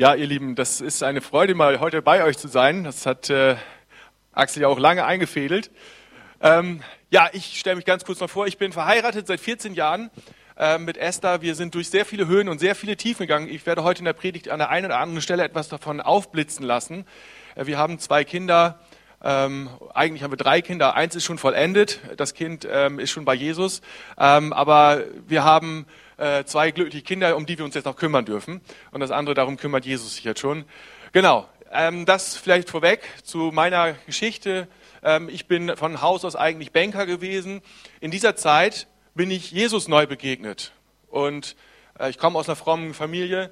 Ja, 0.00 0.14
ihr 0.14 0.26
Lieben, 0.26 0.54
das 0.54 0.80
ist 0.80 1.02
eine 1.02 1.20
Freude, 1.20 1.54
mal 1.54 1.78
heute 1.78 2.00
bei 2.00 2.24
euch 2.24 2.38
zu 2.38 2.48
sein. 2.48 2.84
Das 2.84 3.04
hat 3.04 3.28
äh, 3.28 3.56
Axel 4.32 4.62
ja 4.62 4.68
auch 4.68 4.78
lange 4.78 5.04
eingefädelt. 5.04 5.70
Ähm, 6.40 6.80
ja, 7.10 7.28
ich 7.34 7.60
stelle 7.60 7.76
mich 7.76 7.84
ganz 7.84 8.06
kurz 8.06 8.18
mal 8.18 8.26
vor. 8.26 8.46
Ich 8.46 8.56
bin 8.56 8.72
verheiratet 8.72 9.26
seit 9.26 9.40
14 9.40 9.74
Jahren 9.74 10.10
äh, 10.56 10.78
mit 10.78 10.96
Esther. 10.96 11.42
Wir 11.42 11.54
sind 11.54 11.74
durch 11.74 11.90
sehr 11.90 12.06
viele 12.06 12.26
Höhen 12.26 12.48
und 12.48 12.60
sehr 12.60 12.74
viele 12.74 12.96
Tiefen 12.96 13.24
gegangen. 13.24 13.46
Ich 13.50 13.66
werde 13.66 13.84
heute 13.84 13.98
in 13.98 14.06
der 14.06 14.14
Predigt 14.14 14.48
an 14.48 14.58
der 14.58 14.70
einen 14.70 14.86
oder 14.86 15.00
anderen 15.00 15.20
Stelle 15.20 15.44
etwas 15.44 15.68
davon 15.68 16.00
aufblitzen 16.00 16.64
lassen. 16.64 17.04
Äh, 17.54 17.66
wir 17.66 17.76
haben 17.76 17.98
zwei 17.98 18.24
Kinder. 18.24 18.80
Ähm, 19.22 19.68
eigentlich 19.92 20.22
haben 20.22 20.32
wir 20.32 20.38
drei 20.38 20.62
Kinder. 20.62 20.94
Eins 20.94 21.14
ist 21.14 21.24
schon 21.24 21.36
vollendet. 21.36 22.00
Das 22.16 22.32
Kind 22.32 22.66
ähm, 22.70 23.00
ist 23.00 23.10
schon 23.10 23.26
bei 23.26 23.34
Jesus. 23.34 23.82
Ähm, 24.18 24.54
aber 24.54 25.02
wir 25.28 25.44
haben 25.44 25.84
äh, 26.20 26.44
zwei 26.44 26.70
glückliche 26.70 27.02
Kinder, 27.02 27.36
um 27.36 27.46
die 27.46 27.58
wir 27.58 27.64
uns 27.64 27.74
jetzt 27.74 27.86
noch 27.86 27.96
kümmern 27.96 28.24
dürfen. 28.24 28.60
Und 28.92 29.00
das 29.00 29.10
andere, 29.10 29.34
darum 29.34 29.56
kümmert 29.56 29.86
Jesus 29.86 30.14
sich 30.14 30.24
jetzt 30.24 30.40
schon. 30.40 30.64
Genau, 31.12 31.48
ähm, 31.72 32.04
das 32.04 32.36
vielleicht 32.36 32.68
vorweg 32.68 33.02
zu 33.24 33.50
meiner 33.52 33.94
Geschichte. 34.06 34.68
Ähm, 35.02 35.28
ich 35.28 35.46
bin 35.46 35.76
von 35.76 36.02
Haus 36.02 36.24
aus 36.24 36.36
eigentlich 36.36 36.72
Banker 36.72 37.06
gewesen. 37.06 37.62
In 38.00 38.10
dieser 38.10 38.36
Zeit 38.36 38.86
bin 39.14 39.30
ich 39.30 39.50
Jesus 39.50 39.88
neu 39.88 40.06
begegnet. 40.06 40.72
Und 41.08 41.56
äh, 41.98 42.10
ich 42.10 42.18
komme 42.18 42.38
aus 42.38 42.48
einer 42.48 42.56
frommen 42.56 42.92
Familie. 42.92 43.50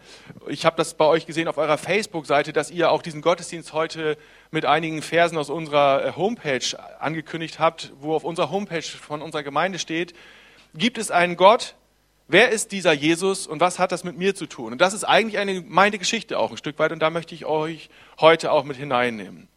Ich 0.49 0.67
habe 0.67 0.77
das 0.77 0.95
bei 0.95 1.05
euch 1.07 1.27
gesehen 1.27 1.49
auf 1.49 1.59
eurer 1.59 1.79
Facebook-Seite, 1.79 2.53
dass 2.53 2.71
ihr 2.71 2.91
auch 2.91 3.03
diesen 3.03 3.23
Gottesdienst 3.23 3.73
heute 3.73 4.17
mit 4.51 4.67
einigen 4.67 5.01
Versen 5.03 5.39
aus 5.39 5.49
unserer 5.49 6.05
äh, 6.05 6.13
Homepage 6.17 6.77
angekündigt 6.99 7.59
habt, 7.59 7.93
wo 8.01 8.15
auf 8.15 8.25
unserer 8.25 8.51
Homepage 8.51 8.83
von 8.83 9.23
unserer 9.23 9.43
Gemeinde 9.43 9.79
steht, 9.79 10.15
gibt 10.75 10.99
es 10.99 11.11
einen 11.11 11.37
Gott, 11.37 11.75
Wer 12.31 12.51
ist 12.51 12.73
dieser 12.73 12.93
Jesus 12.93 13.47
und 13.47 13.61
was 13.61 13.79
hat 13.79 13.91
das 13.91 14.05
mit 14.05 14.19
mir 14.19 14.35
zu 14.35 14.45
tun? 14.45 14.73
Und 14.73 14.81
das 14.83 14.93
ist 14.93 15.05
eigentlich 15.05 15.39
eine, 15.39 15.63
meine 15.63 15.99
Geschichte 15.99 16.39
auch 16.39 16.51
ein 16.51 16.59
Stück 16.59 16.79
weit 16.79 16.93
und 16.93 17.01
da 17.01 17.09
möchte 17.09 17.35
ich 17.35 17.47
euch 17.47 17.89
heute 18.21 18.53
auch 18.53 18.65
mit 18.65 18.77
hineinnehmen. 18.77 19.49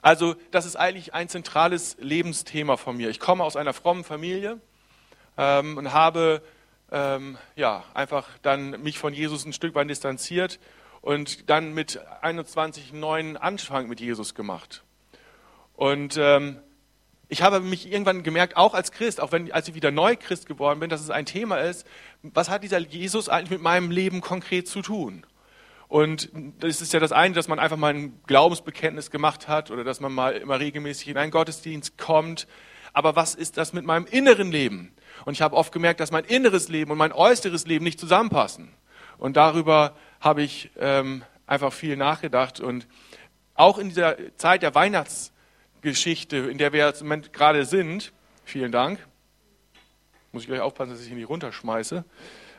Also 0.00 0.36
das 0.52 0.66
ist 0.66 0.76
eigentlich 0.76 1.14
ein 1.14 1.28
zentrales 1.28 1.96
Lebensthema 1.98 2.76
von 2.76 2.96
mir. 2.96 3.10
Ich 3.10 3.18
komme 3.18 3.42
aus 3.42 3.56
einer 3.56 3.72
frommen 3.72 4.04
Familie 4.04 4.60
ähm, 5.36 5.76
und 5.76 5.92
habe 5.92 6.42
ähm, 6.92 7.38
ja, 7.56 7.82
einfach 7.92 8.28
dann 8.42 8.80
mich 8.82 9.00
von 9.00 9.12
Jesus 9.12 9.44
ein 9.44 9.52
Stück 9.52 9.74
weit 9.74 9.90
distanziert 9.90 10.60
und 11.00 11.50
dann 11.50 11.74
mit 11.74 11.98
21 12.20 12.92
einen 12.92 13.00
neuen 13.00 13.36
Anfang 13.36 13.88
mit 13.88 13.98
Jesus 13.98 14.36
gemacht. 14.36 14.84
Und 15.74 16.16
ähm, 16.18 16.60
ich 17.28 17.42
habe 17.42 17.60
mich 17.60 17.90
irgendwann 17.90 18.22
gemerkt, 18.22 18.56
auch 18.56 18.74
als 18.74 18.92
Christ, 18.92 19.20
auch 19.20 19.32
wenn, 19.32 19.50
als 19.52 19.68
ich 19.68 19.74
wieder 19.74 19.90
neu 19.90 20.16
Christ 20.16 20.46
geworden 20.46 20.80
bin, 20.80 20.90
dass 20.90 21.00
es 21.00 21.10
ein 21.10 21.26
Thema 21.26 21.56
ist, 21.56 21.86
was 22.22 22.50
hat 22.50 22.62
dieser 22.62 22.78
Jesus 22.78 23.28
eigentlich 23.28 23.50
mit 23.50 23.62
meinem 23.62 23.90
Leben 23.90 24.20
konkret 24.20 24.68
zu 24.68 24.82
tun? 24.82 25.24
Und 25.88 26.30
das 26.60 26.80
ist 26.80 26.92
ja 26.92 27.00
das 27.00 27.12
eine, 27.12 27.34
dass 27.34 27.48
man 27.48 27.58
einfach 27.58 27.76
mal 27.76 27.94
ein 27.94 28.20
Glaubensbekenntnis 28.26 29.10
gemacht 29.10 29.48
hat 29.48 29.70
oder 29.70 29.84
dass 29.84 30.00
man 30.00 30.12
mal 30.12 30.32
immer 30.34 30.58
regelmäßig 30.58 31.08
in 31.08 31.16
einen 31.16 31.30
Gottesdienst 31.30 31.98
kommt. 31.98 32.46
Aber 32.92 33.16
was 33.16 33.34
ist 33.34 33.56
das 33.56 33.72
mit 33.72 33.84
meinem 33.84 34.06
inneren 34.06 34.50
Leben? 34.50 34.92
Und 35.24 35.34
ich 35.34 35.42
habe 35.42 35.56
oft 35.56 35.72
gemerkt, 35.72 36.00
dass 36.00 36.10
mein 36.10 36.24
inneres 36.24 36.68
Leben 36.68 36.90
und 36.90 36.98
mein 36.98 37.12
äußeres 37.12 37.66
Leben 37.66 37.84
nicht 37.84 38.00
zusammenpassen. 38.00 38.72
Und 39.18 39.36
darüber 39.36 39.94
habe 40.20 40.42
ich 40.42 40.70
ähm, 40.78 41.22
einfach 41.46 41.72
viel 41.72 41.96
nachgedacht. 41.96 42.60
Und 42.60 42.86
auch 43.54 43.78
in 43.78 43.88
dieser 43.88 44.16
Zeit 44.36 44.62
der 44.62 44.74
Weihnachts 44.74 45.32
Geschichte, 45.84 46.38
in 46.38 46.58
der 46.58 46.72
wir 46.72 46.88
im 46.88 47.06
Moment 47.06 47.32
gerade 47.32 47.64
sind, 47.64 48.12
vielen 48.44 48.72
Dank, 48.72 48.98
muss 50.32 50.42
ich 50.42 50.48
gleich 50.48 50.60
aufpassen, 50.60 50.90
dass 50.90 51.02
ich 51.02 51.10
ihn 51.10 51.16
nicht 51.16 51.28
runterschmeiße, 51.28 52.04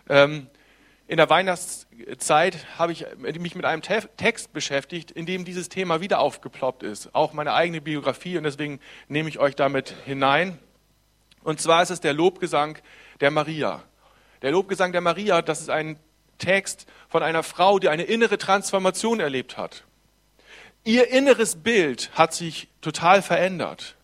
ähm, 0.08 0.48
in 1.08 1.18
der 1.18 1.30
Weihnachtszeit 1.30 2.80
habe 2.80 2.92
ich 2.92 3.06
mich 3.38 3.54
mit 3.54 3.64
einem 3.66 3.84
Text 3.84 4.54
beschäftigt, 4.54 5.12
in 5.12 5.28
dem 5.28 5.46
dieses 5.46 5.70
Thema 5.70 6.02
wieder 6.02 6.20
aufgeploppt 6.20 6.82
ist. 6.82 7.14
Auch 7.14 7.32
meine 7.32 7.54
eigene 7.54 7.80
Biografie 7.80 8.38
und 8.38 8.44
deswegen 8.44 8.80
nehme 9.08 9.30
ich 9.30 9.38
euch 9.38 9.56
damit 9.56 9.94
hinein. 10.06 10.58
Und 11.44 11.62
zwar 11.62 11.84
ist 11.84 11.92
es 11.92 12.02
der 12.02 12.14
Lobgesang 12.14 12.80
der 13.20 13.30
Maria. 13.30 13.84
Der 14.42 14.52
Lobgesang 14.52 14.94
der 14.94 15.02
Maria, 15.02 15.44
das 15.44 15.62
ist 15.62 15.70
ein 15.70 16.00
Text 16.40 16.88
von 17.08 17.22
einer 17.22 17.44
Frau, 17.44 17.78
die 17.78 17.90
eine 17.90 18.04
innere 18.04 18.40
Transformation 18.40 19.20
erlebt 19.20 19.58
hat. 19.58 19.85
Ihr 20.86 21.10
inneres 21.10 21.56
Bild 21.56 22.12
hat 22.14 22.34
sich 22.34 22.68
total 22.80 23.24
verändert. 23.24 23.96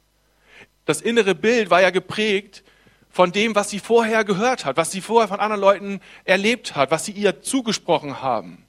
Das 0.86 1.00
innere 1.00 1.36
Bild 1.36 1.70
war 1.70 1.80
ja 1.80 1.92
geprägt 1.92 2.64
von 3.12 3.32
dem, 3.32 3.54
was 3.54 3.70
sie 3.70 3.78
vorher 3.78 4.24
gehört 4.24 4.66
hat, 4.66 4.78
was 4.78 4.90
sie 4.90 5.00
vorher 5.00 5.28
von 5.28 5.40
anderen 5.40 5.62
Leuten 5.62 6.02
erlebt 6.26 6.76
hat, 6.76 6.90
was 6.90 7.06
sie 7.06 7.12
ihr 7.12 7.44
zugesprochen 7.44 8.24
haben. 8.24 8.66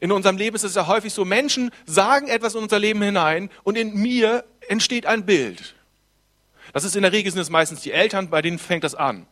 In 0.00 0.10
unserem 0.10 0.36
Leben 0.36 0.56
ist 0.56 0.64
es 0.64 0.74
ja 0.74 0.88
häufig 0.88 1.12
so, 1.14 1.24
Menschen 1.24 1.70
sagen 1.86 2.26
etwas 2.26 2.56
in 2.56 2.62
unser 2.62 2.80
Leben 2.80 3.00
hinein 3.02 3.48
und 3.62 3.78
in 3.78 3.94
mir 3.94 4.44
entsteht 4.68 5.06
ein 5.06 5.24
Bild. 5.24 5.76
Das 6.72 6.82
ist 6.82 6.96
in 6.96 7.02
der 7.02 7.12
Regel 7.12 7.30
sind 7.30 7.40
es 7.40 7.50
meistens 7.50 7.82
die 7.82 7.92
Eltern, 7.92 8.30
bei 8.30 8.42
denen 8.42 8.58
fängt 8.58 8.82
das 8.82 8.96
an. 8.96 9.28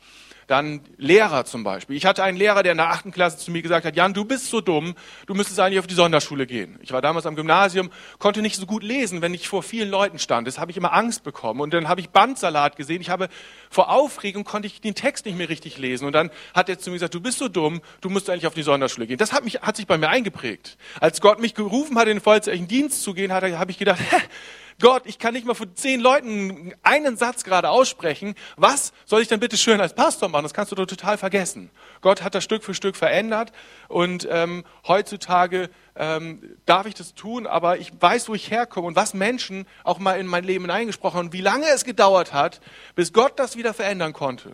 Dann 0.53 0.83
Lehrer 0.99 1.47
zum 1.47 1.65
Beispiel. 1.65 1.97
Ich 1.97 2.05
hatte 2.05 2.23
einen 2.23 2.37
Lehrer, 2.37 2.63
der 2.63 2.73
in 2.73 2.77
der 2.77 2.91
achten 2.91 3.11
Klasse 3.11 3.39
zu 3.39 3.51
mir 3.51 3.63
gesagt 3.63 3.87
hat, 3.87 3.97
Jan, 3.97 4.13
du 4.13 4.27
bist 4.27 4.51
so 4.51 4.61
dumm, 4.61 4.95
du 5.25 5.33
müsstest 5.33 5.59
eigentlich 5.59 5.79
auf 5.79 5.87
die 5.87 5.95
Sonderschule 5.95 6.47
gehen. 6.47 6.79
Ich 6.83 6.93
war 6.93 7.01
damals 7.01 7.25
am 7.25 7.37
Gymnasium, 7.37 7.91
konnte 8.19 8.43
nicht 8.43 8.57
so 8.57 8.67
gut 8.67 8.83
lesen, 8.83 9.23
wenn 9.23 9.33
ich 9.33 9.49
vor 9.49 9.63
vielen 9.63 9.89
Leuten 9.89 10.19
stand. 10.19 10.47
Das 10.47 10.59
habe 10.59 10.71
ich 10.71 10.77
immer 10.77 10.93
Angst 10.93 11.25
bekommen. 11.25 11.63
Und 11.63 11.73
dann 11.73 11.89
habe 11.89 12.03
ich 12.03 12.11
Bandsalat 12.11 12.77
gesehen. 12.77 13.01
Ich 13.01 13.09
habe 13.09 13.31
vor 13.71 13.89
Aufregung 13.89 14.45
konnte 14.45 14.67
ich 14.67 14.83
den 14.83 14.95
Text 14.95 15.25
nicht 15.25 15.39
mehr 15.39 15.49
richtig 15.49 15.79
lesen. 15.79 16.05
Und 16.05 16.13
dann 16.13 16.31
hat 16.53 16.69
er 16.69 16.79
zu 16.79 16.91
mir 16.91 16.97
gesagt, 16.97 17.15
du 17.15 17.21
bist 17.23 17.39
so 17.39 17.49
dumm, 17.49 17.81
du 18.03 18.11
musst 18.11 18.29
eigentlich 18.29 18.47
auf 18.47 18.53
die 18.53 18.63
Sonderschule 18.63 19.07
gehen. 19.07 19.17
Das 19.17 19.33
hat, 19.33 19.45
mich, 19.45 19.63
hat 19.63 19.79
sich 19.79 19.87
bei 19.87 19.97
mir 19.97 20.11
eingeprägt. 20.11 20.77
Als 21.01 21.23
Gott 21.23 21.41
mich 21.41 21.55
gerufen 21.55 21.97
hat, 21.97 22.09
in 22.09 22.17
den 22.19 22.21
vollzeitlichen 22.21 22.69
Dienst 22.69 23.03
zu 23.03 23.15
gehen, 23.15 23.33
habe 23.33 23.71
ich 23.71 23.79
gedacht, 23.79 24.01
Gott, 24.81 25.03
ich 25.07 25.19
kann 25.19 25.35
nicht 25.35 25.47
mal 25.47 25.55
vor 25.55 25.73
zehn 25.75 26.01
Leuten 26.01 26.75
einen 26.83 27.17
Satz 27.17 27.45
gerade 27.45 27.71
aussprechen. 27.71 28.35
Was 28.57 28.93
soll 29.05 29.23
ich 29.23 29.29
denn 29.29 29.41
bitte 29.41 29.57
schön 29.57 29.81
als 29.81 29.95
Pastor 29.95 30.29
machen? 30.29 30.43
Das 30.45 30.55
kannst 30.55 30.73
du 30.73 30.77
doch 30.77 30.87
total 30.87 31.19
vergessen. 31.19 31.71
Gott 32.01 32.23
hat 32.23 32.35
das 32.35 32.45
Stück 32.45 32.65
für 32.65 32.75
Stück 32.75 32.97
verändert 32.97 33.53
und 33.89 34.27
ähm, 34.31 34.65
heutzutage 34.87 35.71
ähm, 35.95 36.57
darf 36.67 36.87
ich 36.87 36.95
das 36.95 37.15
tun, 37.15 37.47
aber 37.47 37.79
ich 37.79 37.93
weiß, 38.01 38.29
wo 38.29 38.35
ich 38.35 38.51
herkomme 38.51 38.87
und 38.87 38.97
was 38.97 39.15
Menschen 39.15 39.67
auch 39.85 39.99
mal 39.99 40.19
in 40.19 40.27
mein 40.27 40.45
Leben 40.45 40.71
eingesprochen 40.71 41.19
haben 41.19 41.27
und 41.27 41.33
wie 41.33 41.41
lange 41.41 41.67
es 41.69 41.85
gedauert 41.85 42.33
hat, 42.33 42.61
bis 42.95 43.13
Gott 43.13 43.39
das 43.39 43.57
wieder 43.57 43.75
verändern 43.75 44.13
konnte. 44.13 44.53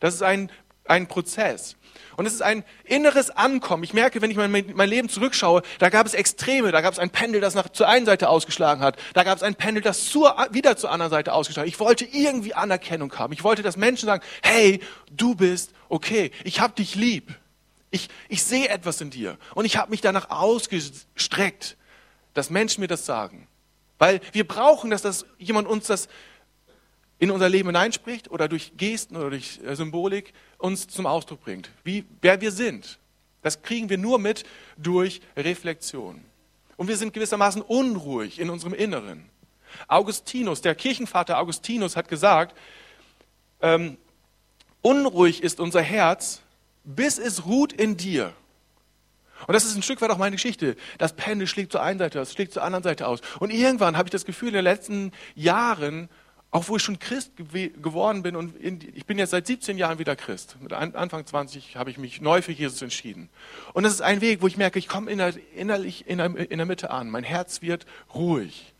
Das 0.00 0.14
ist 0.14 0.22
ein, 0.22 0.50
ein 0.88 1.06
Prozess. 1.06 1.76
Und 2.16 2.26
es 2.26 2.34
ist 2.34 2.42
ein 2.42 2.64
inneres 2.84 3.30
Ankommen. 3.30 3.84
Ich 3.84 3.94
merke, 3.94 4.20
wenn 4.20 4.30
ich 4.30 4.36
mein, 4.36 4.50
mein 4.50 4.88
Leben 4.88 5.08
zurückschaue, 5.08 5.62
da 5.78 5.88
gab 5.88 6.04
es 6.04 6.14
Extreme, 6.14 6.72
da 6.72 6.80
gab 6.80 6.92
es 6.92 6.98
ein 6.98 7.10
Pendel, 7.10 7.40
das 7.40 7.54
nach, 7.54 7.68
zur 7.68 7.88
einen 7.88 8.06
Seite 8.06 8.28
ausgeschlagen 8.28 8.82
hat, 8.82 8.96
da 9.14 9.22
gab 9.22 9.36
es 9.36 9.42
ein 9.44 9.54
Pendel, 9.54 9.82
das 9.82 10.06
zur, 10.06 10.34
wieder 10.50 10.76
zur 10.76 10.90
anderen 10.90 11.10
Seite 11.10 11.32
ausgeschlagen 11.32 11.68
hat. 11.68 11.72
Ich 11.72 11.80
wollte 11.80 12.04
irgendwie 12.04 12.54
Anerkennung 12.54 13.16
haben. 13.16 13.32
Ich 13.32 13.44
wollte, 13.44 13.62
dass 13.62 13.76
Menschen 13.76 14.06
sagen, 14.06 14.24
hey, 14.42 14.80
du 15.10 15.34
bist 15.36 15.72
okay, 15.88 16.30
ich 16.44 16.60
hab 16.60 16.76
dich 16.76 16.94
lieb. 16.94 17.34
Ich, 17.90 18.08
ich 18.28 18.42
sehe 18.42 18.68
etwas 18.68 19.00
in 19.00 19.10
dir. 19.10 19.38
Und 19.54 19.64
ich 19.64 19.76
habe 19.76 19.90
mich 19.90 20.00
danach 20.00 20.30
ausgestreckt, 20.30 21.76
dass 22.34 22.50
Menschen 22.50 22.82
mir 22.82 22.88
das 22.88 23.06
sagen. 23.06 23.48
Weil 23.98 24.20
wir 24.32 24.46
brauchen, 24.46 24.90
dass 24.90 25.02
das 25.02 25.24
jemand 25.38 25.66
uns 25.66 25.86
das 25.86 26.08
in 27.18 27.30
unser 27.30 27.48
Leben 27.48 27.68
hineinspricht 27.68 28.30
oder 28.30 28.48
durch 28.48 28.72
Gesten 28.76 29.16
oder 29.16 29.30
durch 29.30 29.60
äh, 29.64 29.74
Symbolik 29.74 30.32
uns 30.58 30.86
zum 30.86 31.06
Ausdruck 31.06 31.42
bringt. 31.42 31.70
Wie, 31.84 32.04
wer 32.20 32.40
wir 32.40 32.52
sind. 32.52 32.98
Das 33.42 33.62
kriegen 33.62 33.88
wir 33.88 33.98
nur 33.98 34.18
mit 34.18 34.44
durch 34.76 35.20
Reflexion. 35.36 36.22
Und 36.76 36.88
wir 36.88 36.96
sind 36.96 37.12
gewissermaßen 37.12 37.62
unruhig 37.62 38.38
in 38.38 38.50
unserem 38.50 38.74
Inneren. 38.74 39.28
Augustinus, 39.86 40.60
der 40.60 40.74
Kirchenvater 40.74 41.38
Augustinus 41.38 41.96
hat 41.96 42.08
gesagt, 42.08 42.56
ähm, 43.60 43.96
unruhig 44.80 45.42
ist 45.42 45.60
unser 45.60 45.82
Herz, 45.82 46.40
bis 46.84 47.18
es 47.18 47.46
ruht 47.46 47.72
in 47.72 47.96
dir. 47.96 48.32
Und 49.46 49.54
das 49.54 49.64
ist 49.64 49.76
ein 49.76 49.82
Stück 49.82 50.00
weit 50.00 50.10
auch 50.10 50.18
meine 50.18 50.36
Geschichte. 50.36 50.76
Das 50.98 51.12
Pendel 51.12 51.46
schlägt 51.46 51.72
zur 51.72 51.82
einen 51.82 51.98
Seite 51.98 52.20
aus, 52.20 52.32
schlägt 52.32 52.52
zur 52.52 52.62
anderen 52.62 52.82
Seite 52.82 53.06
aus. 53.06 53.20
Und 53.38 53.50
irgendwann 53.50 53.96
habe 53.96 54.08
ich 54.08 54.10
das 54.10 54.24
Gefühl, 54.24 54.48
in 54.48 54.54
den 54.54 54.64
letzten 54.64 55.12
Jahren 55.34 56.08
auch 56.50 56.68
wo 56.68 56.76
ich 56.76 56.82
schon 56.82 56.98
Christ 56.98 57.32
geworden 57.36 58.22
bin 58.22 58.34
und 58.34 58.56
in, 58.56 58.80
ich 58.94 59.04
bin 59.04 59.18
jetzt 59.18 59.30
seit 59.30 59.46
17 59.46 59.76
Jahren 59.76 59.98
wieder 59.98 60.16
Christ. 60.16 60.56
Mit 60.60 60.72
Anfang 60.72 61.26
20 61.26 61.76
habe 61.76 61.90
ich 61.90 61.98
mich 61.98 62.22
neu 62.22 62.40
für 62.40 62.52
Jesus 62.52 62.80
entschieden. 62.80 63.28
Und 63.74 63.82
das 63.82 63.92
ist 63.92 64.00
ein 64.00 64.22
Weg, 64.22 64.40
wo 64.40 64.46
ich 64.46 64.56
merke, 64.56 64.78
ich 64.78 64.88
komme 64.88 65.10
innerlich 65.10 66.06
in 66.06 66.18
der, 66.18 66.50
in 66.50 66.56
der 66.56 66.66
Mitte 66.66 66.90
an. 66.90 67.10
Mein 67.10 67.24
Herz 67.24 67.60
wird 67.60 67.84
ruhig. 68.14 68.72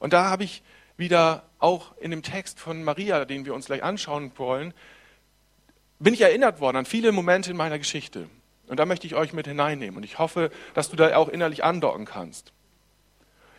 Und 0.00 0.12
da 0.12 0.24
habe 0.24 0.42
ich 0.42 0.62
wieder 0.96 1.44
auch 1.60 1.96
in 1.98 2.10
dem 2.10 2.22
Text 2.22 2.58
von 2.58 2.82
Maria, 2.82 3.24
den 3.24 3.44
wir 3.44 3.54
uns 3.54 3.66
gleich 3.66 3.84
anschauen 3.84 4.32
wollen, 4.36 4.74
bin 5.98 6.12
ich 6.12 6.20
erinnert 6.20 6.60
worden 6.60 6.78
an 6.78 6.86
viele 6.86 7.12
Momente 7.12 7.52
in 7.52 7.56
meiner 7.56 7.78
Geschichte. 7.78 8.28
Und 8.66 8.78
da 8.78 8.84
möchte 8.84 9.06
ich 9.06 9.14
euch 9.14 9.32
mit 9.32 9.46
hineinnehmen. 9.46 9.96
Und 9.96 10.02
ich 10.02 10.18
hoffe, 10.18 10.50
dass 10.74 10.90
du 10.90 10.96
da 10.96 11.16
auch 11.16 11.28
innerlich 11.28 11.62
andocken 11.62 12.04
kannst. 12.04 12.52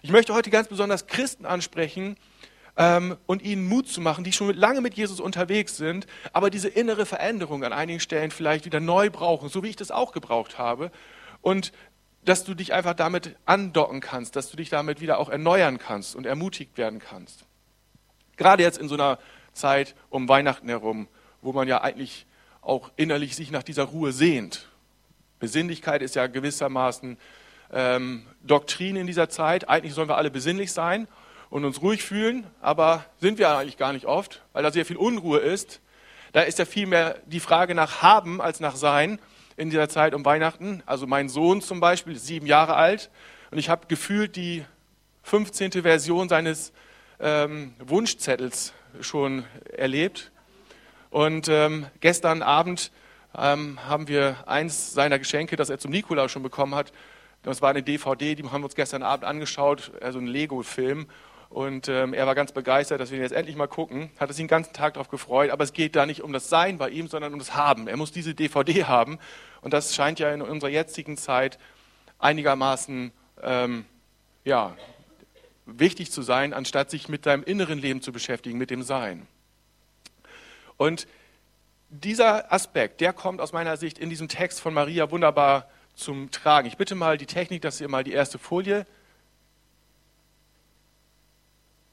Ich 0.01 0.11
möchte 0.11 0.33
heute 0.33 0.49
ganz 0.49 0.67
besonders 0.67 1.07
Christen 1.07 1.45
ansprechen, 1.45 2.17
ähm, 2.77 3.17
und 3.25 3.41
ihnen 3.41 3.67
Mut 3.67 3.87
zu 3.89 3.99
machen, 4.01 4.23
die 4.23 4.31
schon 4.31 4.53
lange 4.55 4.81
mit 4.81 4.93
Jesus 4.93 5.19
unterwegs 5.19 5.77
sind, 5.77 6.05
aber 6.31 6.49
diese 6.49 6.67
innere 6.67 7.05
Veränderung 7.05 7.63
an 7.63 7.73
einigen 7.73 7.99
Stellen 7.99 8.31
vielleicht 8.31 8.65
wieder 8.65 8.79
neu 8.79 9.09
brauchen, 9.09 9.49
so 9.49 9.63
wie 9.63 9.69
ich 9.69 9.75
das 9.75 9.91
auch 9.91 10.11
gebraucht 10.11 10.57
habe. 10.57 10.91
Und 11.41 11.71
dass 12.23 12.43
du 12.43 12.53
dich 12.53 12.73
einfach 12.73 12.93
damit 12.93 13.35
andocken 13.45 13.99
kannst, 13.99 14.35
dass 14.35 14.51
du 14.51 14.57
dich 14.57 14.69
damit 14.69 15.01
wieder 15.01 15.17
auch 15.17 15.29
erneuern 15.29 15.79
kannst 15.79 16.15
und 16.15 16.25
ermutigt 16.25 16.77
werden 16.77 16.99
kannst. 16.99 17.45
Gerade 18.35 18.63
jetzt 18.63 18.77
in 18.77 18.89
so 18.89 18.95
einer 18.95 19.17
Zeit 19.53 19.95
um 20.09 20.29
Weihnachten 20.29 20.69
herum, 20.69 21.07
wo 21.41 21.53
man 21.53 21.67
ja 21.67 21.81
eigentlich 21.81 22.27
auch 22.61 22.91
innerlich 22.95 23.35
sich 23.35 23.49
nach 23.49 23.63
dieser 23.63 23.85
Ruhe 23.85 24.11
sehnt. 24.11 24.67
Besinnlichkeit 25.39 26.01
ist 26.01 26.15
ja 26.15 26.27
gewissermaßen 26.27 27.17
ähm, 27.71 28.25
Doktrin 28.43 28.97
in 28.97 29.07
dieser 29.07 29.29
Zeit. 29.29 29.69
Eigentlich 29.69 29.93
sollen 29.93 30.09
wir 30.09 30.17
alle 30.17 30.29
besinnlich 30.29 30.73
sein 30.73 31.07
und 31.49 31.65
uns 31.65 31.81
ruhig 31.81 32.03
fühlen, 32.03 32.45
aber 32.61 33.05
sind 33.19 33.37
wir 33.39 33.49
eigentlich 33.49 33.77
gar 33.77 33.93
nicht 33.93 34.05
oft, 34.05 34.43
weil 34.53 34.63
da 34.63 34.71
sehr 34.71 34.85
viel 34.85 34.97
Unruhe 34.97 35.39
ist. 35.39 35.81
Da 36.33 36.41
ist 36.41 36.59
ja 36.59 36.65
vielmehr 36.65 37.19
die 37.25 37.39
Frage 37.39 37.73
nach 37.73 38.01
Haben 38.01 38.41
als 38.41 38.59
nach 38.59 38.75
Sein 38.75 39.19
in 39.55 39.69
dieser 39.69 39.89
Zeit 39.89 40.13
um 40.13 40.25
Weihnachten. 40.25 40.83
Also 40.85 41.07
mein 41.07 41.29
Sohn 41.29 41.61
zum 41.61 41.79
Beispiel 41.79 42.13
ist 42.13 42.27
sieben 42.27 42.45
Jahre 42.45 42.75
alt 42.75 43.09
und 43.51 43.57
ich 43.57 43.69
habe 43.69 43.87
gefühlt 43.87 44.35
die 44.35 44.65
15. 45.23 45.71
Version 45.71 46.29
seines 46.29 46.73
ähm, 47.19 47.73
Wunschzettels 47.79 48.73
schon 49.01 49.45
erlebt. 49.75 50.31
Und 51.09 51.47
ähm, 51.47 51.87
gestern 52.01 52.41
Abend 52.41 52.91
ähm, 53.35 53.79
haben 53.87 54.07
wir 54.07 54.37
eins 54.45 54.93
seiner 54.93 55.19
Geschenke, 55.19 55.55
das 55.55 55.69
er 55.69 55.79
zum 55.79 55.91
Nikolaus 55.91 56.31
schon 56.31 56.43
bekommen 56.43 56.75
hat. 56.75 56.91
Das 57.43 57.61
war 57.61 57.69
eine 57.69 57.83
DVD, 57.83 58.35
die 58.35 58.43
haben 58.43 58.61
wir 58.61 58.65
uns 58.65 58.75
gestern 58.75 59.03
Abend 59.03 59.23
angeschaut, 59.23 59.91
also 60.01 60.19
ein 60.19 60.27
Lego-Film. 60.27 61.07
Und 61.49 61.87
ähm, 61.87 62.13
er 62.13 62.27
war 62.27 62.35
ganz 62.35 62.51
begeistert, 62.51 62.99
dass 62.99 63.09
wir 63.09 63.17
ihn 63.17 63.23
jetzt 63.23 63.31
endlich 63.31 63.55
mal 63.55 63.67
gucken. 63.67 64.09
Hat 64.19 64.29
sich 64.29 64.37
den 64.37 64.47
ganzen 64.47 64.73
Tag 64.73 64.95
darauf 64.95 65.09
gefreut. 65.09 65.49
Aber 65.49 65.63
es 65.63 65.73
geht 65.73 65.95
da 65.95 66.05
nicht 66.05 66.21
um 66.21 66.33
das 66.33 66.49
Sein 66.49 66.77
bei 66.77 66.89
ihm, 66.89 67.07
sondern 67.07 67.33
um 67.33 67.39
das 67.39 67.55
Haben. 67.55 67.87
Er 67.87 67.97
muss 67.97 68.11
diese 68.11 68.35
DVD 68.35 68.83
haben. 68.85 69.17
Und 69.61 69.73
das 69.73 69.95
scheint 69.95 70.19
ja 70.19 70.31
in 70.31 70.41
unserer 70.41 70.69
jetzigen 70.69 71.17
Zeit 71.17 71.57
einigermaßen 72.19 73.11
ähm, 73.43 73.85
ja, 74.43 74.75
wichtig 75.65 76.11
zu 76.11 76.21
sein, 76.21 76.53
anstatt 76.53 76.89
sich 76.89 77.09
mit 77.09 77.25
deinem 77.25 77.43
inneren 77.43 77.79
Leben 77.79 78.01
zu 78.01 78.11
beschäftigen, 78.11 78.57
mit 78.57 78.69
dem 78.69 78.83
Sein. 78.83 79.27
Und 80.77 81.07
dieser 81.89 82.51
Aspekt, 82.51 83.01
der 83.01 83.13
kommt 83.13 83.41
aus 83.41 83.53
meiner 83.53 83.77
Sicht 83.77 83.97
in 83.97 84.09
diesem 84.09 84.27
Text 84.27 84.59
von 84.59 84.73
Maria 84.73 85.09
wunderbar 85.11 85.69
zum 85.95 86.31
Tragen. 86.31 86.67
Ich 86.67 86.77
bitte 86.77 86.95
mal 86.95 87.17
die 87.17 87.25
Technik, 87.25 87.61
dass 87.61 87.81
ihr 87.81 87.87
mal 87.87 88.03
die 88.03 88.11
erste 88.11 88.37
Folie 88.37 88.85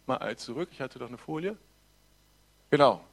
mal 0.06 0.36
zurück. 0.36 0.68
Ich 0.72 0.80
hatte 0.80 0.98
doch 0.98 1.08
eine 1.08 1.18
Folie. 1.18 1.56
Genau. 2.70 3.04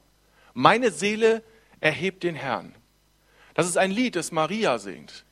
Meine 0.54 0.90
Seele 0.90 1.42
erhebt 1.80 2.22
den 2.22 2.34
Herrn. 2.34 2.74
Das 3.54 3.66
ist 3.66 3.76
ein 3.76 3.90
Lied, 3.90 4.16
das 4.16 4.32
Maria 4.32 4.78
singt, 4.78 5.24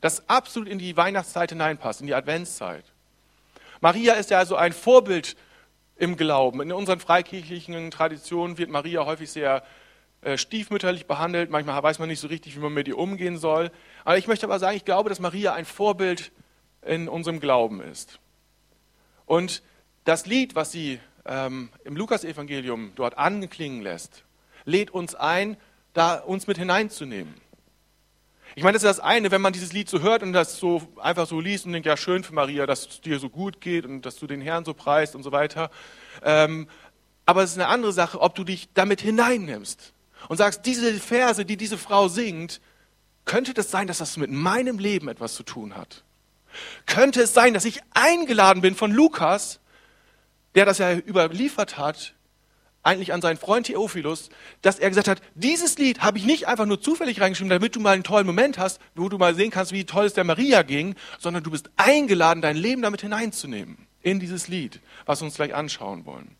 das 0.00 0.28
absolut 0.28 0.68
in 0.68 0.78
die 0.78 0.96
Weihnachtszeit 0.96 1.50
hineinpasst, 1.50 2.00
in 2.00 2.06
die 2.06 2.14
Adventszeit. 2.14 2.84
Maria 3.80 4.14
ist 4.14 4.30
ja 4.30 4.38
also 4.38 4.56
ein 4.56 4.72
Vorbild 4.72 5.36
im 5.96 6.16
Glauben. 6.16 6.60
In 6.60 6.72
unseren 6.72 7.00
freikirchlichen 7.00 7.90
Traditionen 7.90 8.58
wird 8.58 8.70
Maria 8.70 9.06
häufig 9.06 9.30
sehr 9.30 9.62
äh, 10.22 10.36
stiefmütterlich 10.36 11.06
behandelt. 11.06 11.50
Manchmal 11.50 11.82
weiß 11.82 11.98
man 11.98 12.08
nicht 12.08 12.20
so 12.20 12.28
richtig, 12.28 12.56
wie 12.56 12.60
man 12.60 12.72
mit 12.72 12.88
ihr 12.88 12.98
umgehen 12.98 13.38
soll. 13.38 13.70
Aber 14.04 14.18
ich 14.18 14.26
möchte 14.26 14.46
aber 14.46 14.58
sagen, 14.58 14.76
ich 14.76 14.84
glaube, 14.84 15.08
dass 15.08 15.20
Maria 15.20 15.54
ein 15.54 15.64
Vorbild 15.64 16.32
in 16.82 17.08
unserem 17.08 17.40
Glauben 17.40 17.80
ist. 17.80 18.18
Und 19.26 19.62
das 20.04 20.26
Lied, 20.26 20.54
was 20.54 20.72
sie 20.72 21.00
ähm, 21.26 21.70
im 21.84 21.96
Lukasevangelium 21.96 22.92
dort 22.94 23.18
anklingen 23.18 23.82
lässt, 23.82 24.24
lädt 24.64 24.90
uns 24.90 25.14
ein, 25.14 25.56
da 25.92 26.16
uns 26.16 26.46
mit 26.46 26.58
hineinzunehmen. 26.58 27.34
Ich 28.56 28.62
meine, 28.62 28.74
das 28.74 28.84
ist 28.84 28.98
das 28.98 29.00
eine, 29.00 29.30
wenn 29.30 29.40
man 29.40 29.52
dieses 29.52 29.72
Lied 29.72 29.88
so 29.88 30.00
hört 30.00 30.22
und 30.22 30.32
das 30.32 30.58
so 30.58 30.82
einfach 31.00 31.26
so 31.26 31.40
liest 31.40 31.66
und 31.66 31.72
denkt, 31.72 31.86
ja, 31.86 31.96
schön 31.96 32.22
für 32.22 32.34
Maria, 32.34 32.66
dass 32.66 32.86
es 32.86 33.00
dir 33.00 33.18
so 33.18 33.28
gut 33.28 33.60
geht 33.60 33.84
und 33.84 34.02
dass 34.02 34.16
du 34.16 34.26
den 34.26 34.40
Herrn 34.40 34.64
so 34.64 34.74
preist 34.74 35.16
und 35.16 35.24
so 35.24 35.32
weiter. 35.32 35.70
Ähm, 36.22 36.68
aber 37.26 37.42
es 37.42 37.52
ist 37.52 37.58
eine 37.58 37.68
andere 37.68 37.92
Sache, 37.92 38.20
ob 38.20 38.34
du 38.34 38.44
dich 38.44 38.68
damit 38.74 39.00
hineinnimmst 39.00 39.92
und 40.28 40.36
sagst, 40.36 40.66
diese 40.66 40.92
Verse, 40.94 41.44
die 41.44 41.56
diese 41.56 41.78
Frau 41.78 42.08
singt, 42.08 42.60
könnte 43.24 43.54
das 43.54 43.70
sein, 43.70 43.86
dass 43.86 43.98
das 43.98 44.16
mit 44.16 44.30
meinem 44.30 44.78
Leben 44.78 45.08
etwas 45.08 45.34
zu 45.34 45.42
tun 45.42 45.76
hat? 45.76 46.04
Könnte 46.86 47.22
es 47.22 47.34
sein, 47.34 47.54
dass 47.54 47.64
ich 47.64 47.80
eingeladen 47.92 48.62
bin 48.62 48.76
von 48.76 48.92
Lukas, 48.92 49.58
der 50.54 50.64
das 50.64 50.78
ja 50.78 50.96
überliefert 50.96 51.78
hat, 51.78 52.14
eigentlich 52.84 53.12
an 53.12 53.22
seinen 53.22 53.38
Freund 53.38 53.66
Theophilus, 53.66 54.28
dass 54.60 54.78
er 54.78 54.90
gesagt 54.90 55.08
hat, 55.08 55.22
dieses 55.34 55.78
Lied 55.78 56.00
habe 56.00 56.18
ich 56.18 56.26
nicht 56.26 56.46
einfach 56.46 56.66
nur 56.66 56.80
zufällig 56.80 57.20
reingeschrieben, 57.20 57.50
damit 57.50 57.74
du 57.74 57.80
mal 57.80 57.94
einen 57.94 58.04
tollen 58.04 58.26
Moment 58.26 58.58
hast, 58.58 58.80
wo 58.94 59.08
du 59.08 59.16
mal 59.16 59.34
sehen 59.34 59.50
kannst, 59.50 59.72
wie 59.72 59.84
toll 59.84 60.04
es 60.04 60.12
der 60.12 60.24
Maria 60.24 60.62
ging, 60.62 60.94
sondern 61.18 61.42
du 61.42 61.50
bist 61.50 61.70
eingeladen, 61.76 62.42
dein 62.42 62.56
Leben 62.56 62.82
damit 62.82 63.00
hineinzunehmen, 63.00 63.78
in 64.02 64.20
dieses 64.20 64.48
Lied, 64.48 64.80
was 65.06 65.22
wir 65.22 65.26
uns 65.26 65.36
gleich 65.36 65.54
anschauen 65.54 66.04
wollen. 66.04 66.36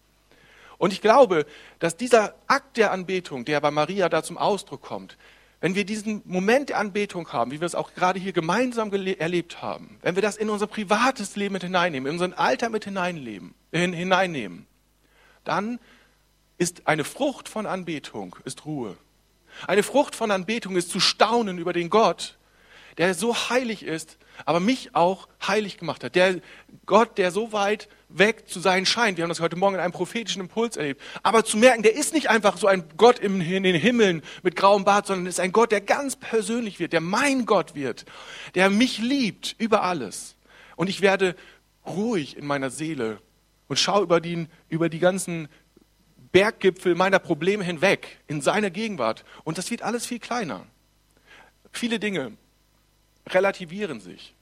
Und 0.77 0.93
ich 0.93 1.01
glaube, 1.01 1.47
dass 1.79 1.97
dieser 1.97 2.35
Akt 2.47 2.77
der 2.77 2.93
Anbetung, 2.93 3.47
der 3.47 3.61
bei 3.61 3.71
Maria 3.71 4.11
da 4.11 4.23
zum 4.23 4.37
Ausdruck 4.37 4.83
kommt, 4.83 5.17
wenn 5.65 5.75
wir 5.75 5.87
diesen 5.87 6.21
Moment 6.27 6.69
der 6.69 6.79
Anbetung 6.79 7.33
haben, 7.33 7.51
wie 7.51 7.59
wir 7.59 7.65
es 7.65 7.75
auch 7.75 7.95
gerade 7.95 8.21
hier 8.21 8.35
gemeinsam 8.35 8.93
erlebt 8.93 9.63
haben, 9.63 9.99
wenn 10.03 10.15
wir 10.15 10.21
das 10.21 10.37
in 10.37 10.51
unser 10.51 10.67
privates 10.67 11.37
Leben 11.37 11.55
mit 11.55 11.63
hineinnehmen, 11.63 12.07
in 12.07 12.13
unseren 12.13 12.35
Alltag 12.35 12.71
mit 12.71 12.85
hineinnehmen, 12.85 13.55
hineinnehmen, 13.73 14.67
dann 15.43 15.81
ist 16.59 16.87
eine 16.87 17.03
Frucht 17.03 17.49
von 17.49 17.65
Anbetung, 17.65 18.37
ist 18.45 18.67
Ruhe. 18.67 18.99
Eine 19.67 19.83
Frucht 19.83 20.15
von 20.15 20.31
Anbetung 20.31 20.77
ist 20.77 20.91
zu 20.91 21.01
staunen 21.01 21.57
über 21.57 21.73
den 21.73 21.89
Gott, 21.89 22.37
der 22.99 23.15
so 23.15 23.35
heilig 23.49 23.85
ist, 23.85 24.19
aber 24.45 24.61
mich 24.61 24.95
auch 24.95 25.29
heilig 25.47 25.79
gemacht 25.79 26.05
hat. 26.05 26.15
Der 26.15 26.41
Gott, 26.87 27.19
der 27.19 27.31
so 27.31 27.53
weit 27.53 27.89
weg 28.09 28.49
zu 28.49 28.61
sein 28.61 28.87
scheint. 28.87 29.17
Wir 29.17 29.25
haben 29.25 29.29
das 29.29 29.41
heute 29.41 29.57
Morgen 29.57 29.75
in 29.75 29.81
einem 29.81 29.93
prophetischen 29.93 30.41
Impuls 30.41 30.77
erlebt. 30.77 31.01
Aber 31.23 31.45
zu 31.45 31.57
merken, 31.57 31.83
der 31.83 31.95
ist 31.95 32.15
nicht 32.15 32.31
einfach 32.31 32.57
so 32.57 32.67
ein 32.67 32.85
Gott 32.97 33.19
in 33.19 33.41
den 33.41 33.75
Himmeln 33.75 34.23
mit 34.43 34.57
grauem 34.57 34.85
Bart, 34.85 35.07
sondern 35.07 35.27
ist 35.27 35.41
ein 35.41 35.53
Gott, 35.53 35.73
der 35.73 35.81
ganz 35.81 36.17
persönlich 36.17 36.79
wird, 36.79 36.93
der 36.93 37.01
mein 37.01 37.47
Gott 37.47 37.75
wird, 37.75 38.05
der 38.55 38.71
mich 38.71 38.99
liebt 38.99 39.57
über 39.59 39.83
alles. 39.83 40.37
Und 40.77 40.89
ich 40.89 41.01
werde 41.01 41.35
ruhig 41.87 42.37
in 42.37 42.47
meiner 42.47 42.71
Seele 42.71 43.21
und 43.69 43.79
schaue 43.79 44.03
über 44.03 44.21
die, 44.21 44.47
über 44.69 44.89
die 44.89 45.01
ganzen 45.01 45.49
Berggipfel 46.33 46.95
meiner 46.95 47.19
Probleme 47.19 47.65
hinweg 47.65 48.19
in 48.27 48.41
seiner 48.41 48.71
Gegenwart. 48.71 49.25
Und 49.45 49.59
das 49.59 49.71
wird 49.71 49.83
alles 49.83 50.07
viel 50.07 50.19
kleiner. 50.19 50.67
Viele 51.73 51.99
Dinge 51.99 52.33
relativieren 53.29 54.01
sich. 54.01 54.35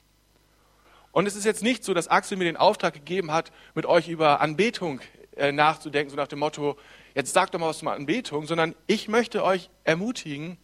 Und 1.13 1.27
es 1.27 1.37
ist 1.37 1.45
jetzt 1.45 1.63
nicht 1.63 1.85
so, 1.85 1.95
dass 1.95 2.09
Axel 2.09 2.39
mir 2.39 2.45
den 2.45 2.57
Auftrag 2.57 2.95
gegeben 2.95 3.33
hat, 3.33 3.53
mit 3.75 3.87
euch 3.87 4.09
über 4.09 4.41
Anbetung 4.41 5.01
äh, 5.37 5.53
nachzudenken, 5.53 6.11
so 6.11 6.17
nach 6.17 6.29
dem 6.29 6.39
Motto, 6.39 6.79
jetzt 7.15 7.33
sagt 7.33 7.55
doch 7.55 7.61
mal 7.61 7.69
was 7.69 7.79
zum 7.79 7.89
Anbetung, 7.89 8.47
sondern 8.47 8.75
ich 8.87 9.09
möchte 9.09 9.45
euch 9.45 9.69
ermutigen, 9.85 10.57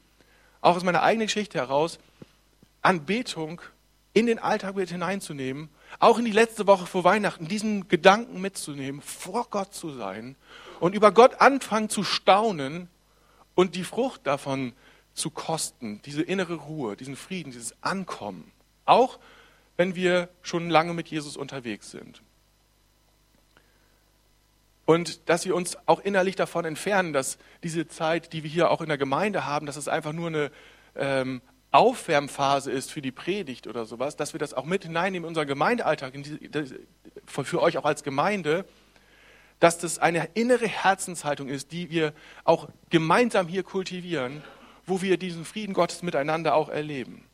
auch 0.60 0.76
aus 0.76 0.84
meiner 0.84 1.02
eigenen 1.02 1.26
Geschichte 1.26 1.58
heraus, 1.58 1.98
Anbetung 2.82 3.60
in 4.14 4.26
den 4.26 4.38
Alltag 4.38 4.74
mit 4.74 4.90
hineinzunehmen, 4.90 5.68
auch 5.98 6.18
in 6.18 6.24
die 6.24 6.32
letzte 6.32 6.66
Woche 6.66 6.86
vor 6.86 7.04
Weihnachten, 7.04 7.46
diesen 7.46 7.88
Gedanken 7.88 8.40
mitzunehmen, 8.40 9.02
vor 9.02 9.46
Gott 9.50 9.74
zu 9.74 9.90
sein 9.90 10.34
und 10.80 10.94
über 10.94 11.12
Gott 11.12 11.40
anfangen 11.40 11.88
zu 11.88 12.04
staunen 12.04 12.88
und 13.54 13.74
die 13.74 13.84
Frucht 13.84 14.26
davon 14.26 14.72
zu 15.18 15.30
kosten, 15.30 16.00
diese 16.04 16.22
innere 16.22 16.54
Ruhe, 16.54 16.96
diesen 16.96 17.16
Frieden, 17.16 17.50
dieses 17.50 17.74
Ankommen. 17.82 18.50
Auch 18.84 19.18
wenn 19.76 19.94
wir 19.94 20.28
schon 20.42 20.70
lange 20.70 20.94
mit 20.94 21.08
Jesus 21.08 21.36
unterwegs 21.36 21.90
sind. 21.90 22.22
Und 24.86 25.28
dass 25.28 25.44
wir 25.44 25.54
uns 25.54 25.76
auch 25.86 26.00
innerlich 26.00 26.34
davon 26.34 26.64
entfernen, 26.64 27.12
dass 27.12 27.36
diese 27.62 27.88
Zeit, 27.88 28.32
die 28.32 28.42
wir 28.42 28.50
hier 28.50 28.70
auch 28.70 28.80
in 28.80 28.88
der 28.88 28.96
Gemeinde 28.96 29.44
haben, 29.44 29.66
dass 29.66 29.76
es 29.76 29.86
einfach 29.86 30.14
nur 30.14 30.28
eine 30.28 30.50
ähm, 30.96 31.42
Aufwärmphase 31.70 32.72
ist 32.72 32.90
für 32.90 33.02
die 33.02 33.12
Predigt 33.12 33.66
oder 33.66 33.84
sowas, 33.84 34.16
dass 34.16 34.32
wir 34.32 34.40
das 34.40 34.54
auch 34.54 34.64
mit 34.64 34.84
hineinnehmen 34.84 35.26
in 35.26 35.28
unseren 35.28 35.46
Gemeindealltag, 35.46 36.14
in 36.14 36.22
die, 36.22 36.50
für 37.26 37.60
euch 37.60 37.76
auch 37.76 37.84
als 37.84 38.02
Gemeinde, 38.02 38.64
dass 39.60 39.78
das 39.78 39.98
eine 39.98 40.30
innere 40.34 40.66
Herzenshaltung 40.66 41.48
ist, 41.48 41.72
die 41.72 41.90
wir 41.90 42.14
auch 42.44 42.68
gemeinsam 42.88 43.46
hier 43.46 43.64
kultivieren 43.64 44.42
wo 44.88 45.02
wir 45.02 45.18
diesen 45.18 45.44
Frieden 45.44 45.74
Gottes 45.74 46.02
miteinander 46.02 46.54
auch 46.54 46.68
erleben. 46.68 47.24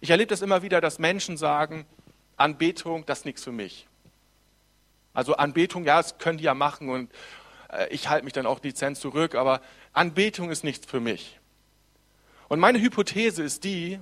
Ich 0.00 0.10
erlebe 0.10 0.28
das 0.28 0.42
immer 0.42 0.62
wieder, 0.62 0.80
dass 0.80 0.98
Menschen 0.98 1.36
sagen, 1.36 1.86
Anbetung, 2.36 3.06
das 3.06 3.20
ist 3.20 3.24
nichts 3.24 3.44
für 3.44 3.52
mich. 3.52 3.86
Also 5.14 5.36
Anbetung, 5.36 5.84
ja, 5.84 5.96
das 5.96 6.18
können 6.18 6.38
die 6.38 6.44
ja 6.44 6.54
machen 6.54 6.90
und 6.90 7.10
äh, 7.70 7.88
ich 7.88 8.08
halte 8.08 8.24
mich 8.24 8.34
dann 8.34 8.46
auch 8.46 8.58
dezent 8.58 8.98
zurück, 8.98 9.34
aber 9.34 9.62
Anbetung 9.92 10.50
ist 10.50 10.64
nichts 10.64 10.86
für 10.86 11.00
mich. 11.00 11.40
Und 12.48 12.60
meine 12.60 12.80
Hypothese 12.80 13.42
ist 13.42 13.64
die, 13.64 13.98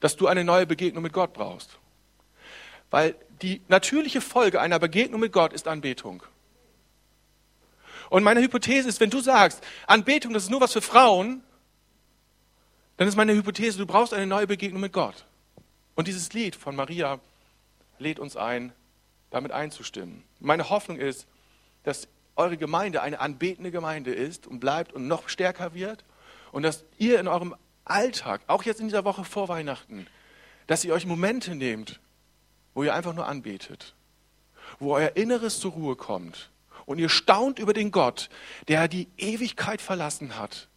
dass 0.00 0.16
du 0.16 0.26
eine 0.26 0.42
neue 0.42 0.66
Begegnung 0.66 1.04
mit 1.04 1.12
Gott 1.12 1.32
brauchst. 1.32 1.78
Weil 2.90 3.14
die 3.40 3.62
natürliche 3.68 4.20
Folge 4.20 4.60
einer 4.60 4.78
Begegnung 4.78 5.20
mit 5.20 5.32
Gott 5.32 5.52
ist 5.52 5.68
Anbetung. 5.68 6.22
Und 8.10 8.24
meine 8.24 8.42
Hypothese 8.42 8.88
ist, 8.88 9.00
wenn 9.00 9.10
du 9.10 9.20
sagst, 9.20 9.62
Anbetung, 9.86 10.34
das 10.34 10.42
ist 10.44 10.50
nur 10.50 10.60
was 10.60 10.72
für 10.72 10.82
Frauen, 10.82 11.42
dann 12.96 13.08
ist 13.08 13.16
meine 13.16 13.34
Hypothese, 13.34 13.78
du 13.78 13.86
brauchst 13.86 14.14
eine 14.14 14.26
neue 14.26 14.46
Begegnung 14.46 14.80
mit 14.80 14.92
Gott. 14.92 15.24
Und 15.94 16.08
dieses 16.08 16.32
Lied 16.32 16.56
von 16.56 16.76
Maria 16.76 17.20
lädt 17.98 18.18
uns 18.18 18.36
ein, 18.36 18.72
damit 19.30 19.52
einzustimmen. 19.52 20.24
Meine 20.40 20.70
Hoffnung 20.70 20.98
ist, 20.98 21.26
dass 21.84 22.08
eure 22.36 22.56
Gemeinde 22.56 23.02
eine 23.02 23.20
anbetende 23.20 23.70
Gemeinde 23.70 24.12
ist 24.12 24.46
und 24.46 24.60
bleibt 24.60 24.92
und 24.92 25.06
noch 25.06 25.28
stärker 25.28 25.74
wird 25.74 26.04
und 26.50 26.62
dass 26.62 26.84
ihr 26.98 27.18
in 27.20 27.28
eurem 27.28 27.54
Alltag, 27.84 28.42
auch 28.46 28.62
jetzt 28.62 28.80
in 28.80 28.88
dieser 28.88 29.04
Woche 29.04 29.24
vor 29.24 29.48
Weihnachten, 29.48 30.06
dass 30.66 30.84
ihr 30.84 30.94
euch 30.94 31.06
Momente 31.06 31.54
nehmt, 31.54 32.00
wo 32.74 32.84
ihr 32.84 32.94
einfach 32.94 33.14
nur 33.14 33.26
anbetet, 33.26 33.94
wo 34.78 34.94
euer 34.94 35.16
Inneres 35.16 35.60
zur 35.60 35.72
Ruhe 35.72 35.96
kommt 35.96 36.50
und 36.86 36.98
ihr 36.98 37.08
staunt 37.08 37.58
über 37.58 37.72
den 37.72 37.90
Gott, 37.90 38.30
der 38.68 38.88
die 38.88 39.08
Ewigkeit 39.18 39.82
verlassen 39.82 40.38
hat 40.38 40.68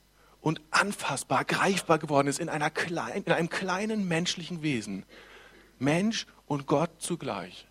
und 0.46 0.62
anfassbar, 0.70 1.44
greifbar 1.44 1.98
geworden 1.98 2.28
ist 2.28 2.38
in, 2.38 2.50
einer 2.50 2.70
klein, 2.70 3.24
in 3.24 3.32
einem 3.32 3.50
kleinen 3.50 4.08
menschlichen 4.08 4.62
Wesen. 4.62 5.04
Mensch 5.80 6.28
und 6.46 6.68
Gott 6.68 6.92
zugleich. 7.00 7.66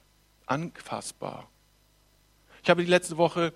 Anfassbar. 0.47 1.49
Ich 2.65 2.71
habe 2.71 2.83
die 2.83 2.91
letzte 2.91 3.17
Woche 3.17 3.53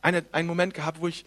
eine, 0.00 0.24
einen 0.32 0.48
Moment 0.48 0.72
gehabt, 0.72 1.02
wo 1.02 1.08
ich 1.08 1.26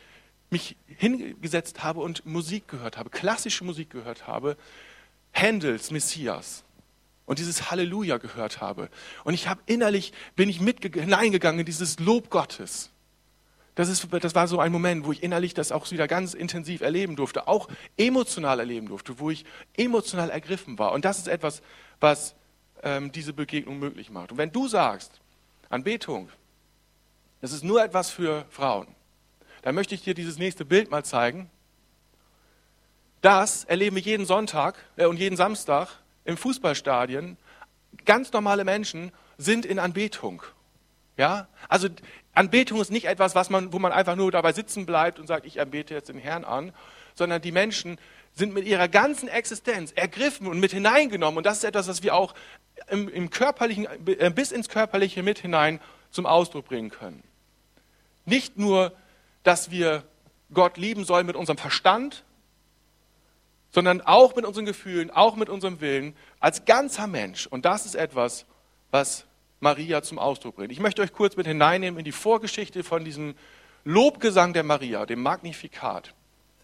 mich 0.49 0.75
hingesetzt 0.87 1.83
habe 1.83 1.99
und 1.99 2.25
Musik 2.25 2.67
gehört 2.69 2.97
habe, 2.97 3.11
klassische 3.11 3.63
Musik 3.63 3.91
gehört 3.91 4.25
habe, 4.25 4.57
Händels 5.29 5.91
Messias 5.91 6.63
und 7.27 7.37
dieses 7.37 7.69
Halleluja 7.69 8.17
gehört 8.17 8.61
habe. 8.61 8.89
Und 9.25 9.35
ich 9.35 9.47
habe 9.47 9.61
innerlich, 9.67 10.11
bin 10.35 10.49
ich 10.49 10.59
mit 10.59 10.81
hineingegangen 10.81 11.59
in 11.59 11.67
dieses 11.67 11.99
Lob 11.99 12.31
Gottes. 12.31 12.89
Das, 13.75 13.89
ist, 13.89 14.07
das 14.21 14.35
war 14.35 14.47
so 14.47 14.59
ein 14.59 14.71
Moment, 14.71 15.05
wo 15.05 15.11
ich 15.11 15.21
innerlich 15.21 15.53
das 15.53 15.73
auch 15.73 15.89
wieder 15.91 16.07
ganz 16.07 16.33
intensiv 16.33 16.81
erleben 16.81 17.17
durfte, 17.17 17.47
auch 17.47 17.67
emotional 17.97 18.59
erleben 18.59 18.87
durfte, 18.87 19.19
wo 19.19 19.29
ich 19.29 19.45
emotional 19.75 20.29
ergriffen 20.29 20.79
war. 20.79 20.93
Und 20.93 21.03
das 21.03 21.17
ist 21.17 21.27
etwas, 21.27 21.61
was 21.99 22.35
ähm, 22.83 23.11
diese 23.11 23.33
Begegnung 23.33 23.77
möglich 23.77 24.09
macht. 24.09 24.31
Und 24.31 24.37
wenn 24.37 24.51
du 24.51 24.69
sagst, 24.69 25.19
Anbetung, 25.69 26.29
das 27.41 27.51
ist 27.51 27.63
nur 27.63 27.83
etwas 27.83 28.09
für 28.09 28.45
Frauen, 28.49 28.87
dann 29.61 29.75
möchte 29.75 29.93
ich 29.93 30.03
dir 30.03 30.13
dieses 30.13 30.37
nächste 30.37 30.63
Bild 30.63 30.89
mal 30.89 31.03
zeigen. 31.03 31.49
Das 33.21 33.65
erleben 33.65 33.95
wir 33.97 34.03
jeden 34.03 34.25
Sonntag 34.25 34.77
äh, 34.95 35.05
und 35.05 35.17
jeden 35.17 35.35
Samstag 35.35 35.89
im 36.23 36.37
Fußballstadion. 36.37 37.35
Ganz 38.05 38.31
normale 38.31 38.63
Menschen 38.63 39.11
sind 39.37 39.65
in 39.65 39.79
Anbetung. 39.79 40.43
Ja? 41.17 41.47
Also 41.67 41.89
Anbetung 42.35 42.81
ist 42.81 42.91
nicht 42.91 43.05
etwas, 43.05 43.33
was 43.33 43.49
man, 43.49 43.73
wo 43.73 43.79
man 43.79 43.91
einfach 43.91 44.15
nur 44.15 44.31
dabei 44.31 44.53
sitzen 44.53 44.85
bleibt 44.85 45.19
und 45.19 45.27
sagt, 45.27 45.45
ich 45.45 45.59
anbete 45.59 45.93
jetzt 45.93 46.09
den 46.09 46.19
Herrn 46.19 46.43
an, 46.43 46.73
sondern 47.15 47.41
die 47.41 47.51
Menschen 47.51 47.97
sind 48.33 48.53
mit 48.53 48.65
ihrer 48.65 48.87
ganzen 48.89 49.29
Existenz 49.29 49.93
ergriffen 49.93 50.47
und 50.47 50.59
mit 50.59 50.71
hineingenommen. 50.71 51.37
Und 51.37 51.45
das 51.45 51.57
ist 51.57 51.63
etwas, 51.63 51.87
was 51.87 52.03
wir 52.03 52.13
auch 52.13 52.35
im, 52.89 53.07
im 53.07 53.29
körperlichen, 53.29 53.87
äh, 54.05 54.29
bis 54.29 54.51
ins 54.51 54.67
Körperliche 54.67 55.23
mit 55.23 55.39
hinein 55.39 55.79
zum 56.11 56.25
Ausdruck 56.25 56.65
bringen 56.65 56.89
können. 56.89 57.23
Nicht 58.25 58.57
nur, 58.57 58.91
dass 59.43 59.71
wir 59.71 60.03
Gott 60.53 60.77
lieben 60.77 61.05
sollen 61.05 61.25
mit 61.25 61.35
unserem 61.35 61.57
Verstand, 61.57 62.23
sondern 63.71 64.01
auch 64.01 64.35
mit 64.35 64.45
unseren 64.45 64.65
Gefühlen, 64.65 65.11
auch 65.11 65.35
mit 65.35 65.49
unserem 65.49 65.81
Willen, 65.81 66.15
als 66.39 66.65
ganzer 66.65 67.07
Mensch. 67.07 67.47
Und 67.47 67.65
das 67.65 67.85
ist 67.85 67.95
etwas, 67.95 68.45
was 68.91 69.25
Maria 69.65 70.03
zum 70.03 70.19
Ausdruck 70.19 70.57
bringt. 70.57 70.71
Ich 70.71 70.79
möchte 70.79 71.01
euch 71.01 71.11
kurz 71.11 71.37
mit 71.37 71.47
hineinnehmen 71.47 71.97
in 71.97 72.05
die 72.05 72.11
Vorgeschichte 72.11 72.83
von 72.83 73.03
diesem 73.03 73.33
Lobgesang 73.83 74.53
der 74.53 74.61
Maria, 74.61 75.07
dem 75.07 75.23
Magnifikat. 75.23 76.13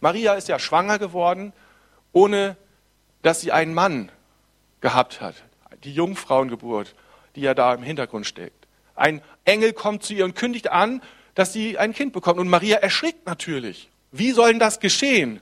Maria 0.02 0.36
ist 0.36 0.48
ja 0.48 0.60
schwanger 0.60 1.00
geworden, 1.00 1.52
ohne 2.12 2.58
dass 3.24 3.42
sie 3.42 3.52
einen 3.52 3.74
Mann 3.74 4.12
gehabt 4.82 5.20
hat. 5.20 5.34
Die 5.84 5.92
Jungfrauengeburt, 5.92 6.94
die 7.36 7.42
ja 7.42 7.56
da 7.56 7.74
im 7.74 7.82
Hintergrund 7.82 8.28
steckt. 8.28 8.68
Ein 8.94 9.24
Engel 9.46 9.74
kommt 9.74 10.04
zu 10.04 10.14
ihr 10.14 10.24
und 10.24 10.36
kündigt 10.36 10.70
an, 10.70 11.02
dass 11.34 11.54
sie 11.54 11.80
ein 11.80 11.94
Kind 11.94 12.14
bekommt. 12.14 12.40
Und 12.40 12.50
Maria 12.50 12.78
erschrickt 12.78 13.26
natürlich. 13.26 13.90
Wie 14.12 14.32
soll 14.32 14.52
denn 14.52 14.60
das 14.60 14.80
geschehen? 14.80 15.42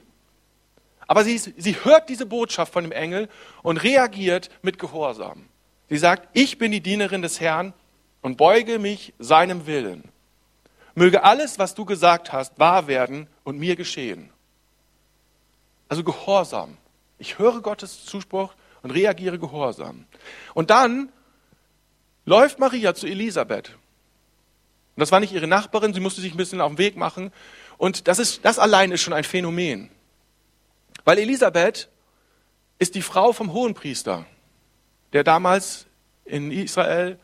Aber 1.06 1.24
sie, 1.24 1.36
sie 1.36 1.76
hört 1.84 2.08
diese 2.08 2.24
Botschaft 2.24 2.72
von 2.72 2.84
dem 2.84 2.92
Engel 2.92 3.28
und 3.62 3.76
reagiert 3.76 4.48
mit 4.62 4.78
Gehorsam. 4.78 5.49
Sie 5.90 5.98
sagt, 5.98 6.28
ich 6.32 6.56
bin 6.56 6.70
die 6.70 6.80
Dienerin 6.80 7.20
des 7.20 7.40
Herrn 7.40 7.74
und 8.22 8.36
beuge 8.36 8.78
mich 8.78 9.12
seinem 9.18 9.66
Willen. 9.66 10.04
Möge 10.94 11.24
alles, 11.24 11.58
was 11.58 11.74
du 11.74 11.84
gesagt 11.84 12.32
hast, 12.32 12.58
wahr 12.58 12.86
werden 12.86 13.26
und 13.42 13.58
mir 13.58 13.74
geschehen. 13.74 14.30
Also 15.88 16.04
Gehorsam. 16.04 16.76
Ich 17.18 17.38
höre 17.38 17.60
Gottes 17.60 18.04
Zuspruch 18.04 18.54
und 18.82 18.92
reagiere 18.92 19.38
Gehorsam. 19.38 20.06
Und 20.54 20.70
dann 20.70 21.10
läuft 22.24 22.60
Maria 22.60 22.94
zu 22.94 23.06
Elisabeth. 23.06 23.70
Und 24.94 25.00
das 25.00 25.10
war 25.10 25.18
nicht 25.18 25.32
ihre 25.32 25.48
Nachbarin, 25.48 25.92
sie 25.92 26.00
musste 26.00 26.20
sich 26.20 26.32
ein 26.32 26.36
bisschen 26.36 26.60
auf 26.60 26.70
den 26.70 26.78
Weg 26.78 26.96
machen. 26.96 27.32
Und 27.78 28.06
das, 28.06 28.20
ist, 28.20 28.44
das 28.44 28.58
allein 28.58 28.92
ist 28.92 29.00
schon 29.00 29.12
ein 29.12 29.24
Phänomen. 29.24 29.90
Weil 31.04 31.18
Elisabeth 31.18 31.88
ist 32.78 32.94
die 32.94 33.02
Frau 33.02 33.32
vom 33.32 33.52
Hohenpriester, 33.52 34.26
der 35.12 35.24
damals 35.24 35.86
in 36.24 36.50
Israel 36.50 37.18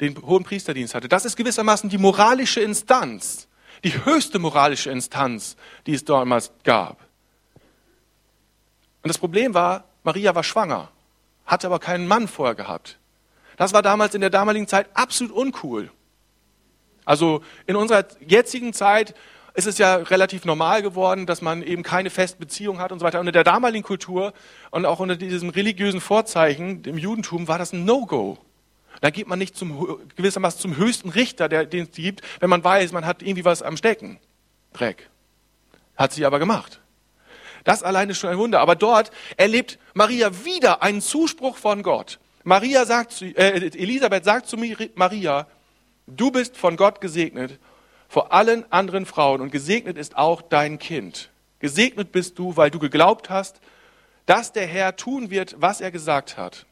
den 0.00 0.20
Hohenpriesterdienst 0.20 0.94
hatte. 0.94 1.08
Das 1.08 1.24
ist 1.24 1.36
gewissermaßen 1.36 1.88
die 1.88 1.98
moralische 1.98 2.60
Instanz, 2.60 3.48
die 3.84 4.04
höchste 4.04 4.38
moralische 4.38 4.90
Instanz, 4.90 5.56
die 5.86 5.94
es 5.94 6.04
damals 6.04 6.52
gab. 6.64 7.00
Und 9.02 9.08
das 9.08 9.18
Problem 9.18 9.54
war, 9.54 9.84
Maria 10.04 10.34
war 10.34 10.44
schwanger, 10.44 10.90
hatte 11.46 11.66
aber 11.66 11.78
keinen 11.78 12.06
Mann 12.06 12.28
vorher 12.28 12.54
gehabt. 12.54 12.98
Das 13.56 13.72
war 13.72 13.82
damals 13.82 14.14
in 14.14 14.20
der 14.20 14.30
damaligen 14.30 14.66
Zeit 14.66 14.88
absolut 14.94 15.32
uncool. 15.32 15.90
Also 17.04 17.42
in 17.66 17.76
unserer 17.76 18.06
jetzigen 18.20 18.72
Zeit 18.72 19.14
ist 19.54 19.66
es 19.66 19.78
ja 19.78 19.96
relativ 19.96 20.44
normal 20.44 20.82
geworden, 20.82 21.26
dass 21.26 21.42
man 21.42 21.62
eben 21.62 21.82
keine 21.82 22.10
feste 22.10 22.38
Beziehung 22.38 22.78
hat 22.78 22.92
und 22.92 23.00
so 23.00 23.04
weiter. 23.04 23.20
Unter 23.20 23.32
der 23.32 23.44
damaligen 23.44 23.84
Kultur 23.84 24.32
und 24.70 24.86
auch 24.86 25.00
unter 25.00 25.16
diesem 25.16 25.50
religiösen 25.50 26.00
Vorzeichen 26.00 26.84
im 26.84 26.96
Judentum 26.96 27.48
war 27.48 27.58
das 27.58 27.72
ein 27.72 27.84
No-Go. 27.84 28.38
Da 29.00 29.10
geht 29.10 29.26
man 29.26 29.38
nicht 29.38 29.56
zum, 29.56 29.98
gewissermaßen 30.16 30.60
zum 30.60 30.76
höchsten 30.76 31.10
Richter, 31.10 31.48
der, 31.48 31.66
den 31.66 31.84
es 31.84 31.90
gibt, 31.90 32.22
wenn 32.40 32.48
man 32.48 32.62
weiß, 32.62 32.92
man 32.92 33.04
hat 33.04 33.22
irgendwie 33.22 33.44
was 33.44 33.62
am 33.62 33.76
Stecken. 33.76 34.18
Dreck. 34.72 35.10
Hat 35.96 36.12
sie 36.12 36.24
aber 36.24 36.38
gemacht. 36.38 36.80
Das 37.64 37.82
allein 37.82 38.10
ist 38.10 38.18
schon 38.18 38.30
ein 38.30 38.38
Wunder. 38.38 38.60
Aber 38.60 38.74
dort 38.74 39.10
erlebt 39.36 39.78
Maria 39.94 40.44
wieder 40.44 40.82
einen 40.82 41.00
Zuspruch 41.00 41.56
von 41.56 41.82
Gott. 41.82 42.18
Maria 42.44 42.86
sagt 42.86 43.12
zu, 43.12 43.26
äh, 43.26 43.70
Elisabeth 43.76 44.24
sagt 44.24 44.46
zu 44.46 44.56
Maria, 44.94 45.46
du 46.06 46.30
bist 46.30 46.56
von 46.56 46.76
Gott 46.76 47.00
gesegnet 47.00 47.58
vor 48.12 48.30
allen 48.30 48.70
anderen 48.70 49.06
Frauen 49.06 49.40
und 49.40 49.50
gesegnet 49.50 49.96
ist 49.96 50.18
auch 50.18 50.42
dein 50.42 50.78
Kind. 50.78 51.30
Gesegnet 51.60 52.12
bist 52.12 52.38
du, 52.38 52.58
weil 52.58 52.70
du 52.70 52.78
geglaubt 52.78 53.30
hast, 53.30 53.58
dass 54.26 54.52
der 54.52 54.66
Herr 54.66 54.96
tun 54.96 55.30
wird, 55.30 55.56
was 55.58 55.80
er 55.80 55.90
gesagt 55.90 56.36
hat. 56.36 56.66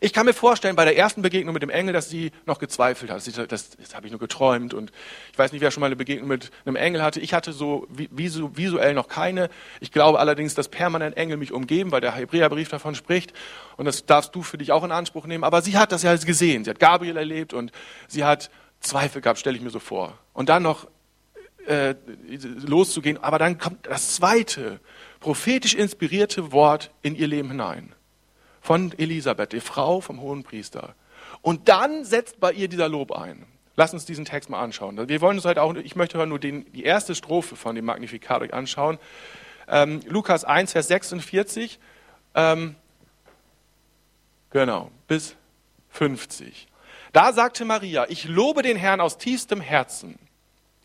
Ich 0.00 0.12
kann 0.12 0.26
mir 0.26 0.34
vorstellen, 0.34 0.74
bei 0.74 0.84
der 0.84 0.98
ersten 0.98 1.22
Begegnung 1.22 1.54
mit 1.54 1.62
dem 1.62 1.70
Engel, 1.70 1.92
dass 1.92 2.10
sie 2.10 2.32
noch 2.46 2.58
gezweifelt 2.58 3.12
hat. 3.12 3.24
Das, 3.24 3.70
das, 3.70 3.94
habe 3.94 4.06
ich 4.06 4.10
nur 4.10 4.18
geträumt 4.18 4.74
und 4.74 4.90
ich 5.30 5.38
weiß 5.38 5.52
nicht, 5.52 5.60
wer 5.60 5.70
schon 5.70 5.82
mal 5.82 5.86
eine 5.86 5.94
Begegnung 5.94 6.26
mit 6.26 6.50
einem 6.66 6.74
Engel 6.74 7.00
hatte. 7.00 7.20
Ich 7.20 7.32
hatte 7.32 7.52
so 7.52 7.86
visuell 7.88 8.92
noch 8.92 9.06
keine. 9.06 9.50
Ich 9.78 9.92
glaube 9.92 10.18
allerdings, 10.18 10.56
dass 10.56 10.66
permanent 10.66 11.16
Engel 11.16 11.36
mich 11.36 11.52
umgeben, 11.52 11.92
weil 11.92 12.00
der 12.00 12.12
Hebräerbrief 12.12 12.68
davon 12.68 12.96
spricht 12.96 13.32
und 13.76 13.84
das 13.84 14.04
darfst 14.04 14.34
du 14.34 14.42
für 14.42 14.58
dich 14.58 14.72
auch 14.72 14.82
in 14.82 14.90
Anspruch 14.90 15.26
nehmen. 15.26 15.44
Aber 15.44 15.62
sie 15.62 15.78
hat 15.78 15.92
das 15.92 16.02
ja 16.02 16.16
gesehen. 16.16 16.64
Sie 16.64 16.70
hat 16.70 16.80
Gabriel 16.80 17.16
erlebt 17.16 17.54
und 17.54 17.70
sie 18.08 18.24
hat 18.24 18.50
Zweifel 18.84 19.20
gehabt, 19.20 19.38
stelle 19.38 19.56
ich 19.56 19.62
mir 19.62 19.70
so 19.70 19.80
vor. 19.80 20.18
Und 20.32 20.48
dann 20.48 20.62
noch 20.62 20.86
äh, 21.66 21.94
loszugehen. 22.66 23.22
Aber 23.22 23.38
dann 23.38 23.58
kommt 23.58 23.86
das 23.86 24.14
zweite, 24.14 24.80
prophetisch 25.20 25.74
inspirierte 25.74 26.52
Wort 26.52 26.90
in 27.02 27.16
ihr 27.16 27.26
Leben 27.26 27.50
hinein 27.50 27.94
von 28.60 28.92
Elisabeth, 28.98 29.52
die 29.52 29.60
Frau 29.60 30.00
vom 30.00 30.20
hohen 30.20 30.42
Priester. 30.42 30.94
Und 31.42 31.68
dann 31.68 32.04
setzt 32.04 32.40
bei 32.40 32.52
ihr 32.52 32.68
dieser 32.68 32.88
Lob 32.88 33.12
ein. 33.12 33.46
Lass 33.76 33.92
uns 33.92 34.06
diesen 34.06 34.24
Text 34.24 34.48
mal 34.48 34.60
anschauen. 34.62 35.08
Wir 35.08 35.20
wollen 35.20 35.36
uns 35.36 35.44
heute 35.44 35.60
auch, 35.60 35.74
ich 35.74 35.96
möchte 35.96 36.24
nur 36.26 36.38
den, 36.38 36.70
die 36.72 36.84
erste 36.84 37.14
Strophe 37.14 37.56
von 37.56 37.74
dem 37.74 37.84
Magnificat 37.84 38.40
euch 38.40 38.54
anschauen. 38.54 38.98
Ähm, 39.68 40.00
Lukas 40.06 40.44
1, 40.44 40.72
Vers 40.72 40.88
46. 40.88 41.78
Ähm, 42.34 42.76
genau, 44.50 44.90
bis 45.08 45.36
50. 45.90 46.68
Da 47.14 47.32
sagte 47.32 47.64
Maria, 47.64 48.04
ich 48.10 48.24
lobe 48.24 48.60
den 48.60 48.76
Herrn 48.76 49.00
aus 49.00 49.16
tiefstem 49.16 49.62
Herzen. 49.62 50.18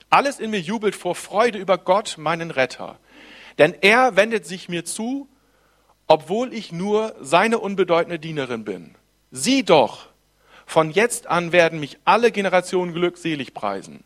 Alles 0.09 0.39
in 0.39 0.51
mir 0.51 0.61
jubelt 0.61 0.95
vor 0.95 1.15
Freude 1.15 1.59
über 1.59 1.77
Gott, 1.77 2.15
meinen 2.17 2.51
Retter. 2.51 2.97
Denn 3.57 3.75
er 3.81 4.15
wendet 4.15 4.45
sich 4.45 4.69
mir 4.69 4.85
zu 4.85 5.27
obwohl 6.09 6.55
ich 6.55 6.71
nur 6.71 7.15
seine 7.21 7.59
unbedeutende 7.59 8.17
Dienerin 8.17 8.65
bin. 8.65 8.95
Sieh 9.31 9.61
doch, 9.61 10.07
von 10.65 10.89
jetzt 10.89 11.27
an 11.27 11.51
werden 11.51 11.79
mich 11.79 11.99
alle 12.03 12.31
Generationen 12.31 12.93
glückselig 12.93 13.53
preisen. 13.53 14.03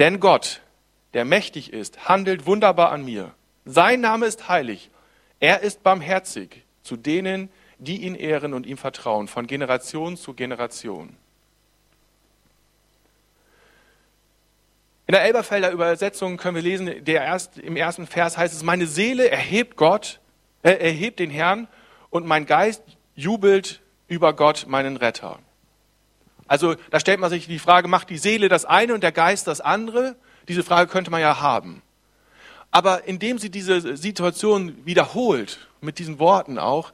Denn 0.00 0.18
Gott, 0.18 0.60
der 1.14 1.24
mächtig 1.24 1.72
ist, 1.72 2.08
handelt 2.08 2.46
wunderbar 2.46 2.90
an 2.90 3.04
mir. 3.04 3.32
Sein 3.64 4.00
Name 4.00 4.26
ist 4.26 4.48
heilig. 4.48 4.90
Er 5.38 5.60
ist 5.60 5.84
barmherzig, 5.84 6.64
zu 6.82 6.96
denen, 6.96 7.48
die 7.78 8.02
ihn 8.02 8.14
ehren 8.14 8.54
und 8.54 8.66
ihm 8.66 8.76
vertrauen, 8.76 9.28
von 9.28 9.46
Generation 9.46 10.16
zu 10.16 10.34
Generation. 10.34 11.16
In 15.06 15.12
der 15.12 15.22
Elberfelder 15.22 15.70
Übersetzung 15.70 16.36
können 16.36 16.56
wir 16.56 16.62
lesen, 16.62 17.04
der 17.04 17.22
erst, 17.22 17.56
im 17.58 17.76
ersten 17.76 18.06
Vers 18.06 18.36
heißt 18.36 18.54
es, 18.54 18.62
meine 18.62 18.86
Seele 18.86 19.30
erhebt 19.30 19.76
Gott, 19.76 20.20
äh, 20.62 20.72
erhebt 20.72 21.18
den 21.18 21.30
Herrn 21.30 21.66
und 22.10 22.26
mein 22.26 22.44
Geist 22.44 22.82
jubelt 23.14 23.80
über 24.06 24.34
Gott, 24.34 24.66
meinen 24.68 24.98
Retter. 24.98 25.38
Also 26.46 26.74
da 26.90 27.00
stellt 27.00 27.20
man 27.20 27.30
sich 27.30 27.46
die 27.46 27.58
Frage, 27.58 27.88
macht 27.88 28.10
die 28.10 28.18
Seele 28.18 28.48
das 28.48 28.64
eine 28.64 28.92
und 28.92 29.02
der 29.02 29.12
Geist 29.12 29.46
das 29.46 29.60
andere? 29.60 30.16
Diese 30.46 30.62
Frage 30.62 30.90
könnte 30.90 31.10
man 31.10 31.20
ja 31.20 31.40
haben. 31.40 31.82
Aber 32.70 33.04
indem 33.04 33.38
sie 33.38 33.50
diese 33.50 33.96
Situation 33.96 34.84
wiederholt, 34.84 35.68
mit 35.80 35.98
diesen 35.98 36.18
Worten 36.18 36.58
auch, 36.58 36.92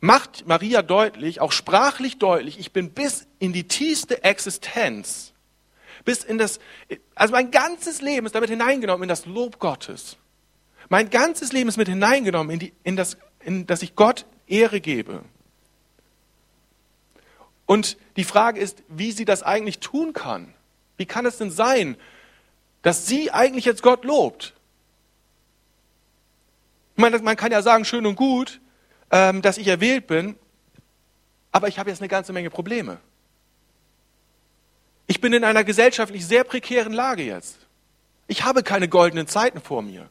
macht 0.00 0.46
Maria 0.46 0.82
deutlich, 0.82 1.40
auch 1.40 1.52
sprachlich 1.52 2.18
deutlich, 2.18 2.58
ich 2.58 2.72
bin 2.72 2.90
bis 2.90 3.26
in 3.38 3.52
die 3.52 3.66
tiefste 3.66 4.22
Existenz, 4.22 5.32
bis 6.04 6.24
in 6.24 6.38
das, 6.38 6.60
also 7.14 7.32
mein 7.32 7.50
ganzes 7.50 8.00
Leben 8.00 8.26
ist 8.26 8.34
damit 8.34 8.50
hineingenommen 8.50 9.04
in 9.04 9.08
das 9.08 9.26
Lob 9.26 9.58
Gottes. 9.58 10.16
Mein 10.88 11.10
ganzes 11.10 11.52
Leben 11.52 11.68
ist 11.68 11.76
mit 11.76 11.88
hineingenommen 11.88 12.50
in, 12.50 12.58
die, 12.58 12.72
in 12.82 12.96
das, 12.96 13.18
in, 13.40 13.66
dass 13.66 13.82
ich 13.82 13.94
Gott 13.94 14.24
Ehre 14.46 14.80
gebe. 14.80 15.22
Und 17.66 17.98
die 18.16 18.24
Frage 18.24 18.60
ist, 18.60 18.82
wie 18.88 19.12
sie 19.12 19.26
das 19.26 19.42
eigentlich 19.42 19.80
tun 19.80 20.14
kann. 20.14 20.54
Wie 20.96 21.04
kann 21.04 21.26
es 21.26 21.36
denn 21.36 21.50
sein, 21.50 21.96
dass 22.80 23.06
sie 23.06 23.30
eigentlich 23.30 23.66
jetzt 23.66 23.82
Gott 23.82 24.04
lobt? 24.04 24.54
Ich 26.96 27.02
meine, 27.02 27.18
man 27.18 27.36
kann 27.36 27.52
ja 27.52 27.60
sagen, 27.60 27.84
schön 27.84 28.06
und 28.06 28.16
gut, 28.16 28.60
ähm, 29.10 29.42
dass 29.42 29.58
ich 29.58 29.66
erwählt 29.68 30.06
bin, 30.06 30.36
aber 31.52 31.68
ich 31.68 31.78
habe 31.78 31.90
jetzt 31.90 32.00
eine 32.00 32.08
ganze 32.08 32.32
Menge 32.32 32.50
Probleme. 32.50 32.98
Ich 35.06 35.20
bin 35.20 35.32
in 35.32 35.44
einer 35.44 35.64
gesellschaftlich 35.64 36.26
sehr 36.26 36.44
prekären 36.44 36.92
Lage 36.92 37.22
jetzt. 37.22 37.56
Ich 38.26 38.44
habe 38.44 38.62
keine 38.62 38.88
goldenen 38.88 39.26
Zeiten 39.26 39.60
vor 39.60 39.82
mir. 39.82 40.10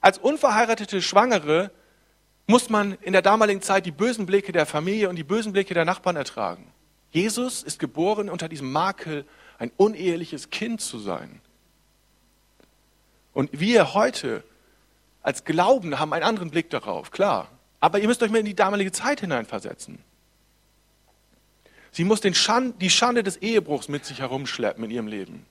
Als 0.00 0.18
unverheiratete 0.18 1.02
Schwangere 1.02 1.70
muss 2.46 2.70
man 2.70 2.96
in 3.00 3.12
der 3.12 3.22
damaligen 3.22 3.62
Zeit 3.62 3.86
die 3.86 3.90
bösen 3.90 4.26
Blicke 4.26 4.52
der 4.52 4.66
Familie 4.66 5.08
und 5.08 5.16
die 5.16 5.24
bösen 5.24 5.52
Blicke 5.52 5.74
der 5.74 5.84
Nachbarn 5.84 6.16
ertragen. 6.16 6.72
Jesus 7.10 7.62
ist 7.62 7.78
geboren 7.78 8.28
unter 8.28 8.48
diesem 8.48 8.70
Makel, 8.70 9.24
ein 9.58 9.72
uneheliches 9.76 10.50
Kind 10.50 10.80
zu 10.80 10.98
sein. 10.98 11.40
Und 13.32 13.50
wir 13.58 13.94
heute 13.94 14.44
als 15.24 15.44
Glaubende 15.44 15.98
haben 15.98 16.12
einen 16.12 16.22
anderen 16.22 16.50
Blick 16.50 16.70
darauf, 16.70 17.10
klar. 17.10 17.48
Aber 17.80 17.98
ihr 17.98 18.06
müsst 18.06 18.22
euch 18.22 18.30
mal 18.30 18.38
in 18.38 18.44
die 18.44 18.54
damalige 18.54 18.92
Zeit 18.92 19.20
hineinversetzen. 19.20 19.98
Sie 21.90 22.04
muss 22.04 22.20
Schand, 22.34 22.80
die 22.82 22.90
Schande 22.90 23.22
des 23.22 23.38
Ehebruchs 23.38 23.88
mit 23.88 24.04
sich 24.04 24.20
herumschleppen 24.20 24.84
in 24.84 24.90
ihrem 24.90 25.06
Leben. 25.06 25.46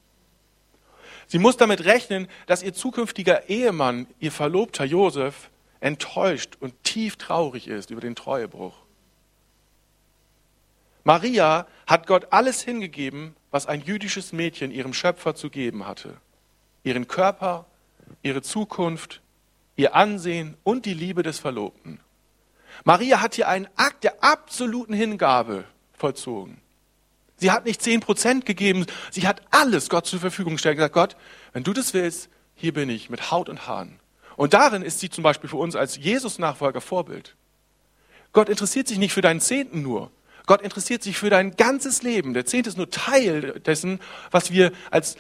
Sie 1.28 1.40
muss 1.40 1.58
damit 1.58 1.86
rechnen, 1.86 2.28
dass 2.46 2.62
ihr 2.62 2.74
zukünftiger 2.74 3.50
Ehemann, 3.50 4.08
ihr 4.20 4.32
Verlobter 4.32 4.86
Josef, 4.86 5.50
enttäuscht 5.80 6.58
und 6.60 6.84
tief 6.84 7.16
traurig 7.16 7.68
ist 7.68 7.90
über 7.90 8.02
den 8.02 8.16
Treuebruch. 8.16 8.76
Maria 11.04 11.66
hat 11.88 12.06
Gott 12.06 12.28
alles 12.32 12.62
hingegeben, 12.62 13.36
was 13.50 13.66
ein 13.66 13.82
jüdisches 13.82 14.34
Mädchen 14.34 14.70
ihrem 14.70 14.94
Schöpfer 14.94 15.34
zu 15.34 15.50
geben 15.50 15.88
hatte. 15.88 16.18
Ihren 16.84 17.08
Körper, 17.08 17.66
ihre 18.22 18.42
Zukunft, 18.42 19.23
ihr 19.76 19.96
Ansehen 19.96 20.58
und 20.64 20.86
die 20.86 20.94
Liebe 20.94 21.24
des 21.24 21.40
Verlobten. 21.40 22.00
Maria 22.84 23.22
hat 23.22 23.36
hier 23.36 23.48
einen 23.48 23.68
Akt 23.76 24.04
der 24.04 24.24
absoluten 24.24 24.94
Hingabe 24.94 25.66
vollzogen. 25.94 26.60
Sie 27.38 27.52
hat 27.52 27.66
nicht 27.66 27.82
zehn 27.82 28.00
Prozent 28.00 28.46
gegeben, 28.46 28.86
sie 29.12 29.28
hat 29.28 29.42
alles 29.52 29.90
Gott 29.90 30.06
zur 30.06 30.20
Verfügung 30.20 30.54
gestellt 30.54 30.74
und 30.74 30.78
gesagt, 30.78 30.94
Gott, 30.94 31.18
wenn 31.52 31.64
du 31.64 31.74
das 31.74 31.94
willst, 31.94 32.30
hier 32.56 32.74
bin 32.74 32.90
ich 32.90 33.10
mit 33.10 33.32
Haut 33.32 33.50
und 33.50 33.68
Haaren. 33.68 34.00
Und 34.36 34.54
darin 34.54 34.82
ist 34.82 35.00
sie 35.00 35.10
zum 35.10 35.24
Beispiel 35.24 35.50
für 35.50 35.58
uns 35.58 35.76
als 35.76 35.98
Jesus-Nachfolger 35.98 36.82
Vorbild. 36.82 37.36
Gott 38.32 38.50
interessiert 38.50 38.88
sich 38.88 38.98
nicht 38.98 39.14
für 39.14 39.22
deinen 39.22 39.42
Zehnten 39.42 39.82
nur. 39.82 40.12
Gott 40.46 40.62
interessiert 40.62 41.04
sich 41.04 41.18
für 41.18 41.30
dein 41.30 41.56
ganzes 41.56 42.02
Leben. 42.02 42.34
Der 42.34 42.46
Zehnte 42.46 42.70
ist 42.70 42.78
nur 42.78 42.90
Teil 42.90 43.60
dessen, 43.66 44.00
was 44.32 44.52
wir 44.52 44.72
als, 44.92 45.16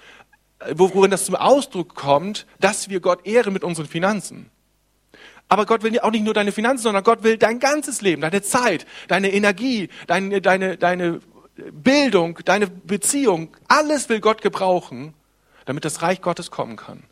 worin 0.76 1.12
das 1.12 1.26
zum 1.26 1.36
Ausdruck 1.36 1.96
kommt, 1.96 2.46
dass 2.60 2.90
wir 2.90 3.00
Gott 3.00 3.26
ehren 3.26 3.54
mit 3.54 3.64
unseren 3.64 3.88
Finanzen. 3.88 4.50
Aber 5.50 5.66
Gott 5.66 5.84
will 5.84 6.00
auch 6.00 6.12
nicht 6.12 6.24
nur 6.24 6.34
deine 6.34 6.52
Finanzen, 6.52 6.84
sondern 6.84 7.04
Gott 7.04 7.24
will 7.24 7.38
dein 7.38 7.60
ganzes 7.60 8.02
Leben, 8.02 8.22
deine 8.22 8.42
Zeit, 8.42 8.86
deine 9.08 9.32
Energie, 9.32 9.90
deine, 10.08 10.42
deine, 10.42 10.78
deine 10.78 11.20
Bildung, 11.56 12.40
deine 12.46 12.68
Beziehung. 12.68 13.56
Alles 13.68 14.10
will 14.10 14.20
Gott 14.20 14.42
gebrauchen, 14.42 15.14
damit 15.66 15.86
das 15.86 16.02
Reich 16.02 16.22
Gottes 16.22 16.50
kommen 16.50 16.76
kann. 16.76 17.04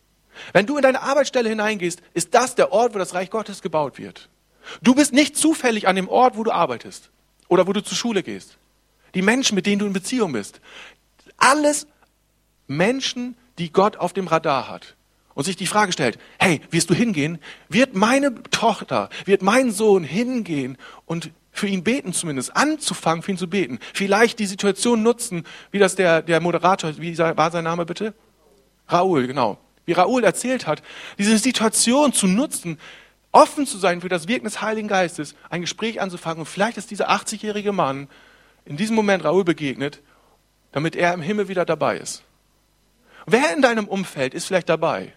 Wenn 0.54 0.66
du 0.66 0.78
in 0.78 0.84
deine 0.84 1.02
Arbeitsstelle 1.02 1.50
hineingehst, 1.50 2.02
ist 2.14 2.34
das 2.34 2.56
der 2.56 2.72
Ort, 2.72 2.96
wo 2.96 3.00
das 3.00 3.14
Reich 3.14 3.30
Gottes 3.30 3.62
gebaut 3.62 4.00
wird. 4.00 4.30
Du 4.82 4.96
bist 4.96 5.14
nicht 5.14 5.38
zufällig 5.38 5.88
an 5.88 5.96
dem 5.96 6.08
Ort, 6.08 6.38
wo 6.38 6.44
du 6.44 6.52
arbeitest 6.52 7.10
oder 7.48 7.68
wo 7.68 7.74
du 7.74 7.82
zur 7.82 7.98
Schule 7.98 8.24
gehst. 8.24 8.58
Die 9.14 9.22
Menschen, 9.22 9.56
mit 9.56 9.66
denen 9.66 9.80
du 9.80 9.86
in 9.86 9.94
Beziehung 9.94 10.32
bist. 10.32 10.62
Alles 11.38 11.86
Menschen, 12.68 13.36
die 13.62 13.72
Gott 13.72 13.98
auf 13.98 14.14
dem 14.14 14.28
Radar 14.28 14.68
hat. 14.68 14.96
Und 15.34 15.46
sich 15.46 15.56
die 15.56 15.68
Frage 15.68 15.94
stellt, 15.94 16.20
hey, 16.40 16.60
wirst 16.72 16.90
du 16.90 16.94
hingehen? 16.94 17.40
Wird 17.70 17.96
meine 17.96 18.44
Tochter, 18.52 19.10
wird 19.26 19.42
mein 19.42 19.72
Sohn 19.72 20.04
hingehen 20.04 20.78
und 21.06 21.32
für 21.54 21.68
ihn 21.68 21.84
beten 21.84 22.12
zumindest, 22.12 22.56
anzufangen, 22.56 23.24
für 23.24 23.32
ihn 23.32 23.38
zu 23.38 23.50
beten. 23.50 23.80
Vielleicht 23.94 24.40
die 24.40 24.46
Situation 24.46 25.04
nutzen, 25.04 25.46
wie 25.72 25.80
das 25.80 25.96
der, 25.96 26.22
der 26.22 26.42
Moderator, 26.42 26.98
wie 26.98 27.18
war 27.18 27.52
sein 27.52 27.64
Name 27.64 27.86
bitte? 27.86 28.14
Raoul, 28.88 29.28
genau 29.28 29.58
wie 29.86 29.94
Raoul 29.94 30.24
erzählt 30.24 30.68
hat, 30.68 30.82
diese 31.18 31.38
Situation 31.38 32.14
zu 32.14 32.28
nutzen, 32.28 32.80
offen 33.32 33.66
zu 33.66 33.78
sein 33.78 34.02
für 34.02 34.10
das 34.10 34.28
Wirken 34.28 34.46
des 34.46 34.62
Heiligen 34.62 34.88
Geistes, 34.88 35.36
ein 35.50 35.62
Gespräch 35.62 36.02
anzufangen 36.02 36.40
und 36.40 36.46
vielleicht 36.46 36.78
ist 36.78 36.92
dieser 36.92 37.10
80-jährige 37.10 37.72
Mann 37.72 38.08
in 38.66 38.78
diesem 38.78 38.96
Moment 38.96 39.24
Raoul 39.24 39.44
begegnet, 39.44 40.02
damit 40.72 40.96
er 40.96 41.14
im 41.14 41.22
Himmel 41.22 41.48
wieder 41.48 41.66
dabei 41.66 41.98
ist. 41.98 42.24
Wer 43.26 43.54
in 43.54 43.62
deinem 43.62 43.88
Umfeld 43.88 44.34
ist 44.34 44.46
vielleicht 44.46 44.70
dabei, 44.70 45.14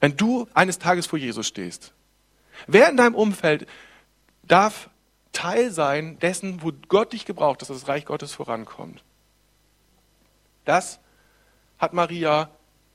wenn 0.00 0.16
du 0.16 0.48
eines 0.54 0.78
Tages 0.78 1.06
vor 1.06 1.18
Jesus 1.18 1.46
stehst? 1.46 1.92
Wer 2.66 2.88
in 2.88 2.96
deinem 2.96 3.14
Umfeld 3.14 3.66
darf 4.42 4.90
Teil 5.32 5.70
sein 5.70 6.18
dessen, 6.20 6.62
wo 6.62 6.72
Gott 6.88 7.12
dich 7.12 7.24
gebraucht, 7.24 7.60
dass 7.60 7.68
das 7.68 7.88
Reich 7.88 8.04
Gottes 8.04 8.32
vorankommt? 8.32 9.02
Das 10.64 11.00
hat 11.78 11.92
Maria 11.92 12.50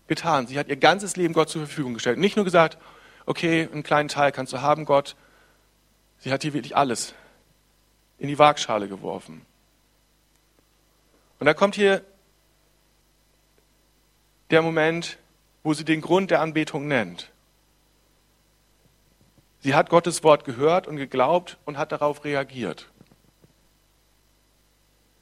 getan. 0.08 0.48
Sie 0.48 0.58
hat 0.58 0.68
ihr 0.68 0.78
ganzes 0.78 1.16
Leben 1.16 1.34
Gott 1.34 1.50
zur 1.50 1.66
Verfügung 1.66 1.94
gestellt. 1.94 2.18
Nicht 2.18 2.36
nur 2.36 2.46
gesagt, 2.46 2.78
okay, 3.26 3.70
einen 3.72 3.84
kleinen 3.84 4.10
Teil 4.10 4.32
kannst 4.32 4.54
du 4.54 4.62
haben, 4.62 4.86
Gott. 4.86 5.16
Sie 6.18 6.32
hat 6.32 6.42
hier 6.42 6.54
wirklich 6.54 6.76
alles 6.76 7.14
in 8.18 8.28
die 8.28 8.40
Waagschale 8.40 8.88
geworfen. 8.88 9.46
Und 11.40 11.46
da 11.46 11.54
kommt 11.54 11.76
hier 11.76 12.04
der 14.50 14.62
Moment, 14.62 15.18
wo 15.64 15.74
sie 15.74 15.86
den 15.86 16.02
Grund 16.02 16.32
der 16.32 16.42
Anbetung 16.42 16.88
nennt. 16.88 17.32
Sie 19.62 19.76
hat 19.76 19.90
Gottes 19.90 20.24
Wort 20.24 20.46
gehört 20.46 20.88
und 20.88 20.98
geglaubt 20.98 21.58
und 21.66 21.78
hat 21.78 21.92
darauf 21.92 22.24
reagiert. 22.24 22.90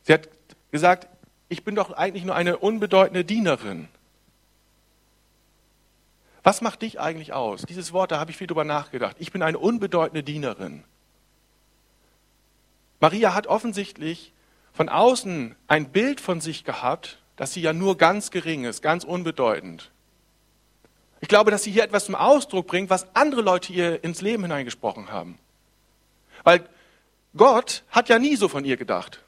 Sie 0.03 0.13
hat 0.13 0.29
gesagt, 0.71 1.07
ich 1.49 1.63
bin 1.63 1.75
doch 1.75 1.91
eigentlich 1.91 2.23
nur 2.23 2.35
eine 2.35 2.57
unbedeutende 2.57 3.25
Dienerin. 3.25 3.87
Was 6.43 6.61
macht 6.61 6.81
dich 6.81 6.99
eigentlich 6.99 7.33
aus? 7.33 7.63
Dieses 7.63 7.91
Wort, 7.91 8.11
da 8.11 8.19
habe 8.19 8.31
ich 8.31 8.37
viel 8.37 8.47
drüber 8.47 8.63
nachgedacht. 8.63 9.17
Ich 9.19 9.31
bin 9.31 9.41
eine 9.41 9.59
unbedeutende 9.59 10.23
Dienerin. 10.23 10.83
Maria 12.99 13.33
hat 13.33 13.47
offensichtlich 13.47 14.31
von 14.71 14.87
außen 14.87 15.55
ein 15.67 15.89
Bild 15.89 16.21
von 16.21 16.39
sich 16.39 16.63
gehabt, 16.63 17.19
dass 17.37 17.53
sie 17.53 17.61
ja 17.61 17.71
nur 17.71 17.97
ganz 17.97 18.31
gering 18.31 18.65
ist, 18.65 18.81
ganz 18.81 19.03
unbedeutend. 19.03 19.91
Ich 21.21 21.29
glaube, 21.29 21.49
dass 21.49 21.63
sie 21.63 21.71
hier 21.71 21.83
etwas 21.83 22.05
zum 22.05 22.15
Ausdruck 22.15 22.67
bringt, 22.67 22.89
was 22.89 23.07
andere 23.15 23.41
Leute 23.41 23.73
ihr 23.73 24.03
ins 24.03 24.21
Leben 24.21 24.43
hineingesprochen 24.43 25.11
haben. 25.11 25.39
Weil 26.43 26.67
Gott 27.35 27.83
hat 27.89 28.09
ja 28.09 28.19
nie 28.19 28.35
so 28.35 28.47
von 28.47 28.65
ihr 28.65 28.77
gedacht. 28.77 29.23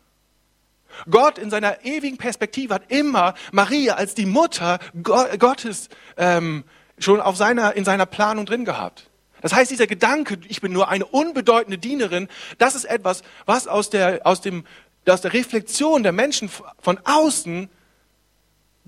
Gott 1.10 1.38
in 1.38 1.50
seiner 1.50 1.86
ewigen 1.86 2.18
Perspektive 2.18 2.74
hat 2.74 2.92
immer 2.92 3.36
Maria 3.52 3.96
als 3.96 4.16
die 4.16 4.26
Mutter 4.26 4.80
Gottes 5.02 5.90
ähm, 6.18 6.64
schon 6.98 7.22
auf 7.22 7.38
seiner, 7.38 7.76
in 7.76 7.86
seiner 7.86 8.06
Planung 8.06 8.46
drin 8.46 8.66
gehabt. 8.66 9.10
Das 9.42 9.54
heißt, 9.54 9.72
dieser 9.72 9.88
Gedanke, 9.88 10.38
ich 10.48 10.62
bin 10.62 10.74
nur 10.74 10.90
eine 10.90 11.06
unbedeutende 11.06 11.78
Dienerin, 11.78 12.28
das 12.58 12.76
ist 12.76 12.86
etwas, 12.86 13.22
was 13.46 13.68
aus 13.68 13.90
der, 13.90 14.22
aus 14.26 14.42
dem, 14.42 14.66
aus 15.08 15.22
der 15.22 15.34
Reflexion 15.34 16.04
der 16.04 16.12
Menschen 16.12 16.50
von 16.50 17.00
außen 17.06 17.70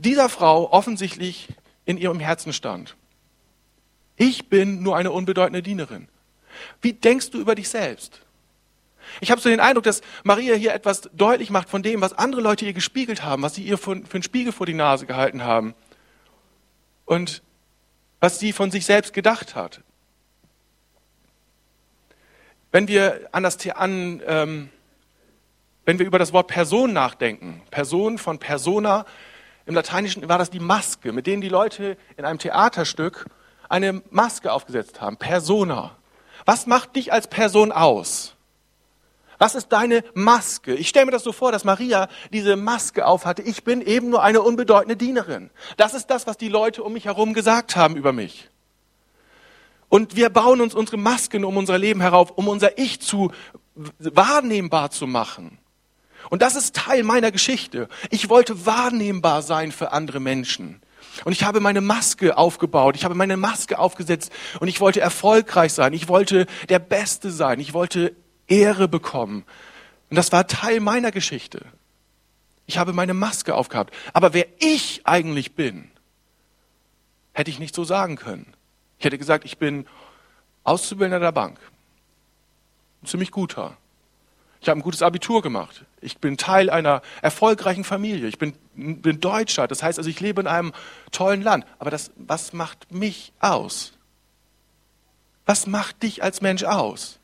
dieser 0.02 0.30
Frau 0.30 0.72
offensichtlich 0.72 1.50
in 1.86 1.98
ihrem 1.98 2.20
Herzen 2.20 2.54
stand. 2.54 2.96
Ich 4.16 4.50
bin 4.50 4.84
nur 4.84 4.98
eine 4.98 5.12
unbedeutende 5.12 5.64
Dienerin. 5.64 6.08
Wie 6.82 6.94
denkst 6.94 7.32
du 7.32 7.40
über 7.40 7.56
dich 7.56 7.70
selbst? 7.70 8.22
Ich 9.20 9.32
habe 9.32 9.42
so 9.42 9.50
den 9.50 9.60
Eindruck, 9.60 9.84
dass 9.84 10.02
Maria 10.24 10.56
hier 10.56 10.74
etwas 10.74 11.10
deutlich 11.14 11.50
macht 11.50 11.70
von 11.70 11.84
dem, 11.84 12.02
was 12.02 12.14
andere 12.14 12.42
Leute 12.42 12.66
ihr 12.66 12.74
gespiegelt 12.74 13.24
haben, 13.24 13.42
was 13.42 13.56
sie 13.56 13.64
ihr 13.64 13.78
für, 13.78 13.92
einen 13.92 14.24
Spiegel 14.24 14.54
vor 14.54 14.66
die 14.66 14.74
Nase 14.74 15.06
gehalten 15.06 15.44
haben 15.44 15.74
und 17.06 17.42
was 18.20 18.40
sie 18.40 18.54
von 18.54 18.72
sich 18.72 18.86
selbst 18.86 19.14
gedacht 19.14 19.56
hat. 19.56 19.82
Wenn 22.72 22.88
wir 22.88 23.28
an 23.32 23.44
das 23.44 23.68
an, 23.70 24.22
ähm, 24.26 24.70
wenn 25.84 26.00
wir 26.00 26.06
über 26.06 26.20
das 26.20 26.32
Wort 26.32 26.48
Person 26.48 26.94
nachdenken, 26.94 27.62
Person 27.70 28.18
von 28.18 28.40
Persona, 28.40 29.06
im 29.66 29.76
Lateinischen 29.76 30.28
war 30.28 30.38
das 30.38 30.50
die 30.50 30.60
Maske, 30.60 31.12
mit 31.12 31.28
denen 31.28 31.42
die 31.42 31.50
Leute 31.50 31.98
in 32.18 32.26
einem 32.26 32.40
Theaterstück 32.40 33.26
eine 33.70 34.02
Maske 34.10 34.52
aufgesetzt 34.52 35.02
haben. 35.02 35.18
Persona. 35.18 35.96
Was 36.46 36.68
macht 36.68 36.96
dich 36.96 37.14
als 37.14 37.28
Person 37.28 37.72
aus? 37.72 38.36
Was 39.38 39.56
ist 39.56 39.70
deine 39.70 40.04
Maske? 40.14 40.76
Ich 40.76 40.90
stelle 40.90 41.08
mir 41.08 41.12
das 41.12 41.24
so 41.24 41.32
vor, 41.32 41.52
dass 41.52 41.64
Maria 41.64 42.10
diese 42.32 42.56
Maske 42.56 43.08
aufhatte. 43.08 43.42
Ich 43.42 43.64
bin 43.64 43.82
eben 43.82 44.10
nur 44.10 44.22
eine 44.22 44.42
unbedeutende 44.42 44.96
Dienerin. 44.96 45.50
Das 45.78 45.94
ist 45.96 46.08
das, 46.08 46.28
was 46.28 46.38
die 46.38 46.50
Leute 46.50 46.84
um 46.84 46.94
mich 46.94 47.06
herum 47.06 47.34
gesagt 47.34 47.76
haben 47.76 47.96
über 47.96 48.14
mich. 48.14 48.50
Und 49.90 50.16
wir 50.16 50.30
bauen 50.30 50.62
uns 50.62 50.76
unsere 50.76 50.98
Masken 50.98 51.44
um 51.44 51.58
unser 51.58 51.78
Leben 51.78 52.02
herauf, 52.02 52.32
um 52.32 52.48
unser 52.48 52.78
Ich 52.78 53.02
zu 53.02 53.32
wahrnehmbar 53.98 54.92
zu 54.92 55.08
machen. 55.08 55.58
Und 56.30 56.42
das 56.42 56.56
ist 56.56 56.76
Teil 56.76 57.04
meiner 57.04 57.32
Geschichte. 57.32 57.90
Ich 58.10 58.30
wollte 58.30 58.66
wahrnehmbar 58.66 59.42
sein 59.42 59.72
für 59.72 59.92
andere 59.92 60.20
Menschen. 60.20 60.82
Und 61.26 61.34
ich 61.34 61.44
habe 61.44 61.60
meine 61.60 61.82
Maske 61.82 62.38
aufgebaut, 62.38 62.96
ich 62.96 63.04
habe 63.04 63.16
meine 63.16 63.38
Maske 63.38 63.80
aufgesetzt 63.80 64.32
und 64.60 64.68
ich 64.68 64.80
wollte 64.80 65.02
erfolgreich 65.02 65.74
sein, 65.74 65.94
ich 65.94 66.08
wollte 66.08 66.46
der 66.70 66.80
Beste 66.80 67.32
sein, 67.32 67.60
ich 67.60 67.74
wollte 67.74 68.16
Ehre 68.48 68.88
bekommen. 68.88 69.44
Und 70.10 70.16
das 70.16 70.32
war 70.32 70.48
Teil 70.48 70.80
meiner 70.80 71.12
Geschichte. 71.12 71.66
Ich 72.66 72.78
habe 72.78 72.94
meine 72.94 73.14
Maske 73.14 73.56
aufgehabt. 73.56 73.94
Aber 74.14 74.34
wer 74.34 74.46
ich 74.60 75.02
eigentlich 75.04 75.56
bin, 75.56 75.92
hätte 77.34 77.52
ich 77.52 77.60
nicht 77.60 77.76
so 77.76 77.84
sagen 77.84 78.16
können. 78.16 78.54
Ich 79.00 79.06
hätte 79.06 79.18
gesagt, 79.18 79.46
ich 79.46 79.58
bin 79.58 79.88
Auszubildender 80.64 81.20
der 81.20 81.32
Bank. 81.32 81.60
Ein 83.02 83.08
ziemlich 83.08 83.32
guter. 83.32 83.78
Ich 84.62 84.70
habe 84.70 84.80
ein 84.80 84.84
gutes 84.84 85.02
Abitur 85.02 85.42
gemacht. 85.42 85.86
Ich 86.02 86.20
bin 86.20 86.38
Teil 86.38 86.70
einer 86.70 87.02
erfolgreichen 87.24 87.84
Familie. 87.84 88.28
Ich 88.28 88.38
bin, 88.38 88.54
bin 88.76 89.20
Deutscher. 89.20 89.68
Das 89.68 89.82
heißt 89.82 89.98
also, 89.98 90.10
ich 90.10 90.20
lebe 90.20 90.40
in 90.40 90.48
einem 90.48 90.72
tollen 91.12 91.42
Land. 91.42 91.66
Aber 91.80 91.90
das, 91.90 92.12
was 92.16 92.54
macht 92.54 92.92
mich 92.92 93.34
aus? 93.40 93.94
Was 95.48 95.66
macht 95.66 96.04
dich 96.04 96.22
als 96.22 96.42
Mensch 96.42 96.64
aus? 96.64 97.20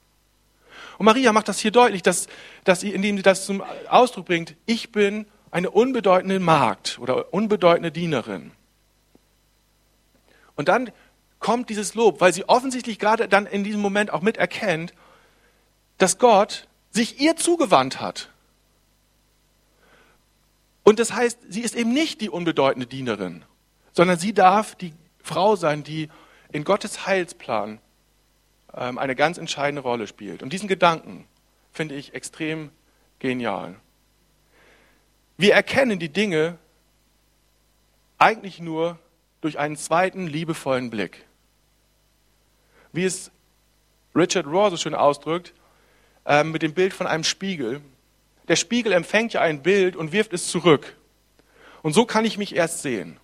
Und 0.97 1.06
Maria 1.06 1.32
macht 1.32 1.47
das 1.47 1.60
hier 1.60 1.69
deutlich, 1.69 2.02
dass, 2.02 2.28
dass 2.63 2.80
sie, 2.80 2.91
indem 2.91 3.17
sie 3.17 3.23
das 3.23 3.45
zum 3.45 3.63
Ausdruck 3.88 4.26
bringt, 4.26 4.56
ich 4.65 4.91
bin 4.91 5.28
eine 5.52 5.69
unbedeutende 5.69 6.39
Magd 6.39 6.97
oder 7.00 7.32
unbedeutende 7.36 7.91
Dienerin. 7.91 8.52
Und 10.56 10.69
dann 10.69 10.91
kommt 11.38 11.69
dieses 11.69 11.93
Lob, 11.93 12.19
weil 12.19 12.34
sie 12.34 12.50
offensichtlich 12.50 12.97
gerade 12.97 13.28
dann 13.28 13.45
in 13.45 13.63
diesem 13.63 13.80
Moment 13.80 14.12
auch 14.12 14.21
miterkennt, 14.21 14.95
dass 16.00 16.17
Gott 16.17 16.67
sich 16.98 17.20
ihr 17.20 17.36
zugewandt 17.36 18.02
hat. 18.02 18.30
Und 20.84 21.00
das 21.00 21.14
heißt, 21.14 21.40
sie 21.48 21.62
ist 21.62 21.76
eben 21.76 21.94
nicht 21.94 22.22
die 22.22 22.30
unbedeutende 22.30 22.88
Dienerin, 22.88 23.46
sondern 23.92 24.18
sie 24.18 24.34
darf 24.34 24.76
die 24.76 24.94
Frau 25.22 25.56
sein, 25.56 25.84
die 25.84 26.10
in 26.52 26.64
Gottes 26.64 27.06
Heilsplan 27.06 27.80
ähm, 28.74 28.98
eine 28.98 29.16
ganz 29.16 29.38
entscheidende 29.38 29.82
Rolle 29.82 30.08
spielt. 30.08 30.42
Und 30.42 30.54
diesen 30.54 30.68
Gedanken 30.68 31.28
finde 31.72 31.94
ich 31.94 32.16
extrem 32.16 32.72
genial. 33.20 33.76
Wir 35.38 35.54
erkennen 35.54 36.00
die 36.00 36.10
Dinge 36.10 36.58
eigentlich 38.18 38.60
nur 38.60 38.98
durch 39.42 39.60
einen 39.60 39.76
zweiten 39.76 40.26
liebevollen 40.26 40.90
Blick. 40.90 41.26
Wie 42.92 43.04
es 43.04 43.30
Richard 44.16 44.48
Rohr 44.48 44.72
so 44.72 44.78
schön 44.78 44.96
ausdrückt, 44.96 45.54
äh, 46.28 46.44
mit 46.44 46.62
dem 46.62 46.74
Bild 46.74 46.94
von 46.94 47.08
einem 47.08 47.24
Spiegel. 47.24 47.82
Der 48.48 48.56
Spiegel 48.56 48.94
empfängt 48.94 49.34
ja 49.34 49.42
ein 49.42 49.63
Bild 49.63 49.96
und 49.96 50.12
wirft 50.12 50.34
es 50.34 50.48
zurück. 50.48 50.96
Und 51.82 51.94
so 51.94 52.06
kann 52.06 52.26
ich 52.26 52.38
mich 52.38 52.56
erst 52.56 52.82
sehen. 52.82 53.18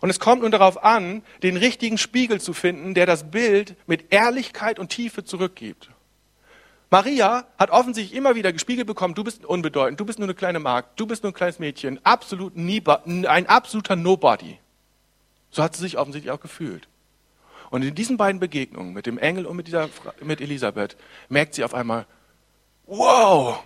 Und 0.00 0.10
es 0.10 0.18
kommt 0.18 0.42
nun 0.42 0.50
darauf 0.50 0.82
an, 0.82 1.22
den 1.42 1.56
richtigen 1.56 1.98
Spiegel 1.98 2.40
zu 2.40 2.52
finden, 2.54 2.94
der 2.94 3.06
das 3.06 3.30
Bild 3.30 3.76
mit 3.86 4.12
Ehrlichkeit 4.12 4.78
und 4.78 4.88
Tiefe 4.88 5.24
zurückgibt. 5.24 5.90
Maria 6.90 7.46
hat 7.56 7.70
offensichtlich 7.70 8.16
immer 8.16 8.34
wieder 8.34 8.52
gespiegelt 8.52 8.86
bekommen, 8.86 9.14
du 9.14 9.22
bist 9.22 9.44
unbedeutend, 9.44 10.00
du 10.00 10.04
bist 10.04 10.18
nur 10.18 10.26
eine 10.26 10.34
kleine 10.34 10.58
Magd, 10.58 10.98
du 10.98 11.06
bist 11.06 11.22
nur 11.22 11.30
ein 11.30 11.34
kleines 11.34 11.60
Mädchen, 11.60 12.04
absolut 12.04 12.54
ein 12.56 13.46
absoluter 13.46 13.94
Nobody. 13.94 14.58
So 15.52 15.62
hat 15.62 15.76
sie 15.76 15.82
sich 15.82 15.98
offensichtlich 15.98 16.32
auch 16.32 16.40
gefühlt. 16.40 16.88
Und 17.70 17.82
in 17.82 17.94
diesen 17.94 18.16
beiden 18.16 18.40
Begegnungen 18.40 18.92
mit 18.92 19.06
dem 19.06 19.16
Engel 19.16 19.46
und 19.46 19.56
mit, 19.56 19.68
dieser, 19.68 19.88
mit 20.22 20.40
Elisabeth 20.40 20.96
merkt 21.28 21.54
sie 21.54 21.64
auf 21.64 21.72
einmal, 21.72 22.06
wow, 22.86 23.62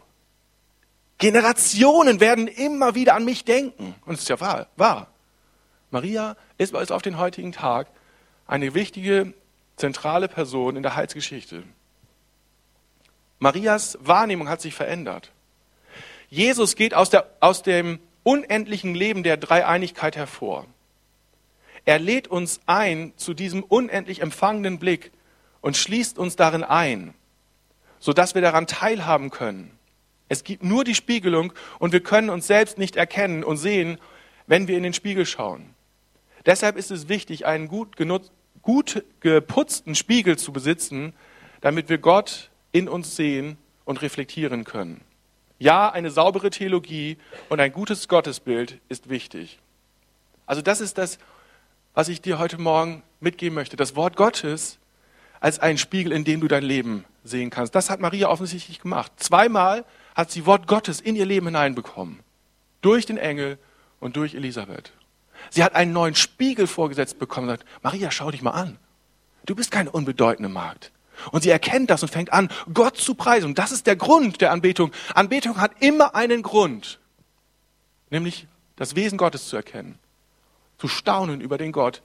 Generationen 1.18 2.20
werden 2.20 2.48
immer 2.48 2.94
wieder 2.94 3.14
an 3.14 3.24
mich 3.24 3.44
denken. 3.44 3.94
Und 4.04 4.14
es 4.14 4.20
ist 4.20 4.28
ja 4.28 4.40
wahr. 4.40 4.66
wahr. 4.76 5.08
Maria 5.90 6.36
ist, 6.58 6.74
ist 6.74 6.92
auf 6.92 7.02
den 7.02 7.18
heutigen 7.18 7.52
Tag 7.52 7.88
eine 8.46 8.74
wichtige, 8.74 9.32
zentrale 9.76 10.28
Person 10.28 10.76
in 10.76 10.82
der 10.82 10.96
Heilsgeschichte. 10.96 11.62
Marias 13.38 13.98
Wahrnehmung 14.00 14.48
hat 14.48 14.60
sich 14.60 14.74
verändert. 14.74 15.32
Jesus 16.28 16.76
geht 16.76 16.94
aus, 16.94 17.10
der, 17.10 17.28
aus 17.40 17.62
dem 17.62 18.00
unendlichen 18.22 18.94
Leben 18.94 19.22
der 19.22 19.36
Dreieinigkeit 19.36 20.16
hervor. 20.16 20.66
Er 21.84 21.98
lädt 21.98 22.28
uns 22.28 22.60
ein 22.66 23.12
zu 23.16 23.34
diesem 23.34 23.62
unendlich 23.62 24.22
empfangenen 24.22 24.78
Blick 24.78 25.12
und 25.60 25.76
schließt 25.76 26.18
uns 26.18 26.36
darin 26.36 26.64
ein, 26.64 27.14
sodass 27.98 28.34
wir 28.34 28.42
daran 28.42 28.66
teilhaben 28.66 29.30
können. 29.30 29.70
Es 30.28 30.44
gibt 30.44 30.64
nur 30.64 30.84
die 30.84 30.94
Spiegelung 30.94 31.52
und 31.78 31.92
wir 31.92 32.02
können 32.02 32.30
uns 32.30 32.46
selbst 32.46 32.78
nicht 32.78 32.96
erkennen 32.96 33.44
und 33.44 33.58
sehen, 33.58 33.98
wenn 34.46 34.68
wir 34.68 34.76
in 34.76 34.82
den 34.82 34.94
Spiegel 34.94 35.26
schauen. 35.26 35.74
Deshalb 36.46 36.76
ist 36.76 36.90
es 36.90 37.08
wichtig, 37.08 37.46
einen 37.46 37.68
gut, 37.68 37.96
genutzt, 37.96 38.32
gut 38.62 39.04
geputzten 39.20 39.94
Spiegel 39.94 40.38
zu 40.38 40.52
besitzen, 40.52 41.14
damit 41.60 41.88
wir 41.88 41.98
Gott 41.98 42.50
in 42.72 42.88
uns 42.88 43.16
sehen 43.16 43.56
und 43.84 44.02
reflektieren 44.02 44.64
können. 44.64 45.00
Ja, 45.58 45.90
eine 45.90 46.10
saubere 46.10 46.50
Theologie 46.50 47.16
und 47.48 47.60
ein 47.60 47.72
gutes 47.72 48.08
Gottesbild 48.08 48.80
ist 48.88 49.08
wichtig. 49.08 49.58
Also 50.46 50.60
das 50.60 50.80
ist 50.80 50.98
das 50.98 51.18
was 51.94 52.08
ich 52.08 52.20
dir 52.20 52.38
heute 52.38 52.58
Morgen 52.58 53.02
mitgeben 53.20 53.54
möchte. 53.54 53.76
Das 53.76 53.96
Wort 53.96 54.16
Gottes 54.16 54.78
als 55.40 55.60
ein 55.60 55.78
Spiegel, 55.78 56.12
in 56.12 56.24
dem 56.24 56.40
du 56.40 56.48
dein 56.48 56.64
Leben 56.64 57.04
sehen 57.22 57.50
kannst. 57.50 57.74
Das 57.74 57.88
hat 57.88 58.00
Maria 58.00 58.28
offensichtlich 58.28 58.80
gemacht. 58.80 59.12
Zweimal 59.16 59.84
hat 60.14 60.30
sie 60.30 60.44
Wort 60.44 60.66
Gottes 60.66 61.00
in 61.00 61.16
ihr 61.16 61.26
Leben 61.26 61.46
hineinbekommen. 61.46 62.20
Durch 62.80 63.06
den 63.06 63.16
Engel 63.16 63.58
und 64.00 64.16
durch 64.16 64.34
Elisabeth. 64.34 64.92
Sie 65.50 65.62
hat 65.62 65.74
einen 65.74 65.92
neuen 65.92 66.14
Spiegel 66.14 66.66
vorgesetzt 66.66 67.18
bekommen 67.18 67.48
und 67.48 67.58
sagt, 67.58 67.66
Maria, 67.82 68.10
schau 68.10 68.30
dich 68.30 68.42
mal 68.42 68.50
an. 68.50 68.78
Du 69.46 69.54
bist 69.54 69.70
keine 69.70 69.90
unbedeutende 69.90 70.48
Magd. 70.48 70.90
Und 71.30 71.42
sie 71.42 71.50
erkennt 71.50 71.90
das 71.90 72.02
und 72.02 72.08
fängt 72.08 72.32
an, 72.32 72.48
Gott 72.72 72.96
zu 72.96 73.14
preisen. 73.14 73.46
Und 73.46 73.58
das 73.58 73.70
ist 73.70 73.86
der 73.86 73.96
Grund 73.96 74.40
der 74.40 74.50
Anbetung. 74.50 74.90
Anbetung 75.14 75.60
hat 75.60 75.72
immer 75.80 76.14
einen 76.14 76.42
Grund, 76.42 76.98
nämlich 78.10 78.46
das 78.76 78.96
Wesen 78.96 79.16
Gottes 79.16 79.48
zu 79.48 79.56
erkennen 79.56 79.98
zu 80.78 80.88
staunen 80.88 81.40
über 81.40 81.58
den 81.58 81.72
Gott, 81.72 82.02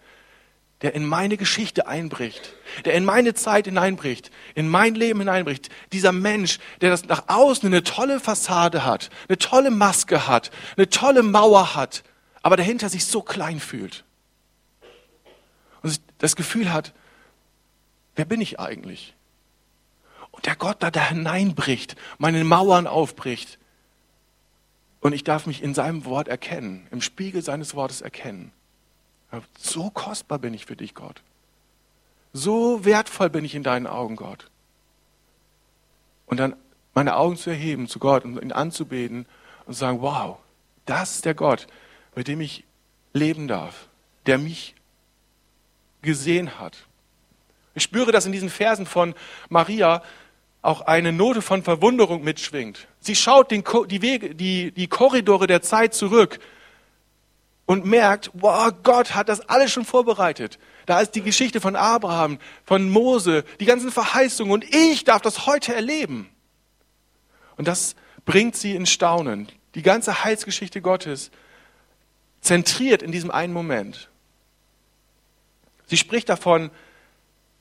der 0.81 0.95
in 0.95 1.05
meine 1.05 1.35
Geschichte 1.35 1.87
einbricht, 1.87 2.53
der 2.85 2.93
in 2.93 3.03
meine 3.03 3.33
Zeit 3.33 3.65
hineinbricht, 3.65 4.31
in 4.55 4.69
mein 4.69 4.95
Leben 4.95 5.19
hineinbricht. 5.19 5.69
Dieser 5.91 6.13
Mensch, 6.13 6.59
der 6.79 6.89
das 6.89 7.05
nach 7.05 7.23
außen 7.27 7.67
eine 7.67 7.83
tolle 7.83 8.19
Fassade 8.19 8.85
hat, 8.85 9.09
eine 9.27 9.37
tolle 9.37 9.71
Maske 9.71 10.27
hat, 10.27 10.51
eine 10.77 10.89
tolle 10.89 11.21
Mauer 11.21 11.75
hat, 11.75 12.03
aber 12.41 12.55
dahinter 12.55 12.87
sich 12.89 13.05
so 13.05 13.21
klein 13.21 13.59
fühlt. 13.59 14.05
Und 15.81 15.99
das 16.19 16.35
Gefühl 16.35 16.71
hat, 16.71 16.93
wer 18.15 18.25
bin 18.25 18.39
ich 18.39 18.59
eigentlich? 18.59 19.15
Und 20.31 20.45
der 20.45 20.55
Gott 20.55 20.77
da, 20.81 20.91
da 20.91 21.09
hineinbricht, 21.09 21.97
meine 22.17 22.41
Mauern 22.45 22.87
aufbricht. 22.87 23.59
Und 25.01 25.11
ich 25.11 25.25
darf 25.25 25.45
mich 25.45 25.61
in 25.61 25.73
seinem 25.73 26.05
Wort 26.05 26.29
erkennen, 26.29 26.87
im 26.91 27.01
Spiegel 27.01 27.41
seines 27.41 27.75
Wortes 27.75 27.99
erkennen. 27.99 28.53
So 29.57 29.89
kostbar 29.89 30.39
bin 30.39 30.53
ich 30.53 30.65
für 30.65 30.75
dich, 30.75 30.95
Gott. 30.95 31.21
So 32.33 32.85
wertvoll 32.85 33.29
bin 33.29 33.45
ich 33.45 33.55
in 33.55 33.63
deinen 33.63 33.87
Augen, 33.87 34.15
Gott. 34.15 34.49
Und 36.25 36.39
dann 36.39 36.55
meine 36.93 37.15
Augen 37.15 37.37
zu 37.37 37.49
erheben 37.49 37.87
zu 37.87 37.99
Gott 37.99 38.23
und 38.25 38.41
ihn 38.41 38.51
anzubeten 38.51 39.25
und 39.65 39.73
zu 39.73 39.79
sagen, 39.79 40.01
wow, 40.01 40.37
das 40.85 41.15
ist 41.15 41.25
der 41.25 41.33
Gott, 41.33 41.67
mit 42.15 42.27
dem 42.27 42.41
ich 42.41 42.63
leben 43.13 43.47
darf, 43.47 43.87
der 44.25 44.37
mich 44.37 44.75
gesehen 46.01 46.59
hat. 46.59 46.77
Ich 47.75 47.83
spüre, 47.83 48.11
dass 48.11 48.25
in 48.25 48.31
diesen 48.31 48.49
Versen 48.49 48.85
von 48.85 49.13
Maria 49.49 50.03
auch 50.61 50.81
eine 50.81 51.11
Note 51.13 51.41
von 51.41 51.63
Verwunderung 51.63 52.23
mitschwingt. 52.23 52.87
Sie 52.99 53.15
schaut 53.15 53.51
den, 53.51 53.63
die, 53.87 54.01
Wege, 54.01 54.35
die, 54.35 54.71
die 54.71 54.87
Korridore 54.87 55.47
der 55.47 55.61
Zeit 55.61 55.93
zurück 55.93 56.39
und 57.69 57.85
merkt, 57.85 58.31
wow, 58.33 58.73
Gott 58.81 59.13
hat 59.13 59.29
das 59.29 59.47
alles 59.47 59.71
schon 59.71 59.85
vorbereitet. 59.85 60.57
Da 60.87 61.01
ist 61.01 61.11
die 61.11 61.21
Geschichte 61.21 61.61
von 61.61 61.75
Abraham, 61.75 62.39
von 62.65 62.89
Mose, 62.89 63.43
die 63.59 63.65
ganzen 63.65 63.91
Verheißungen 63.91 64.51
und 64.51 64.65
ich 64.73 65.03
darf 65.03 65.21
das 65.21 65.45
heute 65.45 65.75
erleben. 65.75 66.31
Und 67.57 67.67
das 67.67 67.95
bringt 68.25 68.55
sie 68.55 68.75
in 68.75 68.87
Staunen. 68.87 69.49
Die 69.75 69.83
ganze 69.83 70.23
Heilsgeschichte 70.23 70.81
Gottes 70.81 71.29
zentriert 72.41 73.03
in 73.03 73.11
diesem 73.11 73.29
einen 73.29 73.53
Moment. 73.53 74.09
Sie 75.85 75.97
spricht 75.97 76.27
davon, 76.27 76.71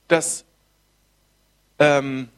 dass 0.07 0.43
ähm, 1.77 2.29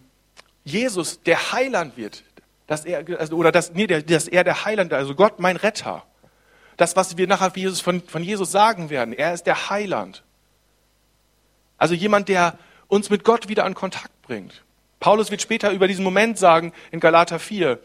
Jesus 0.66 1.24
der 1.24 1.54
Heiland 1.54 1.96
wird, 1.96 2.26
dass 2.68 2.84
er, 2.84 3.06
also, 3.18 3.38
oder 3.38 3.54
dass, 3.54 3.74
nee, 3.74 3.88
dass 3.88 4.28
er 4.28 4.44
der 4.44 4.66
Heiland, 4.66 4.92
also 4.92 5.16
Gott 5.16 5.40
mein 5.40 5.56
Retter. 5.56 6.06
Das, 6.82 6.96
was 6.96 7.16
wir 7.16 7.28
nachher 7.28 7.52
von, 7.76 8.02
von 8.02 8.24
Jesus 8.24 8.52
sagen 8.52 8.90
werden, 8.90 9.14
er 9.14 9.36
ist 9.36 9.44
der 9.44 9.70
Heiland. 9.70 10.24
Also 11.78 11.94
jemand, 11.94 12.28
der 12.28 12.58
uns 12.88 13.12
mit 13.12 13.24
Gott 13.24 13.50
wieder 13.50 13.68
in 13.68 13.76
Kontakt 13.76 14.20
bringt. 14.24 14.64
Paulus 15.00 15.30
wird 15.30 15.44
später 15.44 15.70
über 15.74 15.88
diesen 15.88 16.04
Moment 16.04 16.40
sagen 16.40 16.74
in 16.90 17.00
Galater 17.00 17.38
4, 17.38 17.78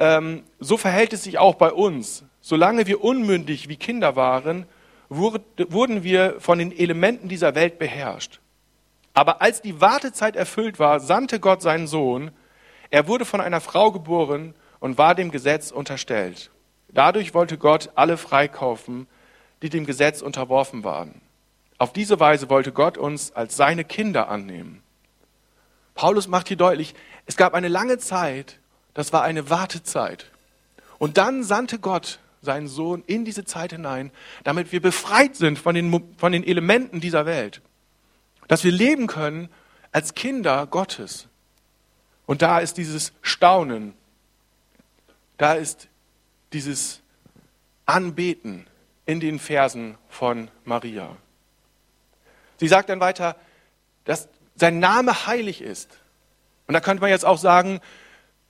ähm, 0.00 0.42
so 0.58 0.76
verhält 0.76 1.12
es 1.12 1.22
sich 1.22 1.38
auch 1.38 1.54
bei 1.54 1.70
uns. 1.70 2.24
Solange 2.40 2.88
wir 2.88 3.04
unmündig 3.04 3.68
wie 3.68 3.76
Kinder 3.76 4.16
waren, 4.16 4.66
wurden 5.08 6.02
wir 6.02 6.40
von 6.40 6.58
den 6.58 6.76
Elementen 6.76 7.28
dieser 7.28 7.54
Welt 7.54 7.78
beherrscht. 7.78 8.40
Aber 9.14 9.40
als 9.40 9.62
die 9.62 9.80
Wartezeit 9.80 10.34
erfüllt 10.34 10.80
war, 10.80 10.98
sandte 10.98 11.38
Gott 11.38 11.62
seinen 11.62 11.86
Sohn. 11.86 12.32
Er 12.90 13.06
wurde 13.06 13.24
von 13.24 13.40
einer 13.40 13.60
Frau 13.60 13.92
geboren 13.92 14.56
und 14.80 14.98
war 14.98 15.14
dem 15.14 15.30
Gesetz 15.30 15.70
unterstellt. 15.70 16.50
Dadurch 16.92 17.34
wollte 17.34 17.58
Gott 17.58 17.90
alle 17.94 18.16
freikaufen, 18.16 19.06
die 19.62 19.70
dem 19.70 19.86
Gesetz 19.86 20.22
unterworfen 20.22 20.84
waren. 20.84 21.20
Auf 21.78 21.92
diese 21.92 22.20
Weise 22.20 22.50
wollte 22.50 22.72
Gott 22.72 22.98
uns 22.98 23.32
als 23.32 23.56
seine 23.56 23.84
Kinder 23.84 24.28
annehmen. 24.28 24.82
Paulus 25.94 26.28
macht 26.28 26.48
hier 26.48 26.56
deutlich, 26.56 26.94
es 27.26 27.36
gab 27.36 27.54
eine 27.54 27.68
lange 27.68 27.98
Zeit, 27.98 28.58
das 28.94 29.12
war 29.12 29.22
eine 29.22 29.50
Wartezeit. 29.50 30.30
Und 30.98 31.18
dann 31.18 31.42
sandte 31.42 31.78
Gott 31.78 32.18
seinen 32.40 32.68
Sohn 32.68 33.02
in 33.06 33.24
diese 33.24 33.44
Zeit 33.44 33.72
hinein, 33.72 34.10
damit 34.44 34.72
wir 34.72 34.80
befreit 34.80 35.36
sind 35.36 35.58
von 35.58 35.74
den, 35.74 36.14
von 36.16 36.32
den 36.32 36.44
Elementen 36.44 37.00
dieser 37.00 37.26
Welt 37.26 37.62
dass 38.52 38.64
wir 38.64 38.72
leben 38.72 39.06
können 39.06 39.48
als 39.92 40.14
Kinder 40.14 40.66
Gottes. 40.66 41.26
Und 42.26 42.42
da 42.42 42.58
ist 42.58 42.76
dieses 42.76 43.14
Staunen, 43.22 43.94
da 45.38 45.54
ist 45.54 45.88
dieses 46.52 47.00
Anbeten 47.86 48.66
in 49.06 49.20
den 49.20 49.38
Versen 49.38 49.96
von 50.08 50.50
Maria. 50.64 51.16
Sie 52.58 52.68
sagt 52.68 52.88
dann 52.88 53.00
weiter, 53.00 53.36
dass 54.04 54.28
sein 54.54 54.78
Name 54.78 55.26
heilig 55.26 55.60
ist. 55.60 55.98
Und 56.66 56.74
da 56.74 56.80
könnte 56.80 57.00
man 57.00 57.10
jetzt 57.10 57.24
auch 57.24 57.38
sagen, 57.38 57.80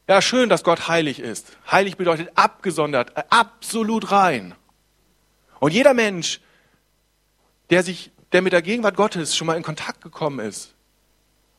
ja, 0.09 0.21
schön, 0.21 0.49
dass 0.49 0.65
Gott 0.65 0.89
heilig 0.89 1.21
ist. 1.21 1.57
Heilig 1.71 1.97
bedeutet 1.97 2.31
abgesondert, 2.35 3.13
absolut 3.33 4.11
rein. 4.11 4.55
Und 5.61 5.73
jeder 5.73 5.95
Mensch, 5.95 6.41
der 7.71 7.83
sich 7.83 8.11
der 8.33 8.43
mit 8.43 8.53
der 8.53 8.63
Gegenwart 8.63 8.97
Gottes 8.97 9.37
schon 9.37 9.47
mal 9.47 9.57
in 9.57 9.63
Kontakt 9.63 10.01
gekommen 10.01 10.41
ist 10.41 10.75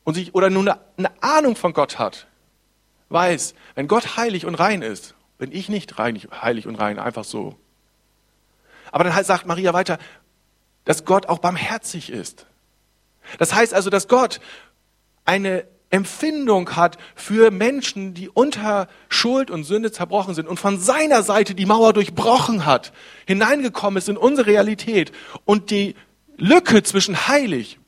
und 0.02 0.14
sich 0.14 0.34
oder 0.34 0.50
nur 0.50 0.62
eine, 0.62 0.80
eine 0.96 1.22
Ahnung 1.22 1.56
von 1.56 1.72
Gott 1.72 1.98
hat, 1.98 2.26
weiß, 3.08 3.54
wenn 3.74 3.88
Gott 3.88 4.16
heilig 4.16 4.44
und 4.44 4.56
rein 4.56 4.82
ist, 4.82 5.13
bin 5.38 5.52
ich 5.52 5.68
nicht 5.68 5.98
reinig, 5.98 6.28
heilig 6.30 6.66
und 6.66 6.76
rein, 6.76 6.98
einfach 6.98 7.24
so. 7.24 7.56
Aber 8.92 9.04
dann 9.04 9.24
sagt 9.24 9.46
Maria 9.46 9.72
weiter, 9.72 9.98
dass 10.84 11.04
Gott 11.04 11.26
auch 11.26 11.38
barmherzig 11.38 12.10
ist. 12.10 12.46
Das 13.38 13.54
heißt 13.54 13.74
also, 13.74 13.90
dass 13.90 14.08
Gott 14.08 14.40
eine 15.24 15.64
Empfindung 15.90 16.74
hat 16.76 16.98
für 17.14 17.50
Menschen, 17.50 18.14
die 18.14 18.28
unter 18.28 18.88
Schuld 19.08 19.50
und 19.50 19.64
Sünde 19.64 19.92
zerbrochen 19.92 20.34
sind 20.34 20.48
und 20.48 20.58
von 20.58 20.78
seiner 20.78 21.22
Seite 21.22 21.54
die 21.54 21.66
Mauer 21.66 21.92
durchbrochen 21.92 22.66
hat, 22.66 22.92
hineingekommen 23.26 23.98
ist 23.98 24.08
in 24.08 24.16
unsere 24.16 24.48
Realität 24.48 25.12
und 25.44 25.70
die 25.70 25.94
Lücke 26.36 26.82
zwischen 26.82 27.28
heilig 27.28 27.78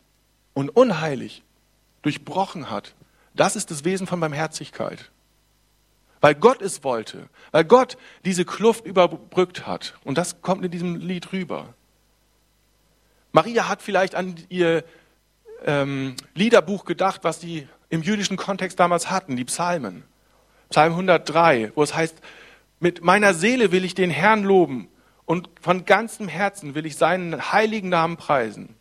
und 0.55 0.71
unheilig 0.71 1.43
durchbrochen 2.03 2.71
hat. 2.71 2.95
Das 3.35 3.57
ist 3.57 3.71
das 3.71 3.85
Wesen 3.85 4.07
von 4.07 4.21
Barmherzigkeit. 4.21 5.11
Weil 6.21 6.35
Gott 6.35 6.63
es 6.63 6.83
wollte, 6.83 7.29
weil 7.53 7.65
Gott 7.65 7.99
diese 8.25 8.45
Kluft 8.45 8.87
überbrückt 8.87 9.67
hat. 9.67 9.95
Und 10.05 10.19
das 10.19 10.43
kommt 10.43 10.65
in 10.65 10.71
diesem 10.71 10.97
Lied 10.97 11.33
rüber. 11.33 11.75
Maria 13.33 13.69
hat 13.69 13.83
vielleicht 13.83 14.15
an 14.15 14.37
ihr 14.49 14.83
ähm, 15.65 16.17
Liederbuch 16.35 16.85
gedacht, 16.85 17.23
was 17.23 17.41
sie 17.41 17.69
im 17.91 18.03
jüdischen 18.03 18.37
Kontext 18.37 18.81
damals 18.81 19.11
hatten, 19.11 19.37
die 19.37 19.45
Psalmen. 19.45 20.05
Psalm 20.71 20.93
103, 20.93 21.73
wo 21.75 21.83
es 21.83 21.95
heißt, 21.95 22.17
mit 22.81 23.03
meiner 23.03 23.35
Seele 23.35 23.73
will 23.73 23.85
ich 23.85 23.95
den 23.95 24.11
Herrn 24.11 24.43
loben 24.43 24.89
und 25.25 25.49
von 25.61 25.85
ganzem 25.85 26.29
Herzen 26.29 26.75
will 26.75 26.87
ich 26.87 26.97
seinen 26.97 27.53
heiligen 27.53 27.89
Namen 27.89 28.17
preisen. 28.17 28.75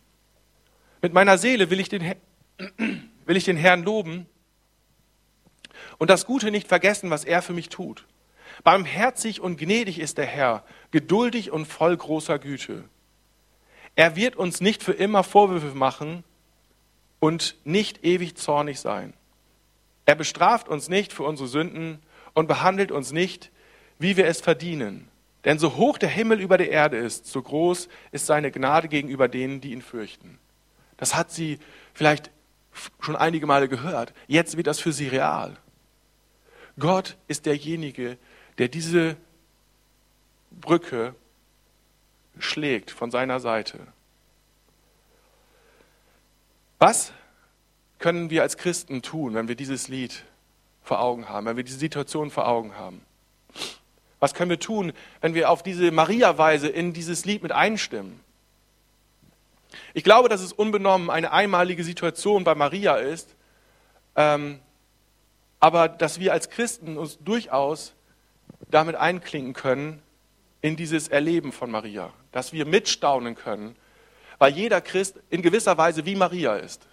Mit 1.02 1.12
meiner 1.12 1.38
Seele 1.38 1.70
will 1.70 1.80
ich 1.80 1.88
den, 1.88 2.02
will 3.26 3.36
ich 3.36 3.44
den 3.44 3.56
Herrn 3.56 3.84
loben 3.84 4.26
und 5.98 6.10
das 6.10 6.26
Gute 6.26 6.50
nicht 6.50 6.68
vergessen, 6.68 7.10
was 7.10 7.24
er 7.24 7.42
für 7.42 7.52
mich 7.52 7.68
tut. 7.68 8.06
Barmherzig 8.64 9.40
und 9.40 9.58
gnädig 9.58 9.98
ist 9.98 10.18
der 10.18 10.26
Herr, 10.26 10.64
geduldig 10.90 11.50
und 11.50 11.66
voll 11.66 11.96
großer 11.96 12.38
Güte. 12.38 12.84
Er 13.94 14.16
wird 14.16 14.36
uns 14.36 14.60
nicht 14.60 14.82
für 14.82 14.92
immer 14.92 15.22
Vorwürfe 15.22 15.74
machen 15.74 16.24
und 17.18 17.56
nicht 17.64 18.04
ewig 18.04 18.36
zornig 18.36 18.80
sein. 18.80 19.14
Er 20.04 20.14
bestraft 20.14 20.68
uns 20.68 20.88
nicht 20.88 21.12
für 21.12 21.24
unsere 21.24 21.48
Sünden 21.48 22.00
und 22.34 22.46
behandelt 22.46 22.92
uns 22.92 23.12
nicht, 23.12 23.50
wie 23.98 24.16
wir 24.16 24.26
es 24.26 24.40
verdienen. 24.40 25.08
Denn 25.44 25.58
so 25.58 25.76
hoch 25.76 25.98
der 25.98 26.08
Himmel 26.08 26.40
über 26.40 26.58
der 26.58 26.70
Erde 26.70 26.96
ist, 26.96 27.26
so 27.26 27.40
groß 27.40 27.88
ist 28.12 28.26
seine 28.26 28.50
Gnade 28.50 28.88
gegenüber 28.88 29.28
denen, 29.28 29.60
die 29.60 29.72
ihn 29.72 29.82
fürchten. 29.82 30.38
Das 30.96 31.14
hat 31.14 31.30
sie 31.30 31.58
vielleicht 31.94 32.30
schon 33.00 33.16
einige 33.16 33.46
Male 33.46 33.68
gehört. 33.68 34.12
Jetzt 34.26 34.56
wird 34.56 34.66
das 34.66 34.80
für 34.80 34.92
sie 34.92 35.08
real. 35.08 35.56
Gott 36.78 37.16
ist 37.28 37.46
derjenige, 37.46 38.18
der 38.58 38.68
diese 38.68 39.16
Brücke 40.50 41.14
schlägt 42.38 42.90
von 42.90 43.10
seiner 43.10 43.40
Seite. 43.40 43.80
Was 46.78 47.12
können 47.98 48.28
wir 48.28 48.42
als 48.42 48.58
Christen 48.58 49.00
tun, 49.02 49.34
wenn 49.34 49.48
wir 49.48 49.54
dieses 49.54 49.88
Lied 49.88 50.24
vor 50.82 51.00
Augen 51.00 51.28
haben, 51.28 51.46
wenn 51.46 51.56
wir 51.56 51.64
diese 51.64 51.78
Situation 51.78 52.30
vor 52.30 52.46
Augen 52.46 52.76
haben? 52.76 53.00
Was 54.20 54.34
können 54.34 54.50
wir 54.50 54.60
tun, 54.60 54.92
wenn 55.20 55.34
wir 55.34 55.50
auf 55.50 55.62
diese 55.62 55.90
Maria-Weise 55.90 56.68
in 56.68 56.92
dieses 56.92 57.24
Lied 57.24 57.42
mit 57.42 57.52
einstimmen? 57.52 58.20
Ich 59.94 60.04
glaube, 60.04 60.28
dass 60.28 60.40
es 60.40 60.52
unbenommen 60.52 61.10
eine 61.10 61.32
einmalige 61.32 61.84
Situation 61.84 62.44
bei 62.44 62.54
Maria 62.54 62.96
ist, 62.96 63.34
ähm, 64.14 64.60
aber 65.60 65.88
dass 65.88 66.20
wir 66.20 66.32
als 66.32 66.50
Christen 66.50 66.98
uns 66.98 67.18
durchaus 67.18 67.94
damit 68.70 68.96
einklinken 68.96 69.52
können 69.52 70.02
in 70.60 70.76
dieses 70.76 71.08
Erleben 71.08 71.52
von 71.52 71.70
Maria, 71.70 72.12
dass 72.32 72.52
wir 72.52 72.66
mitstaunen 72.66 73.34
können, 73.34 73.76
weil 74.38 74.52
jeder 74.52 74.80
Christ 74.80 75.20
in 75.30 75.42
gewisser 75.42 75.78
Weise 75.78 76.04
wie 76.04 76.16
Maria 76.16 76.56
ist. 76.56 76.86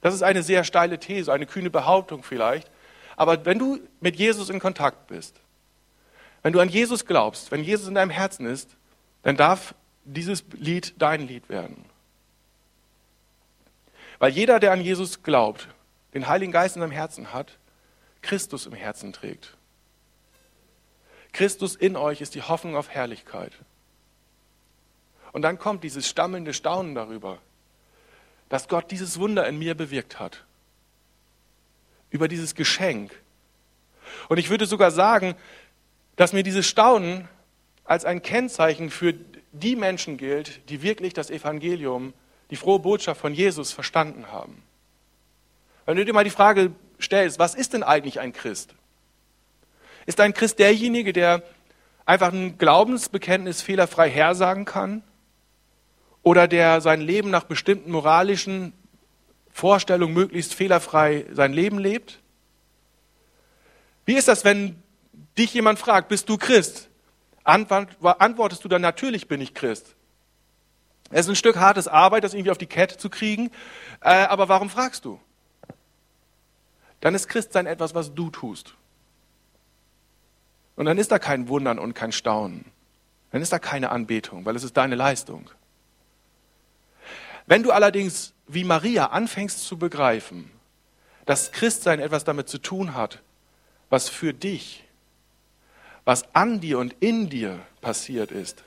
Das 0.00 0.14
ist 0.14 0.22
eine 0.22 0.42
sehr 0.42 0.64
steile 0.64 0.98
These, 0.98 1.32
eine 1.32 1.46
kühne 1.46 1.70
Behauptung 1.70 2.22
vielleicht, 2.22 2.70
aber 3.16 3.44
wenn 3.44 3.58
du 3.58 3.78
mit 4.00 4.16
Jesus 4.16 4.48
in 4.48 4.60
Kontakt 4.60 5.08
bist, 5.08 5.40
wenn 6.42 6.52
du 6.52 6.60
an 6.60 6.70
Jesus 6.70 7.04
glaubst, 7.04 7.50
wenn 7.50 7.62
Jesus 7.62 7.86
in 7.86 7.94
deinem 7.94 8.10
Herzen 8.10 8.46
ist, 8.46 8.76
dann 9.22 9.36
darf 9.36 9.74
dieses 10.04 10.44
Lied 10.52 10.94
dein 10.98 11.26
Lied 11.26 11.48
werden. 11.50 11.84
Weil 14.18 14.32
jeder, 14.32 14.58
der 14.58 14.72
an 14.72 14.80
Jesus 14.80 15.22
glaubt, 15.22 15.68
den 16.14 16.26
Heiligen 16.26 16.52
Geist 16.52 16.76
in 16.76 16.80
seinem 16.80 16.92
Herzen 16.92 17.32
hat, 17.32 17.58
Christus 18.22 18.66
im 18.66 18.74
Herzen 18.74 19.12
trägt. 19.12 19.56
Christus 21.32 21.76
in 21.76 21.96
euch 21.96 22.20
ist 22.20 22.34
die 22.34 22.42
Hoffnung 22.42 22.76
auf 22.76 22.88
Herrlichkeit. 22.88 23.52
Und 25.32 25.42
dann 25.42 25.58
kommt 25.58 25.84
dieses 25.84 26.08
stammelnde 26.08 26.52
Staunen 26.54 26.94
darüber, 26.94 27.38
dass 28.48 28.68
Gott 28.68 28.90
dieses 28.90 29.18
Wunder 29.18 29.46
in 29.46 29.58
mir 29.58 29.76
bewirkt 29.76 30.18
hat. 30.18 30.44
Über 32.10 32.26
dieses 32.26 32.56
Geschenk. 32.56 33.14
Und 34.28 34.38
ich 34.38 34.50
würde 34.50 34.66
sogar 34.66 34.90
sagen, 34.90 35.36
dass 36.16 36.32
mir 36.32 36.42
dieses 36.42 36.66
Staunen 36.66 37.28
als 37.84 38.04
ein 38.04 38.22
Kennzeichen 38.22 38.90
für 38.90 39.14
die 39.52 39.76
Menschen 39.76 40.16
gilt, 40.16 40.68
die 40.68 40.82
wirklich 40.82 41.14
das 41.14 41.30
Evangelium 41.30 42.12
die 42.50 42.56
frohe 42.56 42.80
Botschaft 42.80 43.20
von 43.20 43.32
Jesus 43.32 43.72
verstanden 43.72 44.32
haben. 44.32 44.62
Wenn 45.86 45.96
du 45.96 46.04
dir 46.04 46.12
mal 46.12 46.24
die 46.24 46.30
Frage 46.30 46.72
stellst, 47.00 47.38
was 47.38 47.54
ist 47.54 47.72
denn 47.72 47.82
eigentlich 47.82 48.20
ein 48.20 48.32
Christ? 48.32 48.74
Ist 50.06 50.20
ein 50.20 50.34
Christ 50.34 50.58
derjenige, 50.58 51.12
der 51.12 51.42
einfach 52.04 52.32
ein 52.32 52.58
Glaubensbekenntnis 52.58 53.62
fehlerfrei 53.62 54.10
hersagen 54.10 54.64
kann? 54.64 55.02
Oder 56.22 56.48
der 56.48 56.80
sein 56.80 57.00
Leben 57.00 57.30
nach 57.30 57.44
bestimmten 57.44 57.90
moralischen 57.90 58.72
Vorstellungen 59.50 60.14
möglichst 60.14 60.54
fehlerfrei 60.54 61.26
sein 61.32 61.52
Leben 61.52 61.78
lebt? 61.78 62.20
Wie 64.04 64.14
ist 64.14 64.28
das, 64.28 64.44
wenn 64.44 64.82
dich 65.38 65.54
jemand 65.54 65.78
fragt, 65.78 66.08
bist 66.08 66.28
du 66.28 66.36
Christ? 66.36 66.88
Antwortest 67.44 68.64
du 68.64 68.68
dann, 68.68 68.82
natürlich 68.82 69.28
bin 69.28 69.40
ich 69.40 69.54
Christ. 69.54 69.94
Es 71.10 71.20
ist 71.20 71.30
ein 71.30 71.36
Stück 71.36 71.56
hartes 71.56 71.88
Arbeit, 71.88 72.22
das 72.22 72.34
irgendwie 72.34 72.50
auf 72.50 72.58
die 72.58 72.66
Kette 72.66 72.96
zu 72.96 73.10
kriegen, 73.10 73.50
äh, 74.00 74.10
aber 74.10 74.48
warum 74.48 74.70
fragst 74.70 75.04
du? 75.04 75.20
Dann 77.00 77.14
ist 77.14 77.28
Christsein 77.28 77.66
etwas, 77.66 77.94
was 77.94 78.14
du 78.14 78.30
tust. 78.30 78.74
Und 80.76 80.86
dann 80.86 80.98
ist 80.98 81.10
da 81.10 81.18
kein 81.18 81.48
Wundern 81.48 81.78
und 81.78 81.94
kein 81.94 82.12
Staunen. 82.12 82.64
Dann 83.32 83.42
ist 83.42 83.52
da 83.52 83.58
keine 83.58 83.90
Anbetung, 83.90 84.44
weil 84.44 84.56
es 84.56 84.64
ist 84.64 84.76
deine 84.76 84.94
Leistung. 84.94 85.50
Wenn 87.46 87.62
du 87.62 87.72
allerdings 87.72 88.32
wie 88.46 88.64
Maria 88.64 89.06
anfängst 89.06 89.64
zu 89.64 89.78
begreifen, 89.78 90.50
dass 91.26 91.52
Christsein 91.52 92.00
etwas 92.00 92.24
damit 92.24 92.48
zu 92.48 92.58
tun 92.58 92.94
hat, 92.94 93.20
was 93.88 94.08
für 94.08 94.32
dich, 94.32 94.84
was 96.04 96.34
an 96.34 96.60
dir 96.60 96.78
und 96.78 96.94
in 97.00 97.28
dir 97.28 97.60
passiert 97.80 98.30
ist, 98.30 98.64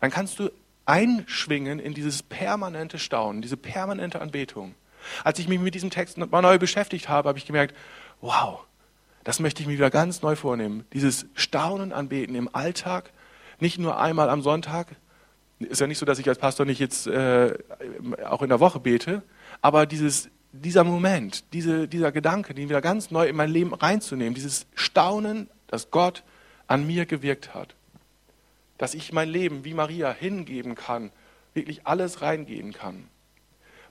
dann 0.00 0.10
kannst 0.10 0.38
du 0.38 0.50
einschwingen 0.86 1.78
in 1.78 1.94
dieses 1.94 2.22
permanente 2.22 2.98
Staunen, 2.98 3.42
diese 3.42 3.56
permanente 3.56 4.20
Anbetung. 4.20 4.74
Als 5.22 5.38
ich 5.38 5.48
mich 5.48 5.60
mit 5.60 5.74
diesem 5.74 5.90
Text 5.90 6.18
mal 6.18 6.42
neu 6.42 6.58
beschäftigt 6.58 7.08
habe, 7.08 7.28
habe 7.28 7.38
ich 7.38 7.46
gemerkt, 7.46 7.74
wow, 8.20 8.64
das 9.24 9.40
möchte 9.40 9.62
ich 9.62 9.66
mir 9.66 9.74
wieder 9.74 9.90
ganz 9.90 10.22
neu 10.22 10.36
vornehmen. 10.36 10.84
Dieses 10.92 11.26
Staunen, 11.34 11.92
Anbeten 11.92 12.34
im 12.34 12.54
Alltag, 12.54 13.10
nicht 13.58 13.78
nur 13.78 13.98
einmal 13.98 14.28
am 14.28 14.42
Sonntag. 14.42 14.88
Ist 15.58 15.80
ja 15.80 15.86
nicht 15.86 15.98
so, 15.98 16.06
dass 16.06 16.18
ich 16.18 16.28
als 16.28 16.38
Pastor 16.38 16.66
nicht 16.66 16.78
jetzt 16.78 17.06
äh, 17.06 17.56
auch 18.28 18.42
in 18.42 18.48
der 18.48 18.60
Woche 18.60 18.80
bete, 18.80 19.22
aber 19.62 19.86
dieses, 19.86 20.28
dieser 20.52 20.84
Moment, 20.84 21.44
diese, 21.52 21.88
dieser 21.88 22.12
Gedanke, 22.12 22.54
den 22.54 22.68
wieder 22.68 22.80
ganz 22.80 23.10
neu 23.10 23.26
in 23.26 23.36
mein 23.36 23.50
Leben 23.50 23.72
reinzunehmen, 23.72 24.34
dieses 24.34 24.66
Staunen, 24.74 25.48
dass 25.68 25.90
Gott 25.90 26.22
an 26.66 26.86
mir 26.86 27.06
gewirkt 27.06 27.54
hat, 27.54 27.74
dass 28.78 28.94
ich 28.94 29.12
mein 29.12 29.28
Leben 29.28 29.64
wie 29.64 29.74
Maria 29.74 30.12
hingeben 30.12 30.74
kann, 30.74 31.10
wirklich 31.54 31.86
alles 31.86 32.20
reingeben 32.20 32.72
kann. 32.72 33.08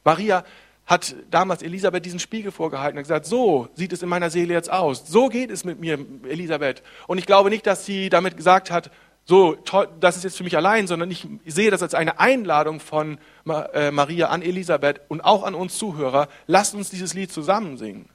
Maria 0.04 0.46
hat 0.86 1.16
damals 1.32 1.62
Elisabeth 1.62 2.06
diesen 2.06 2.20
Spiegel 2.20 2.52
vorgehalten 2.52 2.98
und 2.98 3.04
gesagt, 3.04 3.26
so 3.26 3.70
sieht 3.74 3.94
es 3.94 4.04
in 4.04 4.10
meiner 4.10 4.30
Seele 4.30 4.54
jetzt 4.54 4.72
aus. 4.72 5.08
So 5.08 5.30
geht 5.30 5.50
es 5.50 5.64
mit 5.64 5.80
mir, 5.80 5.98
Elisabeth. 6.28 6.84
Und 7.08 7.18
ich 7.18 7.26
glaube 7.26 7.50
nicht, 7.50 7.66
dass 7.66 7.86
sie 7.86 8.10
damit 8.10 8.36
gesagt 8.36 8.70
hat, 8.70 8.92
so, 9.26 9.56
das 10.02 10.18
ist 10.18 10.24
jetzt 10.24 10.38
für 10.38 10.44
mich 10.44 10.58
allein, 10.58 10.86
sondern 10.86 11.10
ich 11.10 11.26
sehe 11.46 11.72
das 11.72 11.82
als 11.82 11.96
eine 11.96 12.20
Einladung 12.20 12.82
von 12.82 13.18
äh, 13.48 13.90
Maria 13.90 14.28
an 14.28 14.42
Elisabeth 14.42 15.00
und 15.08 15.22
auch 15.22 15.44
an 15.44 15.56
uns 15.56 15.78
Zuhörer. 15.78 16.28
Lasst 16.46 16.76
uns 16.76 16.90
dieses 16.90 17.14
Lied 17.14 17.32
zusammen 17.32 17.78
singen. 17.78 18.10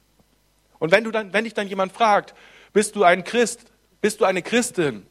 Und 0.78 0.92
wenn, 0.92 1.04
du 1.04 1.10
dann, 1.10 1.32
wenn 1.32 1.44
dich 1.44 1.54
dann 1.54 1.66
jemand 1.66 1.92
fragt, 1.92 2.34
bist 2.74 2.94
du 2.94 3.04
ein 3.04 3.24
Christ, 3.24 3.72
bist 4.02 4.20
du 4.20 4.26
eine 4.26 4.42
Christin, 4.42 5.06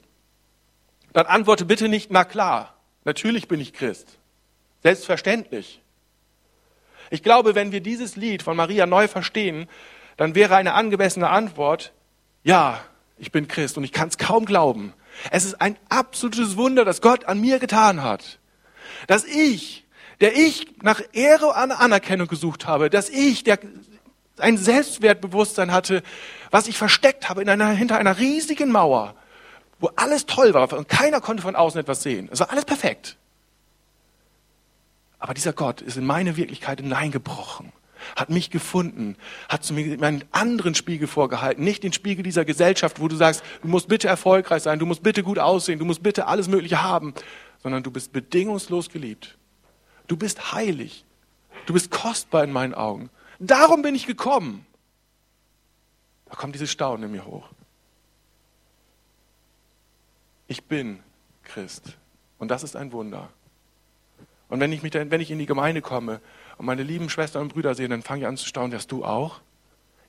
dann 1.14 1.26
antworte 1.26 1.66
bitte 1.66 1.90
nicht, 1.90 2.12
na 2.12 2.24
klar, 2.26 2.76
natürlich 3.04 3.48
bin 3.48 3.60
ich 3.60 3.74
Christ. 3.74 4.20
Selbstverständlich. 4.84 5.82
Ich 7.10 7.24
glaube, 7.24 7.56
wenn 7.56 7.72
wir 7.72 7.82
dieses 7.82 8.16
Lied 8.16 8.44
von 8.44 8.58
Maria 8.58 8.86
neu 8.86 9.08
verstehen, 9.08 9.68
dann 10.18 10.36
wäre 10.36 10.56
eine 10.56 10.74
angemessene 10.74 11.30
Antwort, 11.30 11.94
ja, 12.44 12.80
ich 13.18 13.32
bin 13.32 13.48
Christ 13.48 13.78
und 13.78 13.84
ich 13.84 13.92
kann 13.92 14.10
es 14.10 14.18
kaum 14.18 14.46
glauben. 14.46 14.94
Es 15.32 15.46
ist 15.46 15.62
ein 15.62 15.78
absolutes 15.90 16.58
Wunder, 16.58 16.86
das 16.86 17.02
Gott 17.02 17.26
an 17.26 17.40
mir 17.40 17.60
getan 17.60 18.04
hat. 18.04 18.40
Dass 19.08 19.24
ich, 19.24 19.86
der 20.22 20.36
ich 20.36 20.68
nach 20.82 21.02
Ehre 21.14 21.48
und 21.48 21.72
Anerkennung 21.72 22.28
gesucht 22.28 22.68
habe, 22.68 22.90
dass 22.90 23.10
ich, 23.10 23.44
der 23.44 23.60
ein 24.40 24.58
Selbstwertbewusstsein 24.58 25.72
hatte, 25.72 26.04
was 26.52 26.68
ich 26.68 26.78
versteckt 26.78 27.30
habe 27.30 27.42
in 27.42 27.50
einer, 27.50 27.70
hinter 27.70 27.98
einer 27.98 28.20
riesigen 28.20 28.72
Mauer, 28.72 29.16
wo 29.80 29.90
alles 29.96 30.26
toll 30.26 30.54
war 30.54 30.72
und 30.74 30.88
keiner 30.88 31.22
konnte 31.22 31.44
von 31.44 31.56
außen 31.56 31.80
etwas 31.80 32.04
sehen. 32.04 32.30
Es 32.32 32.40
war 32.40 32.52
alles 32.52 32.66
perfekt. 32.66 33.18
Aber 35.20 35.34
dieser 35.34 35.54
Gott 35.54 35.82
ist 35.82 35.98
in 35.98 36.06
meine 36.06 36.38
Wirklichkeit 36.38 36.80
hineingebrochen, 36.80 37.72
hat 38.16 38.30
mich 38.30 38.52
gefunden, 38.52 39.16
hat 39.50 39.64
zu 39.64 39.74
mir 39.74 40.02
einen 40.02 40.24
anderen 40.32 40.76
Spiegel 40.76 41.08
vorgehalten, 41.08 41.64
nicht 41.64 41.84
den 41.84 41.94
Spiegel 41.94 42.24
dieser 42.24 42.46
Gesellschaft, 42.46 43.00
wo 43.00 43.08
du 43.08 43.16
sagst, 43.16 43.44
du 43.62 43.68
musst 43.68 43.88
bitte 43.88 44.08
erfolgreich 44.08 44.64
sein, 44.64 44.80
du 44.80 44.86
musst 44.86 45.04
bitte 45.04 45.24
gut 45.24 45.40
aussehen, 45.40 45.80
du 45.80 45.86
musst 45.86 46.04
bitte 46.04 46.28
alles 46.28 46.48
Mögliche 46.48 46.84
haben, 46.84 47.14
sondern 47.64 47.84
du 47.84 47.92
bist 47.92 48.14
bedingungslos 48.14 48.90
geliebt. 48.90 49.38
Du 50.08 50.16
bist 50.16 50.54
heilig. 50.54 51.04
Du 51.66 51.74
bist 51.74 51.92
kostbar 51.92 52.44
in 52.44 52.52
meinen 52.52 52.74
Augen. 52.74 53.10
Darum 53.40 53.82
bin 53.82 53.96
ich 53.96 54.06
gekommen. 54.06 54.66
Da 56.26 56.36
kommt 56.36 56.56
dieses 56.56 56.72
Staunen 56.72 57.04
in 57.04 57.12
mir 57.12 57.26
hoch. 57.26 57.48
Ich 60.48 60.64
bin 60.64 61.00
Christ. 61.44 61.98
Und 62.38 62.50
das 62.50 62.64
ist 62.64 62.76
ein 62.76 62.92
Wunder. 62.92 63.30
Und 64.50 64.60
wenn 64.60 64.72
ich, 64.72 64.84
mich 64.84 64.92
dann, 64.92 65.12
wenn 65.12 65.22
ich 65.22 65.32
in 65.32 65.40
die 65.40 65.46
Gemeinde 65.46 65.82
komme 65.82 66.22
und 66.58 66.66
meine 66.66 66.84
lieben 66.84 67.10
Schwestern 67.10 67.44
und 67.44 67.54
Brüder 67.54 67.76
sehe, 67.76 67.90
dann 67.90 68.02
fange 68.02 68.22
ich 68.22 68.28
an 68.28 68.38
zu 68.38 68.46
staunen, 68.46 68.72
dass 68.72 68.88
du 68.88 69.04
auch? 69.04 69.42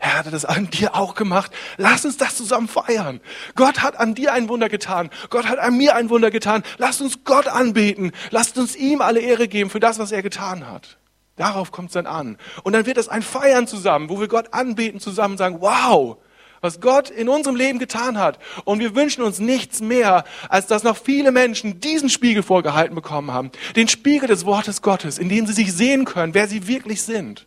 Er 0.01 0.19
hat 0.19 0.33
das 0.33 0.45
an 0.45 0.71
dir 0.71 0.95
auch 0.95 1.15
gemacht. 1.17 1.51
Lass 1.77 2.05
uns 2.05 2.17
das 2.17 2.37
zusammen 2.37 2.69
feiern. 2.69 3.21
Gott 3.57 3.83
hat 3.83 3.99
an 3.99 4.15
dir 4.15 4.33
ein 4.33 4.49
Wunder 4.49 4.69
getan. 4.69 5.11
Gott 5.29 5.49
hat 5.49 5.59
an 5.59 5.77
mir 5.77 5.97
ein 5.97 6.09
Wunder 6.09 6.31
getan. 6.31 6.63
Lasst 6.77 7.01
uns 7.01 7.25
Gott 7.25 7.49
anbeten. 7.49 8.13
Lasst 8.31 8.59
uns 8.59 8.77
ihm 8.77 9.01
alle 9.01 9.21
Ehre 9.21 9.49
geben 9.49 9.71
für 9.71 9.81
das, 9.81 9.99
was 9.99 10.13
er 10.13 10.23
getan 10.23 10.69
hat. 10.69 10.99
Darauf 11.35 11.73
kommt 11.73 11.89
es 11.89 11.95
dann 11.95 12.07
an. 12.07 12.39
Und 12.63 12.75
dann 12.75 12.87
wird 12.87 12.97
es 12.97 13.09
ein 13.09 13.23
Feiern 13.23 13.67
zusammen, 13.67 14.09
wo 14.09 14.21
wir 14.21 14.29
Gott 14.29 14.55
anbeten 14.55 15.01
zusammen 15.01 15.33
und 15.33 15.39
sagen, 15.39 15.61
wow, 15.61 16.19
was 16.61 16.81
Gott 16.81 17.11
in 17.11 17.29
unserem 17.29 17.57
Leben 17.57 17.79
getan 17.79 18.19
hat. 18.19 18.39
Und 18.65 18.81
wir 18.81 18.95
wünschen 18.95 19.23
uns 19.23 19.39
nichts 19.39 19.81
mehr, 19.81 20.25
als 20.49 20.67
dass 20.67 20.83
noch 20.83 20.97
viele 20.97 21.33
Menschen 21.33 21.81
diesen 21.81 22.09
Spiegel 22.09 22.43
vorgehalten 22.43 22.95
bekommen 22.95 23.33
haben. 23.33 23.51
Den 23.77 23.89
Spiegel 23.89 24.29
des 24.29 24.45
Wortes 24.45 24.83
Gottes, 24.83 25.19
in 25.19 25.29
dem 25.29 25.47
sie 25.47 25.53
sich 25.53 25.73
sehen 25.73 26.05
können, 26.05 26.35
wer 26.35 26.49
sie 26.49 26.67
wirklich 26.67 27.03
sind. 27.03 27.47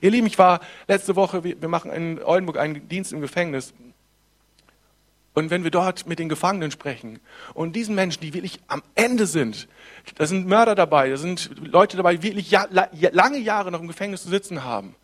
Ihr 0.00 0.10
Lieben, 0.10 0.26
ich 0.26 0.38
war 0.38 0.60
letzte 0.88 1.16
Woche, 1.16 1.44
wir 1.44 1.68
machen 1.68 1.90
in 1.92 2.22
Oldenburg 2.22 2.58
einen 2.58 2.88
Dienst 2.88 3.12
im 3.12 3.20
Gefängnis. 3.20 3.74
Und 5.34 5.50
wenn 5.50 5.64
wir 5.64 5.70
dort 5.70 6.06
mit 6.06 6.18
den 6.18 6.28
Gefangenen 6.28 6.70
sprechen 6.70 7.18
und 7.54 7.74
diesen 7.74 7.94
Menschen, 7.94 8.20
die 8.20 8.34
wirklich 8.34 8.60
am 8.68 8.82
Ende 8.94 9.26
sind, 9.26 9.66
da 10.16 10.26
sind 10.26 10.46
Mörder 10.46 10.74
dabei, 10.74 11.08
da 11.08 11.16
sind 11.16 11.50
Leute 11.62 11.96
dabei, 11.96 12.16
die 12.16 12.22
wirklich 12.22 12.50
lange 12.50 13.38
Jahre 13.38 13.70
noch 13.70 13.80
im 13.80 13.88
Gefängnis 13.88 14.22
zu 14.22 14.28
sitzen 14.28 14.64
haben. 14.64 14.94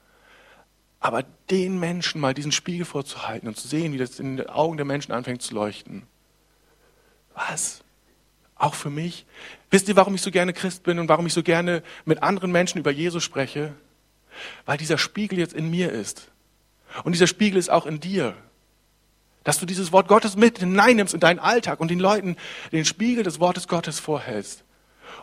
Aber 1.01 1.25
den 1.51 1.79
Menschen 1.79 2.21
mal 2.21 2.35
diesen 2.35 2.53
Spiegel 2.53 2.85
vorzuhalten 2.85 3.49
und 3.49 3.57
zu 3.57 3.69
sehen, 3.69 3.93
wie 3.93 3.99
das 3.99 4.19
in 4.19 4.37
den 4.37 4.49
Augen 4.49 4.77
der 4.77 4.87
Menschen 4.87 5.13
anfängt 5.13 5.43
zu 5.43 5.55
leuchten. 5.55 6.03
Was? 7.35 7.85
Auch 8.57 8.75
für 8.75 8.91
mich? 8.91 9.25
Wisst 9.71 9.89
ihr, 9.89 9.97
warum 9.97 10.15
ich 10.17 10.23
so 10.23 10.33
gerne 10.33 10.53
Christ 10.53 10.83
bin 10.83 10.99
und 10.99 11.09
warum 11.09 11.27
ich 11.27 11.33
so 11.33 11.45
gerne 11.45 11.83
mit 12.05 12.23
anderen 12.23 12.51
Menschen 12.51 12.79
über 12.79 12.91
Jesus 12.91 13.23
spreche? 13.23 13.75
Weil 14.67 14.79
dieser 14.79 14.99
Spiegel 14.99 15.39
jetzt 15.39 15.55
in 15.55 15.71
mir 15.71 15.93
ist. 15.93 16.31
Und 17.05 17.13
dieser 17.13 17.29
Spiegel 17.29 17.59
ist 17.59 17.71
auch 17.71 17.87
in 17.87 18.01
dir. 18.01 18.35
Dass 19.45 19.61
du 19.61 19.67
dieses 19.67 19.93
Wort 19.93 20.09
Gottes 20.09 20.37
mit 20.37 20.59
hineinnimmst 20.59 21.15
in 21.15 21.21
deinen 21.21 21.39
Alltag 21.39 21.79
und 21.79 21.91
den 21.91 22.01
Leuten 22.01 22.37
den 22.73 22.85
Spiegel 22.85 23.23
des 23.23 23.39
Wortes 23.39 23.69
Gottes 23.69 24.01
vorhältst. 24.01 24.65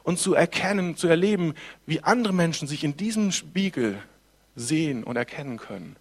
Und 0.03 0.19
zu 0.19 0.33
erkennen, 0.33 0.95
zu 0.95 1.07
erleben, 1.07 1.53
wie 1.85 2.01
andere 2.01 2.33
Menschen 2.33 2.67
sich 2.67 2.83
in 2.83 2.95
diesem 2.95 3.31
Spiegel 3.31 4.01
sehen 4.55 5.03
und 5.03 5.15
erkennen 5.15 5.57
können, 5.57 5.95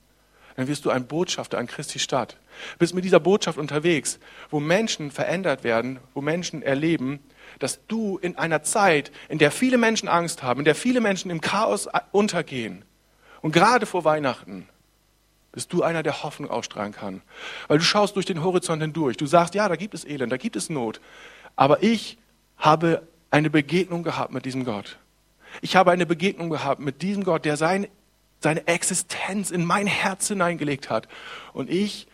dann 0.56 0.68
wirst 0.68 0.84
du 0.84 0.90
ein 0.90 1.06
Botschafter 1.06 1.58
an 1.58 1.66
Christi 1.66 1.98
Stadt. 1.98 2.36
Bist 2.78 2.94
mit 2.94 3.04
dieser 3.04 3.20
Botschaft 3.20 3.58
unterwegs, 3.58 4.18
wo 4.50 4.60
Menschen 4.60 5.10
verändert 5.10 5.64
werden, 5.64 5.98
wo 6.14 6.20
Menschen 6.20 6.62
erleben, 6.62 7.18
dass 7.58 7.84
du 7.86 8.18
in 8.18 8.36
einer 8.36 8.62
Zeit, 8.62 9.10
in 9.28 9.38
der 9.38 9.50
viele 9.50 9.78
Menschen 9.78 10.08
Angst 10.08 10.42
haben, 10.42 10.60
in 10.60 10.64
der 10.64 10.74
viele 10.74 11.00
Menschen 11.00 11.30
im 11.30 11.40
Chaos 11.40 11.88
untergehen 12.12 12.84
und 13.42 13.52
gerade 13.52 13.86
vor 13.86 14.04
Weihnachten, 14.04 14.68
bist 15.52 15.72
du 15.72 15.82
einer, 15.82 16.02
der 16.02 16.24
Hoffnung 16.24 16.50
ausstrahlen 16.50 16.92
kann. 16.92 17.22
Weil 17.68 17.78
du 17.78 17.84
schaust 17.84 18.16
durch 18.16 18.26
den 18.26 18.42
Horizont 18.42 18.82
hindurch. 18.82 19.16
Du 19.16 19.26
sagst, 19.26 19.54
ja, 19.54 19.68
da 19.68 19.76
gibt 19.76 19.94
es 19.94 20.04
Elend, 20.04 20.32
da 20.32 20.36
gibt 20.36 20.56
es 20.56 20.68
Not. 20.68 21.00
Aber 21.54 21.82
ich 21.82 22.18
habe 22.56 23.06
eine 23.30 23.50
Begegnung 23.50 24.02
gehabt 24.02 24.32
mit 24.32 24.46
diesem 24.46 24.64
Gott. 24.64 24.98
Ich 25.60 25.76
habe 25.76 25.92
eine 25.92 26.06
Begegnung 26.06 26.50
gehabt 26.50 26.80
mit 26.80 27.02
diesem 27.02 27.22
Gott, 27.22 27.44
der 27.44 27.56
sein 27.56 27.86
seine 28.44 28.66
Existenz 28.66 29.50
in 29.50 29.64
mein 29.64 29.86
Herz 29.86 30.28
hineingelegt 30.28 30.90
hat. 30.90 31.08
Und 31.54 31.70
ich 31.70 32.06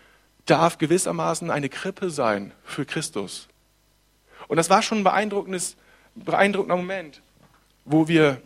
darf 0.46 0.78
gewissermaßen 0.78 1.50
eine 1.50 1.68
Krippe 1.68 2.08
sein 2.08 2.52
für 2.64 2.86
Christus. 2.86 3.48
Und 4.46 4.56
das 4.56 4.70
war 4.70 4.80
schon 4.80 4.98
ein 4.98 5.04
beeindruckendes, 5.04 5.76
beeindruckender 6.14 6.76
Moment, 6.76 7.20
wo 7.84 8.06
wir 8.06 8.40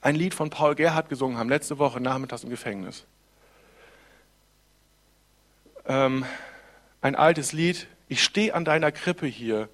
ein 0.00 0.16
Lied 0.16 0.34
von 0.34 0.50
Paul 0.50 0.74
Gerhardt 0.74 1.08
gesungen 1.08 1.38
haben, 1.38 1.48
letzte 1.48 1.78
Woche 1.78 2.00
nachmittags 2.00 2.42
im 2.42 2.50
Gefängnis. 2.50 3.04
Ähm, 5.86 6.24
ein 7.00 7.14
altes 7.14 7.52
Lied, 7.52 7.86
ich 8.08 8.22
stehe 8.22 8.52
an 8.52 8.64
deiner 8.64 8.90
Krippe 8.90 9.26
hier, 9.26 9.68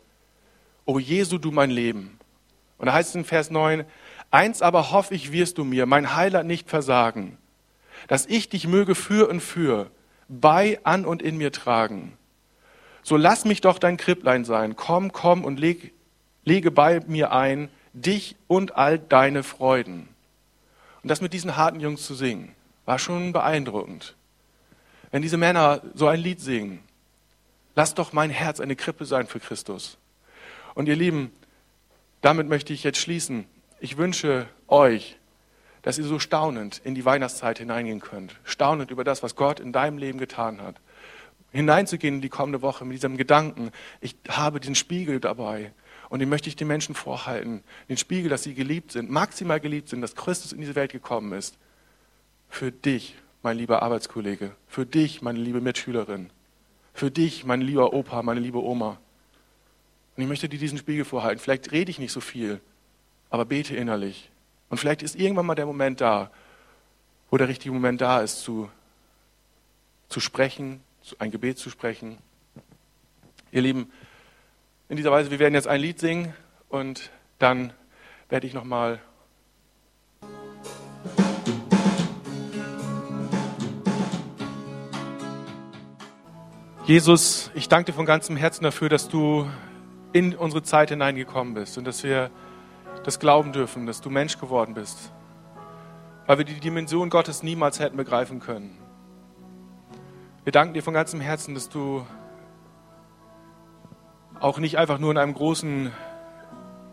o 0.85 0.99
Jesu, 0.99 1.39
du 1.39 1.51
mein 1.51 1.71
Leben. 1.71 2.19
Und 2.77 2.87
da 2.87 2.93
heißt 2.93 3.09
es 3.11 3.15
in 3.15 3.25
Vers 3.25 3.51
9, 3.51 3.87
eins 4.31 4.63
aber 4.63 4.91
hoffe 4.91 5.15
ich, 5.15 5.33
wirst 5.33 5.59
du 5.59 5.65
mir, 5.65 5.87
mein 5.87 6.15
Heiler 6.15 6.43
nicht 6.43 6.69
versagen, 6.69 7.39
dass 8.09 8.27
ich 8.27 8.49
dich 8.49 8.67
möge 8.67 8.95
für 8.95 9.29
und 9.29 9.41
für, 9.41 9.91
bei, 10.29 10.79
an 10.85 11.05
und 11.05 11.23
in 11.23 11.37
mir 11.37 11.53
tragen. 11.53 12.17
So 13.03 13.17
lass 13.17 13.45
mich 13.45 13.61
doch 13.61 13.79
dein 13.79 13.97
Kripplein 13.97 14.45
sein, 14.45 14.77
komm, 14.77 15.13
komm 15.13 15.45
und 15.45 15.59
leg, 15.59 15.93
lege 16.45 16.71
bei 16.71 17.01
mir 17.07 17.33
ein, 17.33 17.69
dich 17.93 18.37
und 18.47 18.77
all 18.77 18.99
deine 18.99 19.43
Freuden. 19.43 20.09
Und 21.03 21.09
das 21.11 21.21
mit 21.21 21.33
diesen 21.33 21.57
harten 21.57 21.81
Jungs 21.81 22.07
zu 22.07 22.15
singen, 22.15 22.55
war 22.85 22.99
schon 22.99 23.33
beeindruckend. 23.33 24.15
Wenn 25.11 25.23
diese 25.23 25.37
Männer 25.37 25.83
so 25.95 26.07
ein 26.07 26.21
Lied 26.21 26.41
singen, 26.41 26.81
lass 27.75 27.95
doch 27.95 28.13
mein 28.13 28.31
Herz 28.31 28.61
eine 28.61 28.77
Krippe 28.77 29.05
sein 29.05 29.27
für 29.27 29.41
Christus. 29.41 29.99
Und 30.75 30.87
ihr 30.87 30.97
Lieben, 30.97 31.33
damit 32.21 32.49
möchte 32.49 32.73
ich 32.73 32.85
jetzt 32.85 32.99
schließen. 32.99 33.47
Ich 33.83 33.97
wünsche 33.97 34.47
euch, 34.69 35.19
dass 35.81 35.97
ihr 35.97 36.05
so 36.05 36.19
staunend 36.19 36.83
in 36.85 36.95
die 36.95 37.07
Weihnachtszeit 37.07 37.59
hineingehen 37.59 38.01
könnt. 38.01 38.37
Staunend 38.45 38.91
über 38.91 39.05
das, 39.05 39.23
was 39.23 39.37
Gott 39.37 39.59
in 39.59 39.73
deinem 39.73 39.97
Leben 39.97 40.19
getan 40.19 40.61
hat. 40.61 40.77
Hineinzugehen 41.51 42.17
in 42.17 42.21
die 42.21 42.29
kommende 42.29 42.61
Woche 42.61 42.85
mit 42.85 42.95
diesem 42.95 43.17
Gedanken, 43.17 43.73
ich 44.03 44.17
habe 44.29 44.61
den 44.61 44.75
Spiegel 44.75 45.19
dabei. 45.19 45.73
Und 46.11 46.19
den 46.19 46.29
möchte 46.29 46.51
ich 46.51 46.57
den 46.57 46.69
Menschen 46.69 46.95
vorhalten. 46.95 47.63
Den 47.89 47.97
Spiegel, 47.97 48.29
dass 48.29 48.43
sie 48.43 48.55
geliebt 48.55 48.93
sind, 48.93 49.11
maximal 49.11 49.61
geliebt 49.61 49.89
sind, 49.89 50.03
dass 50.03 50.15
Christus 50.15 50.53
in 50.53 50.61
diese 50.61 50.75
Welt 50.75 50.93
gekommen 50.93 51.33
ist. 51.33 51.57
Für 52.51 52.71
dich, 52.71 53.15
mein 53.43 53.57
lieber 53.57 53.83
Arbeitskollege. 53.83 54.55
Für 54.67 54.85
dich, 54.85 55.23
meine 55.23 55.39
liebe 55.39 55.63
Mitschülerin. 55.63 56.31
Für 56.93 57.11
dich, 57.11 57.47
mein 57.47 57.63
lieber 57.63 57.95
Opa, 57.95 58.23
meine 58.23 58.41
liebe 58.41 58.63
Oma. 58.63 58.99
Und 60.17 60.23
ich 60.23 60.29
möchte 60.29 60.51
dir 60.51 60.59
diesen 60.59 60.77
Spiegel 60.77 61.07
vorhalten. 61.07 61.41
Vielleicht 61.41 61.73
rede 61.73 61.91
ich 61.91 61.99
nicht 61.99 62.13
so 62.13 62.21
viel, 62.21 62.61
aber 63.31 63.45
bete 63.45 63.75
innerlich. 63.75 64.31
Und 64.69 64.79
vielleicht 64.79 65.03
ist 65.03 65.17
irgendwann 65.17 65.47
mal 65.47 65.55
der 65.55 65.67
Moment 65.67 66.01
da, 66.01 66.31
wo 67.31 67.37
der 67.37 67.49
richtige 67.49 67.73
Moment 67.73 68.01
da 68.01 68.21
ist, 68.21 68.41
zu, 68.41 68.69
zu 70.09 70.21
sprechen, 70.21 70.81
ein 71.19 71.31
Gebet 71.31 71.59
zu 71.59 71.71
sprechen. 71.71 72.19
Ihr 73.53 73.63
Lieben, 73.63 73.91
in 74.89 74.97
dieser 74.97 75.13
Weise, 75.13 75.31
wir 75.31 75.39
werden 75.39 75.55
jetzt 75.55 75.69
ein 75.69 75.81
Lied 75.81 75.99
singen 75.99 76.35
und 76.69 77.11
dann 77.39 77.73
werde 78.29 78.47
ich 78.47 78.55
nochmal 78.55 79.01
Jesus, 86.87 87.53
ich 87.55 87.69
danke 87.69 87.93
dir 87.93 87.97
von 87.97 88.05
ganzem 88.05 88.37
Herzen 88.37 88.65
dafür, 88.65 88.89
dass 88.89 89.09
du 89.09 89.49
in 90.13 90.35
unsere 90.35 90.65
Zeit 90.65 90.89
hineingekommen 90.89 91.55
bist 91.55 91.79
und 91.79 91.85
dass 91.85 92.03
wir 92.03 92.33
das 93.05 93.19
glauben 93.19 93.53
dürfen, 93.53 93.87
dass 93.87 94.01
du 94.01 94.11
Mensch 94.11 94.39
geworden 94.39 94.75
bist, 94.75 95.13
weil 96.27 96.39
wir 96.39 96.45
die 96.45 96.61
Dimension 96.61 97.11
Gottes 97.11 97.43
niemals 97.43 97.81
hätten 97.81 97.97
begreifen 97.97 98.41
können. 98.41 98.77
Wir 100.45 100.53
danken 100.53 100.75
dir 100.75 100.83
von 100.83 100.95
ganzem 100.95 101.21
Herzen, 101.21 101.55
dass 101.55 101.69
du 101.69 102.07
auch 104.41 104.59
nicht 104.59 104.79
einfach 104.79 104.99
nur 104.99 105.11
in 105.11 105.19
einem 105.19 105.35
großen 105.35 105.93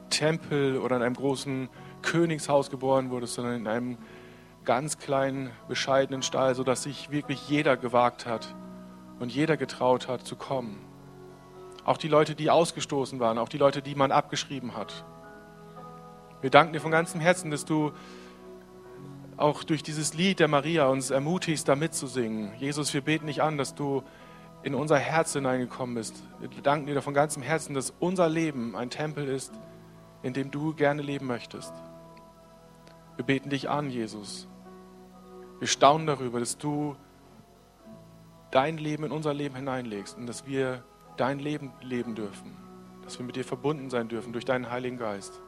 Tempel 0.09 0.77
oder 0.77 0.97
in 0.97 1.01
einem 1.01 1.15
großen 1.15 1.69
Königshaus 2.01 2.69
geboren 2.69 3.09
wurdest, 3.09 3.35
sondern 3.35 3.55
in 3.55 3.67
einem 3.67 3.97
ganz 4.65 4.97
kleinen, 4.97 5.49
bescheidenen 5.69 6.23
Stall, 6.23 6.55
sodass 6.55 6.83
sich 6.83 7.09
wirklich 7.09 7.47
jeder 7.47 7.77
gewagt 7.77 8.25
hat 8.25 8.53
und 9.19 9.33
jeder 9.33 9.55
getraut 9.55 10.07
hat 10.09 10.25
zu 10.25 10.35
kommen. 10.35 10.77
Auch 11.85 11.97
die 11.97 12.09
Leute, 12.09 12.35
die 12.35 12.49
ausgestoßen 12.49 13.19
waren, 13.19 13.37
auch 13.37 13.49
die 13.49 13.57
Leute, 13.57 13.81
die 13.81 13.95
man 13.95 14.11
abgeschrieben 14.11 14.75
hat. 14.75 15.05
Wir 16.41 16.49
danken 16.51 16.73
dir 16.73 16.79
von 16.79 16.91
ganzem 16.91 17.19
Herzen, 17.19 17.49
dass 17.49 17.65
du 17.65 17.91
auch 19.37 19.63
durch 19.63 19.83
dieses 19.83 20.13
Lied 20.13 20.39
der 20.39 20.47
Maria 20.47 20.87
uns 20.87 21.09
ermutigst, 21.09 21.67
da 21.67 21.75
mitzusingen. 21.75 22.51
Jesus, 22.57 22.93
wir 22.93 23.01
beten 23.01 23.27
dich 23.27 23.41
an, 23.41 23.57
dass 23.57 23.75
du 23.75 24.03
in 24.63 24.75
unser 24.75 24.97
Herz 24.97 25.33
hineingekommen 25.33 25.95
bist. 25.95 26.21
Wir 26.39 26.49
danken 26.61 26.87
dir 26.87 27.01
von 27.01 27.13
ganzem 27.13 27.43
Herzen, 27.43 27.73
dass 27.73 27.93
unser 27.99 28.29
Leben 28.29 28.75
ein 28.75 28.89
Tempel 28.89 29.27
ist, 29.27 29.53
in 30.23 30.33
dem 30.33 30.51
du 30.51 30.73
gerne 30.73 31.01
leben 31.01 31.27
möchtest. 31.27 31.73
Wir 33.15 33.25
beten 33.25 33.49
dich 33.49 33.69
an, 33.69 33.89
Jesus. 33.89 34.47
Wir 35.59 35.67
staunen 35.67 36.05
darüber, 36.05 36.39
dass 36.39 36.57
du 36.57 36.95
dein 38.51 38.77
Leben 38.77 39.03
in 39.05 39.11
unser 39.11 39.33
Leben 39.33 39.55
hineinlegst 39.55 40.17
und 40.17 40.27
dass 40.27 40.45
wir 40.45 40.83
dein 41.17 41.39
Leben 41.39 41.71
leben 41.81 42.15
dürfen, 42.15 42.55
dass 43.03 43.17
wir 43.17 43.25
mit 43.25 43.35
dir 43.35 43.43
verbunden 43.43 43.89
sein 43.89 44.07
dürfen 44.07 44.33
durch 44.33 44.45
deinen 44.45 44.69
Heiligen 44.69 44.97
Geist. 44.97 45.41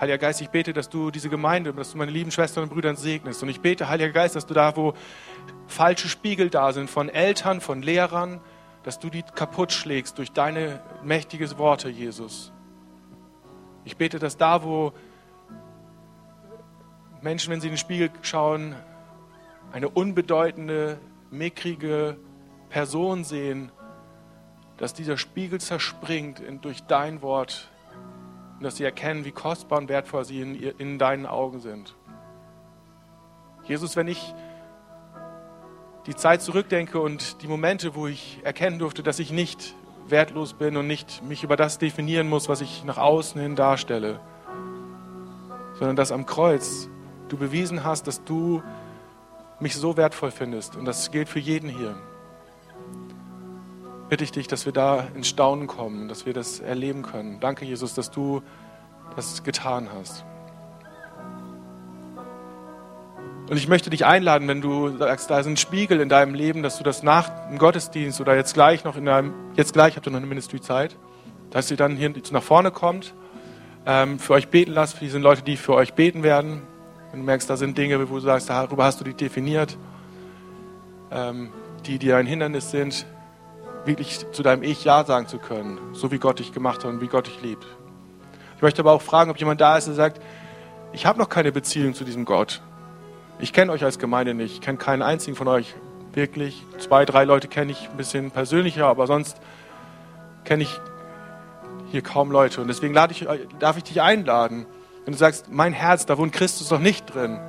Heiliger 0.00 0.16
Geist, 0.16 0.40
ich 0.40 0.48
bete, 0.48 0.72
dass 0.72 0.88
du 0.88 1.10
diese 1.10 1.28
Gemeinde, 1.28 1.74
dass 1.74 1.92
du 1.92 1.98
meine 1.98 2.10
lieben 2.10 2.30
Schwestern 2.30 2.62
und 2.62 2.70
Brüder 2.70 2.94
segnest. 2.96 3.42
Und 3.42 3.50
ich 3.50 3.60
bete, 3.60 3.90
Heiliger 3.90 4.12
Geist, 4.12 4.34
dass 4.34 4.46
du 4.46 4.54
da, 4.54 4.74
wo 4.74 4.94
falsche 5.66 6.08
Spiegel 6.08 6.48
da 6.48 6.72
sind, 6.72 6.88
von 6.88 7.10
Eltern, 7.10 7.60
von 7.60 7.82
Lehrern, 7.82 8.40
dass 8.82 8.98
du 8.98 9.10
die 9.10 9.22
kaputt 9.22 9.72
schlägst 9.72 10.16
durch 10.16 10.32
deine 10.32 10.80
mächtigen 11.04 11.58
Worte, 11.58 11.90
Jesus. 11.90 12.50
Ich 13.84 13.98
bete, 13.98 14.18
dass 14.18 14.38
da, 14.38 14.62
wo 14.62 14.94
Menschen, 17.20 17.52
wenn 17.52 17.60
sie 17.60 17.66
in 17.66 17.74
den 17.74 17.78
Spiegel 17.78 18.10
schauen, 18.22 18.74
eine 19.70 19.90
unbedeutende, 19.90 20.98
mickrige 21.30 22.16
Person 22.70 23.22
sehen, 23.24 23.70
dass 24.78 24.94
dieser 24.94 25.18
Spiegel 25.18 25.60
zerspringt 25.60 26.40
durch 26.62 26.84
dein 26.84 27.20
Wort 27.20 27.70
und 28.60 28.64
dass 28.64 28.76
sie 28.76 28.84
erkennen, 28.84 29.24
wie 29.24 29.32
kostbar 29.32 29.78
und 29.78 29.88
wertvoll 29.88 30.22
sie 30.26 30.42
in, 30.42 30.54
in 30.54 30.98
deinen 30.98 31.24
Augen 31.24 31.60
sind. 31.60 31.96
Jesus, 33.64 33.96
wenn 33.96 34.06
ich 34.06 34.34
die 36.06 36.14
Zeit 36.14 36.42
zurückdenke 36.42 37.00
und 37.00 37.40
die 37.40 37.48
Momente, 37.48 37.94
wo 37.94 38.06
ich 38.06 38.38
erkennen 38.42 38.78
durfte, 38.78 39.02
dass 39.02 39.18
ich 39.18 39.32
nicht 39.32 39.74
wertlos 40.08 40.52
bin 40.52 40.76
und 40.76 40.86
nicht 40.86 41.22
mich 41.22 41.42
über 41.42 41.56
das 41.56 41.78
definieren 41.78 42.28
muss, 42.28 42.50
was 42.50 42.60
ich 42.60 42.84
nach 42.84 42.98
außen 42.98 43.40
hin 43.40 43.56
darstelle, 43.56 44.20
sondern 45.78 45.96
dass 45.96 46.12
am 46.12 46.26
Kreuz 46.26 46.90
du 47.30 47.38
bewiesen 47.38 47.82
hast, 47.82 48.08
dass 48.08 48.24
du 48.24 48.62
mich 49.58 49.74
so 49.74 49.96
wertvoll 49.96 50.32
findest. 50.32 50.76
Und 50.76 50.84
das 50.84 51.10
gilt 51.10 51.30
für 51.30 51.38
jeden 51.38 51.70
hier 51.70 51.96
bitte 54.10 54.24
ich 54.24 54.32
dich, 54.32 54.48
dass 54.48 54.66
wir 54.66 54.72
da 54.72 55.06
ins 55.14 55.28
Staunen 55.28 55.68
kommen, 55.68 56.08
dass 56.08 56.26
wir 56.26 56.34
das 56.34 56.58
erleben 56.58 57.02
können. 57.02 57.38
Danke, 57.40 57.64
Jesus, 57.64 57.94
dass 57.94 58.10
du 58.10 58.42
das 59.14 59.44
getan 59.44 59.88
hast. 59.96 60.24
Und 63.48 63.56
ich 63.56 63.68
möchte 63.68 63.88
dich 63.88 64.04
einladen, 64.04 64.46
wenn 64.48 64.60
du 64.60 64.96
sagst, 64.96 65.30
da 65.30 65.38
ist 65.38 65.46
ein 65.46 65.56
Spiegel 65.56 66.00
in 66.00 66.08
deinem 66.08 66.34
Leben, 66.34 66.62
dass 66.62 66.78
du 66.78 66.84
das 66.84 67.02
nach 67.02 67.48
dem 67.48 67.58
Gottesdienst 67.58 68.20
oder 68.20 68.36
jetzt 68.36 68.54
gleich 68.54 68.84
noch 68.84 68.96
in 68.96 69.04
deinem, 69.04 69.32
jetzt 69.54 69.72
gleich 69.72 69.96
habt 69.96 70.06
ihr 70.06 70.10
noch 70.10 70.18
eine 70.18 70.26
Ministry-Zeit, 70.26 70.96
dass 71.50 71.70
ihr 71.70 71.76
dann 71.76 71.96
hier 71.96 72.12
nach 72.32 72.42
vorne 72.42 72.70
kommt, 72.72 73.14
ähm, 73.86 74.18
für 74.18 74.34
euch 74.34 74.48
beten 74.48 74.72
lasst, 74.72 74.94
für 74.94 75.04
diese 75.04 75.18
Leute, 75.18 75.42
die 75.42 75.56
für 75.56 75.74
euch 75.74 75.94
beten 75.94 76.22
werden. 76.22 76.62
Wenn 77.10 77.20
du 77.20 77.26
merkst, 77.26 77.48
da 77.48 77.56
sind 77.56 77.78
Dinge, 77.78 78.08
wo 78.08 78.14
du 78.14 78.20
sagst, 78.20 78.50
darüber 78.50 78.84
hast 78.84 79.00
du 79.00 79.04
dich 79.04 79.16
definiert, 79.16 79.78
ähm, 81.10 81.50
die 81.86 81.98
dir 81.98 82.16
ein 82.16 82.26
Hindernis 82.26 82.70
sind, 82.70 83.06
wirklich 83.90 84.24
zu 84.30 84.42
deinem 84.42 84.62
Ich 84.62 84.84
Ja 84.84 85.04
sagen 85.04 85.26
zu 85.26 85.38
können, 85.38 85.78
so 85.92 86.10
wie 86.12 86.18
Gott 86.18 86.38
dich 86.38 86.52
gemacht 86.52 86.84
hat 86.84 86.90
und 86.90 87.00
wie 87.00 87.08
Gott 87.08 87.26
dich 87.26 87.42
liebt. 87.42 87.66
Ich 88.56 88.62
möchte 88.62 88.82
aber 88.82 88.92
auch 88.92 89.02
fragen, 89.02 89.30
ob 89.30 89.38
jemand 89.38 89.60
da 89.60 89.76
ist, 89.76 89.86
der 89.86 89.94
sagt, 89.94 90.20
ich 90.92 91.06
habe 91.06 91.18
noch 91.18 91.28
keine 91.28 91.50
Beziehung 91.50 91.94
zu 91.94 92.04
diesem 92.04 92.24
Gott. 92.24 92.62
Ich 93.40 93.52
kenne 93.52 93.72
euch 93.72 93.84
als 93.84 93.98
Gemeinde 93.98 94.34
nicht, 94.34 94.54
ich 94.54 94.60
kenne 94.60 94.78
keinen 94.78 95.02
einzigen 95.02 95.36
von 95.36 95.48
euch 95.48 95.74
wirklich. 96.12 96.64
Zwei, 96.78 97.04
drei 97.04 97.24
Leute 97.24 97.48
kenne 97.48 97.72
ich 97.72 97.88
ein 97.90 97.96
bisschen 97.96 98.30
persönlicher, 98.30 98.86
aber 98.86 99.06
sonst 99.06 99.38
kenne 100.44 100.62
ich 100.62 100.80
hier 101.90 102.02
kaum 102.02 102.30
Leute. 102.30 102.60
Und 102.60 102.68
deswegen 102.68 102.96
ich, 103.10 103.26
darf 103.58 103.76
ich 103.76 103.84
dich 103.84 104.00
einladen, 104.00 104.66
wenn 105.04 105.12
du 105.12 105.18
sagst, 105.18 105.50
mein 105.50 105.72
Herz, 105.72 106.06
da 106.06 106.16
wohnt 106.16 106.32
Christus 106.32 106.70
noch 106.70 106.78
nicht 106.78 107.12
drin. 107.12 107.40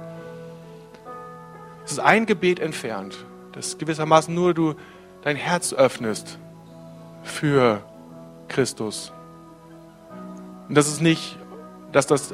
Es 1.85 1.93
ist 1.93 1.99
ein 1.99 2.25
Gebet 2.25 2.59
entfernt. 2.59 3.25
Das 3.51 3.67
ist 3.67 3.79
gewissermaßen 3.79 4.33
nur 4.33 4.53
du 4.53 4.75
dein 5.23 5.35
Herz 5.35 5.73
öffnest 5.73 6.37
für 7.23 7.83
Christus. 8.47 9.11
Und 10.67 10.75
das 10.75 10.87
ist 10.87 11.01
nicht, 11.01 11.37
dass 11.91 12.07
das 12.07 12.33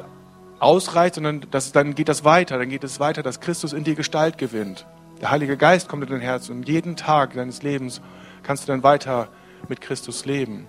ausreicht, 0.60 1.16
sondern 1.16 1.46
dass, 1.52 1.72
dann 1.72 1.96
geht 1.96 2.10
das 2.10 2.24
weiter. 2.24 2.58
Dann 2.58 2.70
geht 2.70 2.84
es 2.84 3.00
weiter, 3.00 3.24
dass 3.24 3.40
Christus 3.40 3.74
in 3.74 3.84
dir 3.84 3.96
Gestalt 3.96 4.38
gewinnt. 4.38 4.86
Der 5.22 5.32
Heilige 5.32 5.58
Geist 5.58 5.88
kommt 5.88 6.04
in 6.04 6.10
dein 6.10 6.22
Herz 6.22 6.50
und 6.50 6.68
jeden 6.68 6.96
Tag 6.96 7.34
deines 7.34 7.64
Lebens 7.64 8.02
kannst 8.44 8.64
du 8.64 8.68
dann 8.68 8.84
weiter 8.84 9.30
mit 9.68 9.82
Christus 9.82 10.26
leben. 10.26 10.68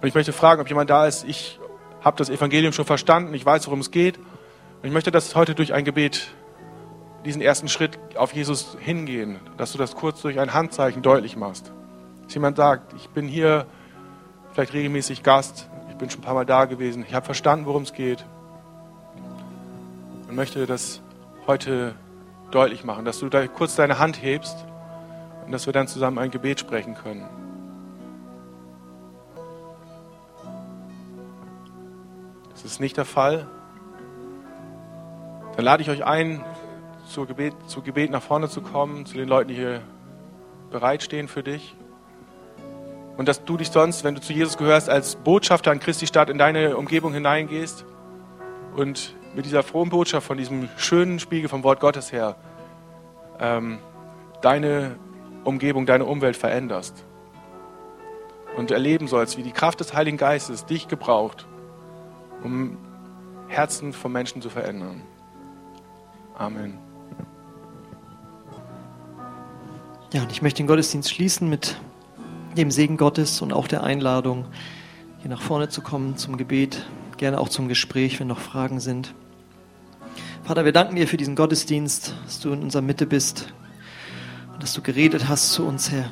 Und 0.00 0.08
ich 0.08 0.14
möchte 0.14 0.32
fragen, 0.32 0.60
ob 0.60 0.68
jemand 0.68 0.90
da 0.90 1.06
ist, 1.06 1.24
ich 1.24 1.58
habe 2.02 2.16
das 2.16 2.30
Evangelium 2.30 2.72
schon 2.72 2.84
verstanden, 2.84 3.34
ich 3.34 3.44
weiß, 3.44 3.66
worum 3.66 3.80
es 3.80 3.90
geht, 3.90 4.18
Und 4.18 4.88
ich 4.88 4.92
möchte, 4.92 5.10
dass 5.10 5.34
heute 5.34 5.54
durch 5.54 5.72
ein 5.72 5.84
Gebet 5.84 6.28
diesen 7.26 7.42
ersten 7.42 7.68
Schritt 7.68 7.98
auf 8.16 8.32
Jesus 8.32 8.76
hingehen, 8.80 9.40
dass 9.56 9.72
du 9.72 9.78
das 9.78 9.94
kurz 9.96 10.22
durch 10.22 10.38
ein 10.38 10.54
Handzeichen 10.54 11.02
deutlich 11.02 11.36
machst. 11.36 11.72
Dass 12.24 12.34
jemand 12.34 12.56
sagt, 12.56 12.94
ich 12.94 13.08
bin 13.10 13.26
hier 13.26 13.66
vielleicht 14.52 14.72
regelmäßig 14.72 15.22
Gast, 15.22 15.68
ich 15.90 15.96
bin 15.96 16.08
schon 16.08 16.20
ein 16.20 16.24
paar 16.24 16.34
Mal 16.34 16.46
da 16.46 16.64
gewesen, 16.64 17.04
ich 17.06 17.14
habe 17.14 17.26
verstanden, 17.26 17.66
worum 17.66 17.82
es 17.82 17.92
geht 17.92 18.24
und 20.28 20.34
möchte 20.36 20.66
das 20.66 21.02
heute 21.46 21.94
deutlich 22.50 22.84
machen, 22.84 23.04
dass 23.04 23.18
du 23.18 23.28
da 23.28 23.46
kurz 23.48 23.76
deine 23.76 23.98
Hand 23.98 24.22
hebst 24.22 24.56
und 25.44 25.52
dass 25.52 25.66
wir 25.66 25.72
dann 25.72 25.88
zusammen 25.88 26.18
ein 26.18 26.30
Gebet 26.30 26.60
sprechen 26.60 26.94
können. 26.94 27.28
Das 32.52 32.64
ist 32.64 32.80
nicht 32.80 32.96
der 32.96 33.04
Fall. 33.04 33.46
Dann 35.56 35.64
lade 35.64 35.82
ich 35.82 35.90
euch 35.90 36.04
ein, 36.04 36.44
zu 37.06 37.26
Gebet, 37.26 37.54
zu 37.66 37.82
Gebet 37.82 38.10
nach 38.10 38.22
vorne 38.22 38.48
zu 38.48 38.60
kommen, 38.60 39.06
zu 39.06 39.16
den 39.16 39.28
Leuten, 39.28 39.48
die 39.48 39.54
hier 39.54 39.82
bereitstehen 40.70 41.28
für 41.28 41.42
dich. 41.42 41.74
Und 43.16 43.28
dass 43.28 43.44
du 43.44 43.56
dich 43.56 43.70
sonst, 43.70 44.04
wenn 44.04 44.14
du 44.14 44.20
zu 44.20 44.32
Jesus 44.32 44.58
gehörst, 44.58 44.90
als 44.90 45.16
Botschafter 45.16 45.70
an 45.70 45.80
Christi 45.80 46.06
Stadt 46.06 46.28
in 46.28 46.38
deine 46.38 46.76
Umgebung 46.76 47.14
hineingehst 47.14 47.84
und 48.74 49.14
mit 49.34 49.46
dieser 49.46 49.62
frohen 49.62 49.88
Botschaft 49.88 50.26
von 50.26 50.36
diesem 50.36 50.68
schönen 50.76 51.18
Spiegel 51.18 51.48
vom 51.48 51.62
Wort 51.62 51.80
Gottes 51.80 52.12
her 52.12 52.36
ähm, 53.38 53.78
deine 54.42 54.96
Umgebung, 55.44 55.86
deine 55.86 56.04
Umwelt 56.04 56.36
veränderst. 56.36 57.04
Und 58.56 58.70
erleben 58.70 59.06
sollst, 59.06 59.36
wie 59.36 59.42
die 59.42 59.52
Kraft 59.52 59.80
des 59.80 59.92
Heiligen 59.92 60.16
Geistes 60.16 60.64
dich 60.64 60.88
gebraucht, 60.88 61.46
um 62.42 62.78
Herzen 63.48 63.92
von 63.92 64.12
Menschen 64.12 64.40
zu 64.40 64.48
verändern. 64.48 65.02
Amen. 66.38 66.85
Ja, 70.12 70.22
und 70.22 70.30
ich 70.30 70.40
möchte 70.40 70.58
den 70.58 70.68
Gottesdienst 70.68 71.10
schließen 71.10 71.48
mit 71.48 71.76
dem 72.56 72.70
Segen 72.70 72.96
Gottes 72.96 73.42
und 73.42 73.52
auch 73.52 73.66
der 73.66 73.82
Einladung, 73.82 74.44
hier 75.20 75.30
nach 75.30 75.40
vorne 75.40 75.68
zu 75.68 75.82
kommen 75.82 76.16
zum 76.16 76.36
Gebet, 76.36 76.86
gerne 77.16 77.40
auch 77.40 77.48
zum 77.48 77.66
Gespräch, 77.66 78.20
wenn 78.20 78.28
noch 78.28 78.38
Fragen 78.38 78.78
sind. 78.78 79.14
Vater, 80.44 80.64
wir 80.64 80.72
danken 80.72 80.94
dir 80.94 81.08
für 81.08 81.16
diesen 81.16 81.34
Gottesdienst, 81.34 82.14
dass 82.24 82.38
du 82.38 82.52
in 82.52 82.62
unserer 82.62 82.82
Mitte 82.82 83.04
bist 83.04 83.52
und 84.52 84.62
dass 84.62 84.74
du 84.74 84.80
geredet 84.80 85.28
hast 85.28 85.52
zu 85.52 85.66
uns, 85.66 85.90
Herr. 85.90 86.10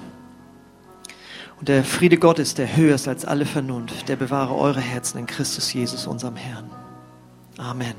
Und 1.61 1.69
der 1.69 1.85
Friede 1.85 2.17
Gottes, 2.17 2.55
der 2.55 2.77
höher 2.77 2.97
ist 2.97 3.07
als 3.07 3.25
alle 3.25 3.47
Vernunft, 3.47 4.09
der 4.09 4.17
bewahre 4.17 4.57
eure 4.57 4.81
Herzen 4.81 5.19
in 5.19 5.27
Christus 5.27 5.73
Jesus, 5.73 6.09
unserem 6.09 6.35
Herrn. 6.35 6.69
Amen. 7.59 7.95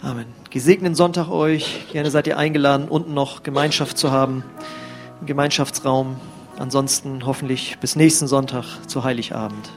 Amen. 0.00 0.26
Gesegneten 0.48 0.94
Sonntag 0.94 1.28
euch. 1.28 1.86
Gerne 1.92 2.10
seid 2.10 2.26
ihr 2.26 2.38
eingeladen, 2.38 2.88
unten 2.88 3.12
noch 3.12 3.42
Gemeinschaft 3.42 3.98
zu 3.98 4.10
haben, 4.10 4.42
Gemeinschaftsraum. 5.24 6.16
Ansonsten 6.58 7.24
hoffentlich 7.26 7.78
bis 7.78 7.96
nächsten 7.96 8.26
Sonntag 8.26 8.80
zu 8.86 9.04
Heiligabend. 9.04 9.70